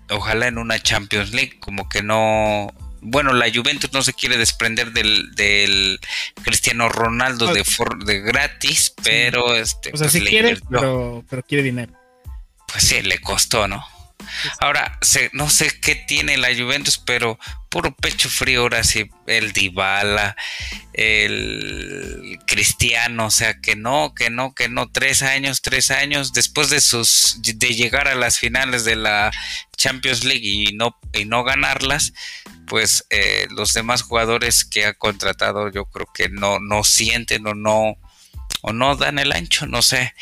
ojalá 0.10 0.48
en 0.48 0.58
una 0.58 0.82
Champions 0.82 1.32
League, 1.32 1.60
como 1.60 1.88
que 1.90 2.04
no. 2.04 2.74
Bueno, 3.02 3.34
la 3.34 3.52
Juventus 3.54 3.92
no 3.92 4.02
se 4.02 4.14
quiere 4.14 4.38
desprender 4.38 4.94
del, 4.94 6.00
Cristiano 6.44 6.88
Ronaldo 6.90 7.54
de, 7.54 7.64
de 8.06 8.22
gratis, 8.22 8.94
pero 9.04 9.56
este. 9.56 9.92
O 9.94 9.98
sea, 9.98 10.10
pues, 10.10 10.24
quiere, 10.24 10.58
pero, 10.70 11.24
pero 11.30 11.44
quiere 11.44 11.64
dinero. 11.64 11.94
Pues 12.68 12.86
sí, 12.86 13.02
le 13.02 13.20
costó, 13.20 13.68
¿no? 13.68 13.86
Ahora, 14.60 15.00
no 15.34 15.50
sé 15.50 15.80
qué 15.80 15.96
tiene 15.96 16.38
la 16.38 16.50
Juventus, 16.56 16.98
pero 16.98 17.38
puro 17.74 17.92
pecho 17.92 18.30
frío 18.30 18.62
ahora 18.62 18.84
sí, 18.84 19.10
el 19.26 19.52
Dybala, 19.52 20.38
el 20.94 22.38
Cristiano, 22.46 23.26
o 23.26 23.32
sea, 23.32 23.60
que 23.62 23.76
no, 23.76 24.14
que 24.14 24.30
no, 24.30 24.54
que 24.54 24.70
no, 24.70 24.92
tres 24.92 25.24
años, 25.24 25.64
tres 25.64 25.90
años, 25.90 26.34
después 26.34 26.70
de 26.70 26.80
sus, 26.80 27.40
de 27.42 27.74
llegar 27.74 28.08
a 28.08 28.14
las 28.14 28.38
finales 28.38 28.86
de 28.86 28.96
la 28.96 29.32
Champions 29.76 30.24
League 30.24 30.48
y 30.48 30.74
no, 30.74 30.96
y 31.14 31.26
no 31.26 31.44
ganarlas, 31.44 32.14
pues 32.68 33.08
eh, 33.10 33.48
los 33.50 33.74
demás 33.74 34.04
jugadores 34.04 34.66
que 34.66 34.86
ha 34.86 34.94
contratado 34.94 35.72
yo 35.72 35.86
creo 35.86 36.08
que 36.14 36.30
no, 36.30 36.60
no 36.60 36.84
sienten 36.84 37.48
o 37.48 37.56
no, 37.56 37.98
o 38.62 38.72
no 38.72 38.96
dan 38.98 39.18
el 39.18 39.32
ancho, 39.32 39.66
no 39.66 39.82
sé. 39.82 40.14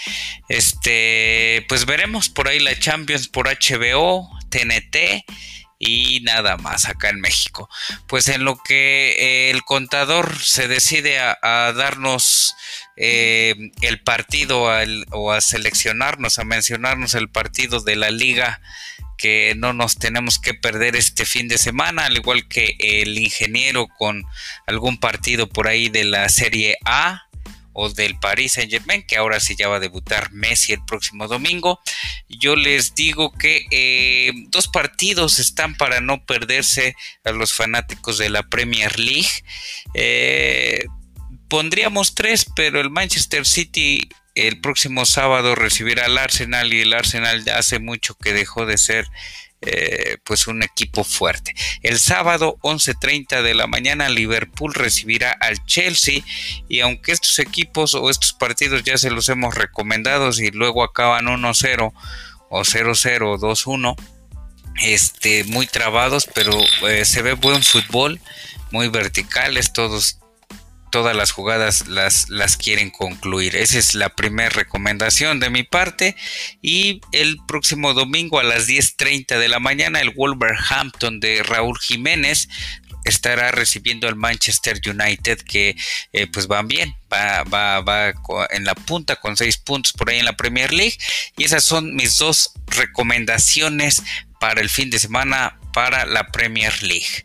Este, 0.47 1.66
pues 1.68 1.86
veremos 1.86 2.30
por 2.30 2.47
ahí 2.47 2.62
la 2.62 2.80
Champions 2.80 3.28
por 3.28 3.49
HBO, 3.49 4.30
TNT 4.49 5.26
y 5.82 6.19
nada 6.21 6.57
más 6.57 6.86
acá 6.86 7.09
en 7.09 7.19
México. 7.19 7.69
Pues 8.07 8.27
en 8.27 8.45
lo 8.45 8.57
que 8.57 9.49
el 9.49 9.63
contador 9.63 10.39
se 10.39 10.67
decide 10.67 11.19
a, 11.19 11.73
darnos 11.73 12.55
eh, 12.95 13.71
el 13.82 14.01
partido 14.01 14.69
o 15.11 15.32
a 15.32 15.41
seleccionarnos, 15.41 16.38
a 16.38 16.43
mencionarnos 16.43 17.15
el 17.15 17.29
partido 17.29 17.82
de 17.82 17.95
la 17.95 18.11
liga 18.11 18.61
que 19.17 19.53
no 19.57 19.73
nos 19.73 19.97
tenemos 19.97 20.39
que 20.39 20.53
perder 20.53 20.95
este 20.95 21.25
fin 21.25 21.47
de 21.47 21.57
semana, 21.57 22.05
al 22.05 22.17
igual 22.17 22.47
que 22.47 22.75
el 22.79 23.17
ingeniero 23.17 23.88
con 23.88 24.25
algún 24.67 24.99
partido 24.99 25.49
por 25.49 25.67
ahí 25.67 25.89
de 25.89 26.05
la 26.05 26.27
Serie 26.29 26.77
A 26.86 27.27
o 27.74 27.89
del 27.89 28.17
Paris 28.19 28.53
Saint 28.53 28.72
Germain, 28.72 29.03
que 29.03 29.17
ahora 29.17 29.39
sí 29.39 29.55
ya 29.57 29.67
va 29.67 29.78
a 29.78 29.80
debutar 29.80 30.32
Messi 30.32 30.74
el 30.74 30.84
próximo 30.86 31.28
domingo. 31.28 31.80
Yo 32.28 32.55
les 32.55 32.95
digo 32.95 33.32
que 33.32 33.65
eh, 33.72 34.32
dos 34.49 34.67
partidos 34.67 35.39
están 35.39 35.76
para 35.76 36.01
no 36.01 36.26
perderse 36.26 36.95
a 37.24 37.32
los 37.32 37.53
fanáticos 37.53 38.17
de 38.17 38.30
la 38.30 38.43
Premier 38.43 38.99
League. 38.99 39.43
Eh, 39.93 40.86
pondríamos 41.47 42.15
tres, 42.15 42.45
pero 42.55 42.80
el 42.82 42.89
Manchester 42.89 43.45
City 43.45 44.09
el 44.36 44.61
próximo 44.61 45.05
sábado 45.05 45.55
recibirá 45.55 46.05
al 46.05 46.17
Arsenal 46.17 46.74
y 46.74 46.82
el 46.82 46.93
Arsenal 46.93 47.43
hace 47.53 47.80
mucho 47.80 48.15
que 48.15 48.34
dejó 48.34 48.65
de 48.65 48.78
ser 48.78 49.07
eh, 49.62 50.18
pues 50.24 50.47
un 50.47 50.64
equipo 50.64 51.03
fuerte. 51.03 51.53
El 51.84 51.99
sábado 51.99 52.57
11.30 52.62 53.43
de 53.43 53.53
la 53.53 53.68
mañana 53.68 54.09
Liverpool 54.09 54.74
recibirá 54.74 55.32
al 55.32 55.64
Chelsea 55.66 56.24
y 56.68 56.80
aunque 56.80 57.12
estos 57.12 57.38
equipos 57.38 57.93
o 57.93 58.09
estos 58.09 58.34
partidos 58.34 58.84
ya 58.84 58.97
se 58.97 59.12
los 59.12 59.30
hemos 59.30 59.53
recomendado 59.53 60.32
y 60.32 60.49
luego 60.49 60.84
acaban 60.84 61.26
1-0 61.26 61.93
o 62.49 62.62
0-0 62.62 63.38
2-1 63.38 63.95
este 64.82 65.43
muy 65.43 65.68
trabados 65.68 66.28
pero 66.34 66.59
eh, 66.88 67.05
se 67.05 67.22
ve 67.22 67.34
buen 67.34 67.62
fútbol 67.62 68.20
muy 68.72 68.88
verticales 68.88 69.74
todos 69.74 70.20
todas 70.92 71.16
las 71.16 71.32
jugadas 71.32 71.88
las, 71.88 72.30
las 72.30 72.58
quieren 72.58 72.92
concluir. 72.92 73.56
Esa 73.56 73.80
es 73.80 73.96
la 73.96 74.10
primera 74.10 74.50
recomendación 74.50 75.39
de 75.39 75.50
mi 75.50 75.64
parte. 75.64 76.16
Y 76.62 77.02
el 77.12 77.38
próximo 77.48 77.94
domingo 77.94 78.39
a 78.39 78.44
las 78.44 78.68
10.30 78.68 79.39
de 79.39 79.48
la 79.48 79.60
mañana, 79.60 80.02
el 80.02 80.12
Wolverhampton 80.12 81.20
de 81.20 81.42
Raúl 81.42 81.80
Jiménez 81.80 82.50
estará 83.04 83.52
recibiendo 83.52 84.08
al 84.08 84.16
Manchester 84.16 84.80
United 84.86 85.42
que 85.42 85.76
eh, 86.14 86.28
pues 86.28 86.46
van 86.46 86.68
bien, 86.68 86.96
va, 87.12 87.44
va, 87.44 87.82
va 87.82 88.14
en 88.52 88.64
la 88.64 88.76
punta 88.76 89.16
con 89.16 89.36
seis 89.36 89.58
puntos 89.58 89.92
por 89.94 90.10
ahí 90.10 90.20
en 90.20 90.26
la 90.26 90.38
Premier 90.38 90.72
League 90.72 90.98
y 91.36 91.46
esas 91.46 91.64
son 91.64 91.96
mis 91.96 92.18
dos 92.20 92.52
recomendaciones 92.68 94.04
para 94.39 94.62
el 94.62 94.70
fin 94.70 94.89
de 94.89 95.00
semana 95.00 95.58
para 95.74 96.06
la 96.06 96.28
Premier 96.28 96.74
League. 96.84 97.24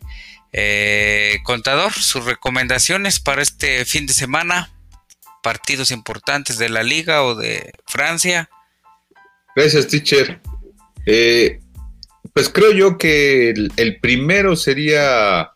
Eh, 0.59 1.37
contador, 1.43 1.93
sus 1.93 2.25
recomendaciones 2.25 3.19
para 3.19 3.43
este 3.43 3.85
fin 3.85 4.07
de 4.07 4.13
semana, 4.13 4.71
partidos 5.43 5.91
importantes 5.91 6.57
de 6.57 6.67
la 6.67 6.81
liga 6.81 7.21
o 7.21 7.35
de 7.35 7.73
Francia. 7.85 8.49
Gracias, 9.55 9.87
teacher. 9.87 10.41
Eh, 11.05 11.59
pues 12.33 12.49
creo 12.49 12.71
yo 12.71 12.97
que 12.97 13.51
el, 13.51 13.99
primero 14.01 14.55
sería 14.55 15.51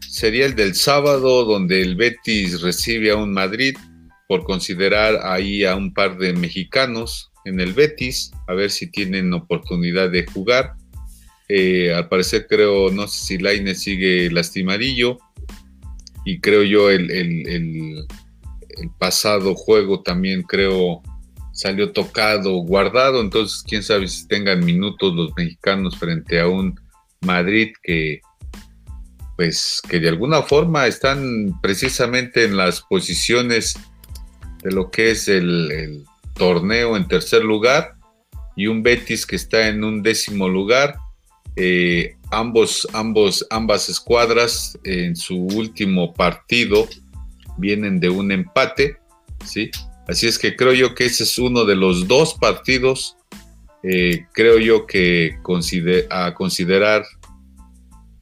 sería 0.00 0.46
el 0.46 0.56
del 0.56 0.74
sábado, 0.74 1.44
donde 1.44 1.80
el 1.80 1.94
Betis 1.94 2.62
recibe 2.62 3.12
a 3.12 3.16
un 3.16 3.32
Madrid 3.32 3.76
por 4.26 4.42
considerar 4.42 5.20
ahí 5.22 5.64
a 5.64 5.76
un 5.76 5.94
par 5.94 6.18
de 6.18 6.32
mexicanos 6.32 7.30
en 7.44 7.60
el 7.60 7.74
Betis, 7.74 8.32
a 8.48 8.54
ver 8.54 8.72
si 8.72 8.90
tienen 8.90 9.32
oportunidad 9.32 10.10
de 10.10 10.26
jugar. 10.26 10.74
Eh, 11.52 11.92
al 11.92 12.08
parecer 12.08 12.46
creo, 12.48 12.92
no 12.92 13.08
sé 13.08 13.26
si 13.26 13.38
Laine 13.38 13.74
sigue 13.74 14.30
lastimadillo 14.30 15.18
y 16.24 16.38
creo 16.38 16.62
yo 16.62 16.90
el, 16.90 17.10
el, 17.10 18.06
pasado 19.00 19.56
juego 19.56 20.00
también 20.00 20.42
creo 20.42 21.02
salió 21.52 21.90
tocado, 21.90 22.52
guardado, 22.58 23.20
entonces 23.20 23.64
quién 23.66 23.82
sabe 23.82 24.06
si 24.06 24.28
tengan 24.28 24.64
minutos 24.64 25.12
los 25.12 25.32
mexicanos 25.36 25.98
frente 25.98 26.38
a 26.38 26.46
un 26.46 26.78
Madrid 27.22 27.72
que 27.82 28.20
pues 29.36 29.82
que 29.88 29.98
de 29.98 30.08
alguna 30.08 30.42
forma 30.42 30.86
están 30.86 31.60
precisamente 31.60 32.44
en 32.44 32.56
las 32.56 32.80
posiciones 32.80 33.74
de 34.62 34.70
lo 34.70 34.88
que 34.92 35.10
es 35.10 35.26
el, 35.26 35.72
el 35.72 36.04
torneo 36.34 36.96
en 36.96 37.08
tercer 37.08 37.42
lugar 37.42 37.96
y 38.54 38.68
un 38.68 38.84
Betis 38.84 39.26
que 39.26 39.34
está 39.34 39.66
en 39.66 39.82
un 39.82 40.04
décimo 40.04 40.48
lugar 40.48 40.94
eh, 41.62 42.16
ambos, 42.30 42.88
ambos, 42.94 43.46
ambas 43.50 43.90
escuadras 43.90 44.78
en 44.82 45.14
su 45.14 45.36
último 45.36 46.14
partido 46.14 46.88
vienen 47.58 48.00
de 48.00 48.08
un 48.08 48.32
empate, 48.32 48.96
¿sí? 49.44 49.70
Así 50.08 50.26
es 50.26 50.38
que 50.38 50.56
creo 50.56 50.72
yo 50.72 50.94
que 50.94 51.04
ese 51.04 51.24
es 51.24 51.38
uno 51.38 51.66
de 51.66 51.76
los 51.76 52.08
dos 52.08 52.32
partidos, 52.32 53.18
eh, 53.82 54.24
creo 54.32 54.58
yo 54.58 54.86
que 54.86 55.36
a 56.08 56.32
considerar 56.32 57.04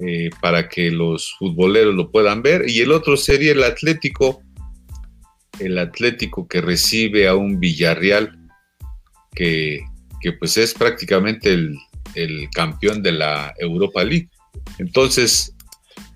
eh, 0.00 0.30
para 0.42 0.68
que 0.68 0.90
los 0.90 1.36
futboleros 1.38 1.94
lo 1.94 2.10
puedan 2.10 2.42
ver. 2.42 2.68
Y 2.68 2.80
el 2.80 2.90
otro 2.90 3.16
sería 3.16 3.52
el 3.52 3.62
Atlético, 3.62 4.42
el 5.60 5.78
Atlético 5.78 6.48
que 6.48 6.60
recibe 6.60 7.28
a 7.28 7.36
un 7.36 7.60
Villarreal, 7.60 8.36
que, 9.32 9.78
que 10.20 10.32
pues 10.32 10.56
es 10.56 10.74
prácticamente 10.74 11.52
el, 11.52 11.78
el 12.22 12.48
campeón 12.50 13.02
de 13.02 13.12
la 13.12 13.54
Europa 13.58 14.04
League. 14.04 14.28
Entonces, 14.78 15.54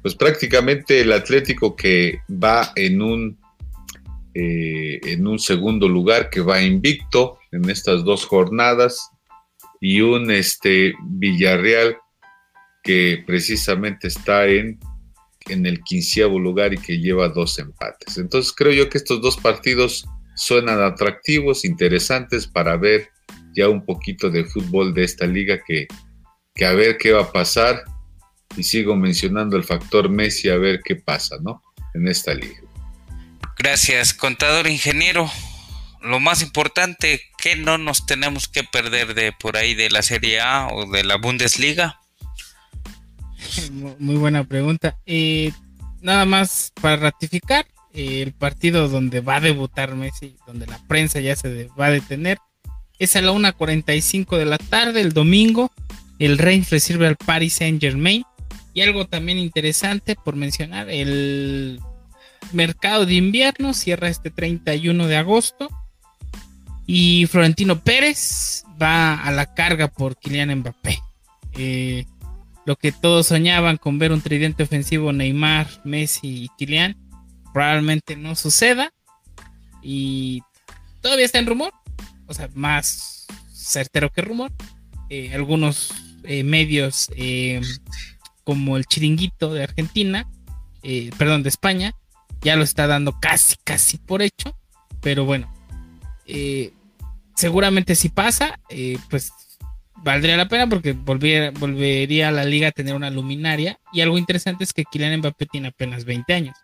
pues 0.02 0.14
prácticamente 0.14 1.00
el 1.00 1.12
Atlético 1.12 1.76
que 1.76 2.18
va 2.30 2.72
en 2.76 3.00
un, 3.02 3.38
eh, 4.34 5.00
en 5.04 5.26
un 5.26 5.38
segundo 5.38 5.88
lugar, 5.88 6.30
que 6.30 6.40
va 6.40 6.62
invicto 6.62 7.38
en 7.52 7.68
estas 7.70 8.04
dos 8.04 8.24
jornadas, 8.24 9.10
y 9.80 10.00
un 10.00 10.30
este, 10.30 10.94
Villarreal 11.04 11.96
que 12.84 13.22
precisamente 13.26 14.08
está 14.08 14.46
en, 14.46 14.78
en 15.48 15.66
el 15.66 15.82
quinceavo 15.82 16.38
lugar 16.38 16.72
y 16.72 16.78
que 16.78 16.98
lleva 16.98 17.28
dos 17.28 17.58
empates. 17.58 18.16
Entonces 18.16 18.52
creo 18.52 18.72
yo 18.72 18.88
que 18.88 18.98
estos 18.98 19.20
dos 19.20 19.36
partidos 19.36 20.06
suenan 20.34 20.80
atractivos, 20.80 21.64
interesantes 21.64 22.46
para 22.46 22.76
ver 22.76 23.08
ya 23.54 23.68
un 23.68 23.84
poquito 23.84 24.30
de 24.30 24.44
fútbol 24.44 24.94
de 24.94 25.04
esta 25.04 25.26
liga 25.26 25.60
que, 25.66 25.86
que 26.54 26.64
a 26.64 26.72
ver 26.72 26.98
qué 26.98 27.12
va 27.12 27.22
a 27.22 27.32
pasar. 27.32 27.84
Y 28.56 28.64
sigo 28.64 28.96
mencionando 28.96 29.56
el 29.56 29.64
factor 29.64 30.08
Messi 30.10 30.50
a 30.50 30.56
ver 30.56 30.80
qué 30.84 30.96
pasa, 30.96 31.36
¿no? 31.42 31.62
En 31.94 32.06
esta 32.06 32.34
liga. 32.34 32.60
Gracias, 33.58 34.12
contador 34.12 34.66
ingeniero. 34.66 35.30
Lo 36.02 36.18
más 36.18 36.42
importante, 36.42 37.22
¿qué 37.38 37.56
no 37.56 37.78
nos 37.78 38.06
tenemos 38.06 38.48
que 38.48 38.64
perder 38.64 39.14
de 39.14 39.32
por 39.32 39.56
ahí 39.56 39.74
de 39.74 39.88
la 39.88 40.02
Serie 40.02 40.40
A 40.40 40.68
o 40.68 40.90
de 40.90 41.04
la 41.04 41.16
Bundesliga? 41.16 42.00
Muy 43.70 44.16
buena 44.16 44.44
pregunta. 44.44 44.98
Eh, 45.06 45.52
nada 46.00 46.24
más 46.24 46.72
para 46.80 46.96
ratificar 46.96 47.66
eh, 47.94 48.22
el 48.22 48.32
partido 48.32 48.88
donde 48.88 49.20
va 49.20 49.36
a 49.36 49.40
debutar 49.40 49.94
Messi, 49.94 50.36
donde 50.46 50.66
la 50.66 50.78
prensa 50.88 51.20
ya 51.20 51.36
se 51.36 51.68
va 51.78 51.86
a 51.86 51.90
detener, 51.90 52.38
es 52.98 53.16
a 53.16 53.22
la 53.22 53.32
1.45 53.32 54.36
de 54.36 54.44
la 54.44 54.58
tarde 54.58 55.00
el 55.00 55.12
domingo. 55.12 55.70
El 56.18 56.38
Reims 56.38 56.70
recibe 56.70 57.06
al 57.06 57.16
Paris 57.16 57.54
Saint 57.54 57.80
Germain. 57.80 58.24
Y 58.74 58.80
algo 58.80 59.06
también 59.06 59.38
interesante 59.38 60.16
por 60.16 60.34
mencionar, 60.34 60.88
el 60.88 61.80
mercado 62.52 63.04
de 63.04 63.14
invierno 63.14 63.74
cierra 63.74 64.08
este 64.08 64.30
31 64.30 65.06
de 65.06 65.16
agosto. 65.16 65.68
Y 66.86 67.26
Florentino 67.26 67.80
Pérez 67.80 68.64
va 68.80 69.14
a 69.14 69.30
la 69.30 69.54
carga 69.54 69.88
por 69.88 70.16
Kylian 70.16 70.58
Mbappé. 70.58 70.98
Eh, 71.54 72.06
lo 72.64 72.76
que 72.76 72.92
todos 72.92 73.26
soñaban 73.26 73.76
con 73.76 73.98
ver 73.98 74.12
un 74.12 74.20
tridente 74.20 74.62
ofensivo 74.62 75.12
Neymar, 75.12 75.68
Messi 75.84 76.44
y 76.44 76.48
Kylian 76.56 76.96
probablemente 77.52 78.16
no 78.16 78.34
suceda. 78.34 78.92
Y 79.82 80.42
todavía 81.00 81.26
está 81.26 81.38
en 81.38 81.46
rumor, 81.46 81.72
o 82.32 82.34
sea, 82.34 82.48
más 82.54 83.26
certero 83.52 84.10
que 84.10 84.22
rumor. 84.22 84.50
Eh, 85.10 85.32
algunos 85.34 85.92
eh, 86.24 86.42
medios 86.42 87.10
eh, 87.14 87.60
como 88.44 88.78
el 88.78 88.86
Chiringuito 88.86 89.52
de 89.52 89.64
Argentina, 89.64 90.26
perdón, 91.18 91.42
de 91.42 91.50
España, 91.50 91.92
ya 92.40 92.56
lo 92.56 92.64
está 92.64 92.86
dando 92.86 93.20
casi, 93.20 93.56
casi 93.64 93.98
por 93.98 94.22
hecho. 94.22 94.56
Pero 95.02 95.26
bueno, 95.26 95.52
seguramente 97.36 97.94
si 97.94 98.08
pasa, 98.08 98.58
pues 99.10 99.32
valdría 99.96 100.36
la 100.36 100.48
pena 100.48 100.66
porque 100.66 100.92
volvería 100.92 102.28
a 102.28 102.32
la 102.32 102.44
liga 102.44 102.68
a 102.68 102.72
tener 102.72 102.94
una 102.94 103.10
luminaria. 103.10 103.78
Y 103.92 104.00
algo 104.00 104.16
interesante 104.16 104.64
es 104.64 104.72
que 104.72 104.84
Kylian 104.84 105.18
Mbappé 105.18 105.46
tiene 105.46 105.68
apenas 105.68 106.04
20 106.06 106.32
años. 106.32 106.56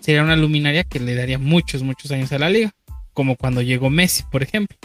Sería 0.00 0.22
una 0.22 0.36
luminaria 0.36 0.84
que 0.84 1.00
le 1.00 1.14
daría 1.14 1.38
muchos, 1.38 1.82
muchos 1.82 2.12
años 2.12 2.30
a 2.32 2.38
la 2.38 2.50
liga. 2.50 2.72
Como 3.14 3.36
cuando 3.36 3.62
llegó 3.62 3.88
Messi, 3.88 4.22
por 4.30 4.42
ejemplo. 4.42 4.76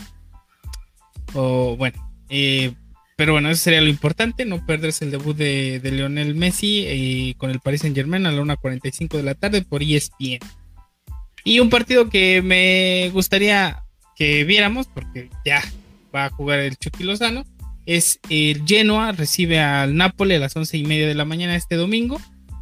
O 1.34 1.76
bueno, 1.78 1.98
eh, 2.30 2.74
pero 3.16 3.34
bueno, 3.34 3.50
eso 3.50 3.64
sería 3.64 3.82
lo 3.82 3.88
importante, 3.88 4.46
no 4.46 4.66
perderse 4.66 5.06
el 5.06 5.12
debut 5.12 5.38
de, 5.38 5.80
de 5.80 5.92
Lionel 5.92 6.34
Messi 6.34 6.86
eh, 6.88 7.36
con 7.38 7.52
el 7.52 7.60
Paris 7.60 7.82
Saint 7.82 7.96
Germain 7.96 8.26
a 8.26 8.32
la 8.32 8.42
1.45 8.42 9.18
de 9.18 9.24
la 9.24 9.36
tarde 9.36 9.62
por 9.62 9.84
ESPN. 9.84 10.40
Y 11.44 11.60
un 11.60 11.70
partido 11.70 12.10
que 12.10 12.42
me 12.42 13.10
gustaría 13.14 13.84
que 14.16 14.44
viéramos, 14.44 14.88
porque 14.88 15.30
ya 15.46 15.62
va 16.16 16.26
a 16.26 16.30
jugar 16.30 16.60
el 16.60 16.78
Chucky 16.78 17.04
Lozano, 17.04 17.44
es 17.86 18.20
el 18.30 18.64
Genoa, 18.66 19.12
recibe 19.12 19.60
al 19.60 19.96
Napoli 19.96 20.36
a 20.36 20.40
las 20.40 20.56
once 20.56 20.78
y 20.78 20.84
media 20.84 21.08
de 21.08 21.16
la 21.16 21.26
mañana 21.26 21.56
este 21.56 21.76
domingo. 21.76 22.20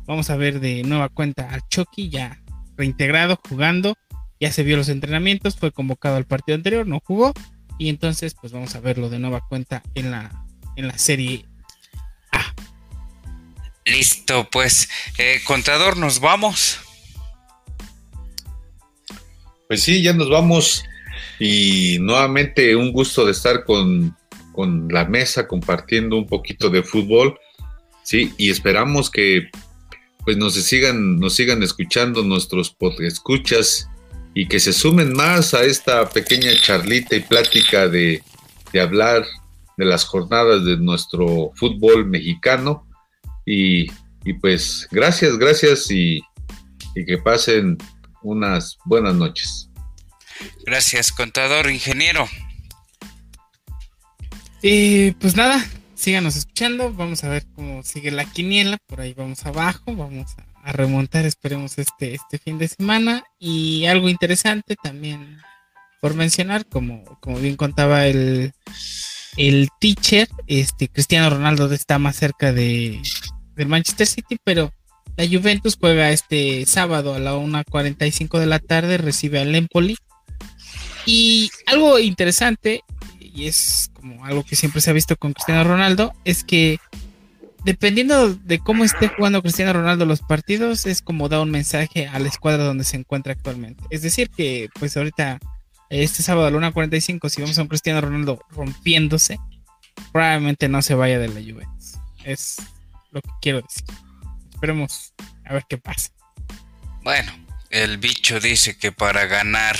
Vamos 0.07 0.29
a 0.29 0.37
ver 0.37 0.59
de 0.59 0.83
nueva 0.83 1.09
cuenta 1.09 1.49
al 1.49 1.61
Chucky 1.69 2.09
ya 2.09 2.41
reintegrado, 2.77 3.39
jugando. 3.47 3.95
Ya 4.39 4.51
se 4.51 4.63
vio 4.63 4.77
los 4.77 4.89
entrenamientos, 4.89 5.57
fue 5.57 5.71
convocado 5.71 6.15
al 6.15 6.25
partido 6.25 6.55
anterior, 6.55 6.87
no 6.87 7.01
jugó. 7.03 7.33
Y 7.79 7.89
entonces, 7.89 8.35
pues 8.39 8.53
vamos 8.53 8.75
a 8.75 8.81
verlo 8.81 9.09
de 9.09 9.17
nueva 9.17 9.41
cuenta 9.47 9.81
en 9.95 10.11
la, 10.11 10.45
en 10.75 10.87
la 10.87 10.97
serie 10.97 11.45
A. 12.31 12.53
Listo, 13.85 14.47
pues, 14.51 14.89
eh, 15.17 15.39
contador, 15.47 15.97
nos 15.97 16.19
vamos. 16.19 16.79
Pues 19.67 19.81
sí, 19.81 20.03
ya 20.03 20.13
nos 20.13 20.29
vamos. 20.29 20.83
Y 21.39 21.97
nuevamente 22.01 22.75
un 22.75 22.91
gusto 22.91 23.25
de 23.25 23.31
estar 23.31 23.63
con, 23.63 24.15
con 24.51 24.89
la 24.89 25.05
mesa 25.05 25.47
compartiendo 25.47 26.17
un 26.17 26.27
poquito 26.27 26.69
de 26.69 26.83
fútbol. 26.83 27.39
Sí, 28.03 28.33
y 28.37 28.49
esperamos 28.49 29.09
que 29.09 29.49
pues 30.25 30.35
nos 30.35 30.53
sigan, 30.55 31.17
nos 31.17 31.35
sigan 31.35 31.63
escuchando 31.63 32.23
nuestros 32.23 32.75
escuchas 32.99 33.87
y 34.33 34.47
que 34.47 34.59
se 34.59 34.73
sumen 34.73 35.13
más 35.13 35.53
a 35.53 35.63
esta 35.63 36.07
pequeña 36.09 36.51
charlita 36.61 37.15
y 37.15 37.21
plática 37.21 37.87
de, 37.87 38.23
hablar 38.79 39.25
de 39.77 39.85
las 39.85 40.05
jornadas 40.05 40.65
de 40.65 40.77
nuestro 40.77 41.51
fútbol 41.55 42.05
mexicano. 42.05 42.87
Y, 43.45 43.87
pues 44.41 44.87
gracias, 44.91 45.37
gracias 45.37 45.89
y, 45.89 46.21
que 46.93 47.17
pasen 47.17 47.77
unas 48.21 48.77
buenas 48.85 49.15
noches. 49.15 49.69
Gracias, 50.65 51.11
contador, 51.11 51.69
ingeniero. 51.69 52.27
Y 54.61 55.11
pues 55.11 55.35
nada, 55.35 55.65
síganos 55.95 56.35
escuchando, 56.35 56.93
vamos 56.93 57.23
a 57.23 57.29
ver 57.29 57.45
cómo 57.55 57.81
sigue 57.83 58.11
la 58.11 58.25
quiniela, 58.25 58.77
por 58.85 58.99
ahí 58.99 59.13
vamos 59.13 59.45
abajo, 59.45 59.95
vamos 59.95 60.35
a, 60.37 60.48
remontar, 60.71 61.25
esperemos 61.25 61.77
este, 61.77 62.15
este 62.15 62.37
fin 62.37 62.57
de 62.57 62.67
semana. 62.67 63.23
Y 63.39 63.85
algo 63.85 64.09
interesante 64.09 64.75
también 64.81 65.39
por 66.01 66.13
mencionar, 66.13 66.65
como, 66.65 67.03
como 67.19 67.39
bien 67.39 67.55
contaba 67.55 68.07
el, 68.07 68.53
el 69.37 69.69
teacher, 69.79 70.29
este 70.47 70.87
Cristiano 70.87 71.29
Ronaldo 71.29 71.71
está 71.73 71.99
más 71.99 72.15
cerca 72.15 72.53
de, 72.53 73.01
del 73.55 73.67
Manchester 73.67 74.07
City, 74.07 74.37
pero 74.43 74.71
la 75.17 75.27
Juventus 75.27 75.77
juega 75.79 76.11
este 76.11 76.65
sábado 76.65 77.13
a 77.13 77.19
la 77.19 77.35
1.45 77.35 78.39
de 78.39 78.45
la 78.45 78.59
tarde, 78.59 78.97
recibe 78.97 79.39
al 79.39 79.53
Empoli. 79.55 79.97
Y 81.05 81.49
algo 81.65 81.99
interesante 81.99 82.83
y 83.39 83.47
es 83.47 83.89
como 83.93 84.25
algo 84.25 84.43
que 84.43 84.55
siempre 84.55 84.81
se 84.81 84.89
ha 84.89 84.93
visto 84.93 85.15
con 85.15 85.33
Cristiano 85.33 85.63
Ronaldo, 85.63 86.13
es 86.25 86.43
que 86.43 86.79
dependiendo 87.63 88.33
de 88.33 88.59
cómo 88.59 88.83
esté 88.83 89.09
jugando 89.09 89.41
Cristiano 89.41 89.73
Ronaldo 89.73 90.05
los 90.05 90.21
partidos, 90.21 90.85
es 90.85 91.01
como 91.01 91.29
da 91.29 91.41
un 91.41 91.51
mensaje 91.51 92.07
a 92.07 92.19
la 92.19 92.27
escuadra 92.27 92.63
donde 92.63 92.83
se 92.83 92.97
encuentra 92.97 93.33
actualmente. 93.33 93.83
Es 93.89 94.01
decir, 94.01 94.29
que 94.29 94.69
pues 94.79 94.95
ahorita, 94.97 95.39
este 95.89 96.23
sábado 96.23 96.47
a 96.47 96.51
la 96.51 96.71
1.45, 96.71 97.29
si 97.29 97.41
vamos 97.41 97.57
a 97.57 97.61
un 97.61 97.67
Cristiano 97.67 98.01
Ronaldo 98.01 98.39
rompiéndose, 98.49 99.39
probablemente 100.11 100.69
no 100.69 100.81
se 100.81 100.95
vaya 100.95 101.19
de 101.19 101.27
la 101.27 101.41
Juventus. 101.41 101.99
Es 102.23 102.57
lo 103.11 103.21
que 103.21 103.29
quiero 103.41 103.61
decir. 103.61 103.83
Esperemos 104.53 105.13
a 105.45 105.53
ver 105.53 105.63
qué 105.69 105.77
pasa. 105.77 106.11
Bueno, 107.03 107.31
el 107.69 107.97
bicho 107.97 108.39
dice 108.39 108.77
que 108.77 108.91
para 108.91 109.25
ganar 109.25 109.77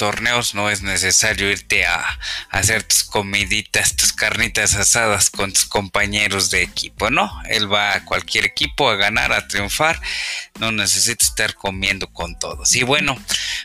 torneos 0.00 0.54
no 0.54 0.70
es 0.70 0.80
necesario 0.80 1.50
irte 1.50 1.84
a, 1.84 2.18
hacer 2.48 2.84
tus 2.84 3.04
comiditas, 3.04 3.96
tus 3.96 4.14
carnitas 4.14 4.74
asadas 4.74 5.28
con 5.28 5.52
tus 5.52 5.66
compañeros 5.66 6.48
de 6.48 6.62
equipo, 6.62 7.10
¿no? 7.10 7.30
Él 7.50 7.70
va 7.70 7.92
a 7.92 8.04
cualquier 8.06 8.46
equipo 8.46 8.88
a 8.88 8.96
ganar, 8.96 9.30
a 9.30 9.46
triunfar, 9.46 10.00
no 10.58 10.72
necesita 10.72 11.22
estar 11.22 11.54
comiendo 11.54 12.06
con 12.06 12.38
todos. 12.38 12.74
Y 12.76 12.82
bueno, 12.82 13.22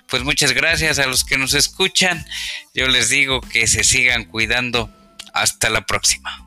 pues 0.10 0.24
muchas 0.24 0.52
gracias 0.52 1.00
a 1.00 1.06
los 1.06 1.24
que 1.24 1.38
nos 1.38 1.54
escuchan. 1.54 2.28
Yo 2.74 2.90
les 2.90 3.08
digo 3.08 3.40
que 3.40 3.66
se 3.68 3.86
sigan 3.86 4.26
cuidando. 4.26 4.90
Hasta 5.34 5.70
la 5.70 5.86
próxima. 5.86 6.45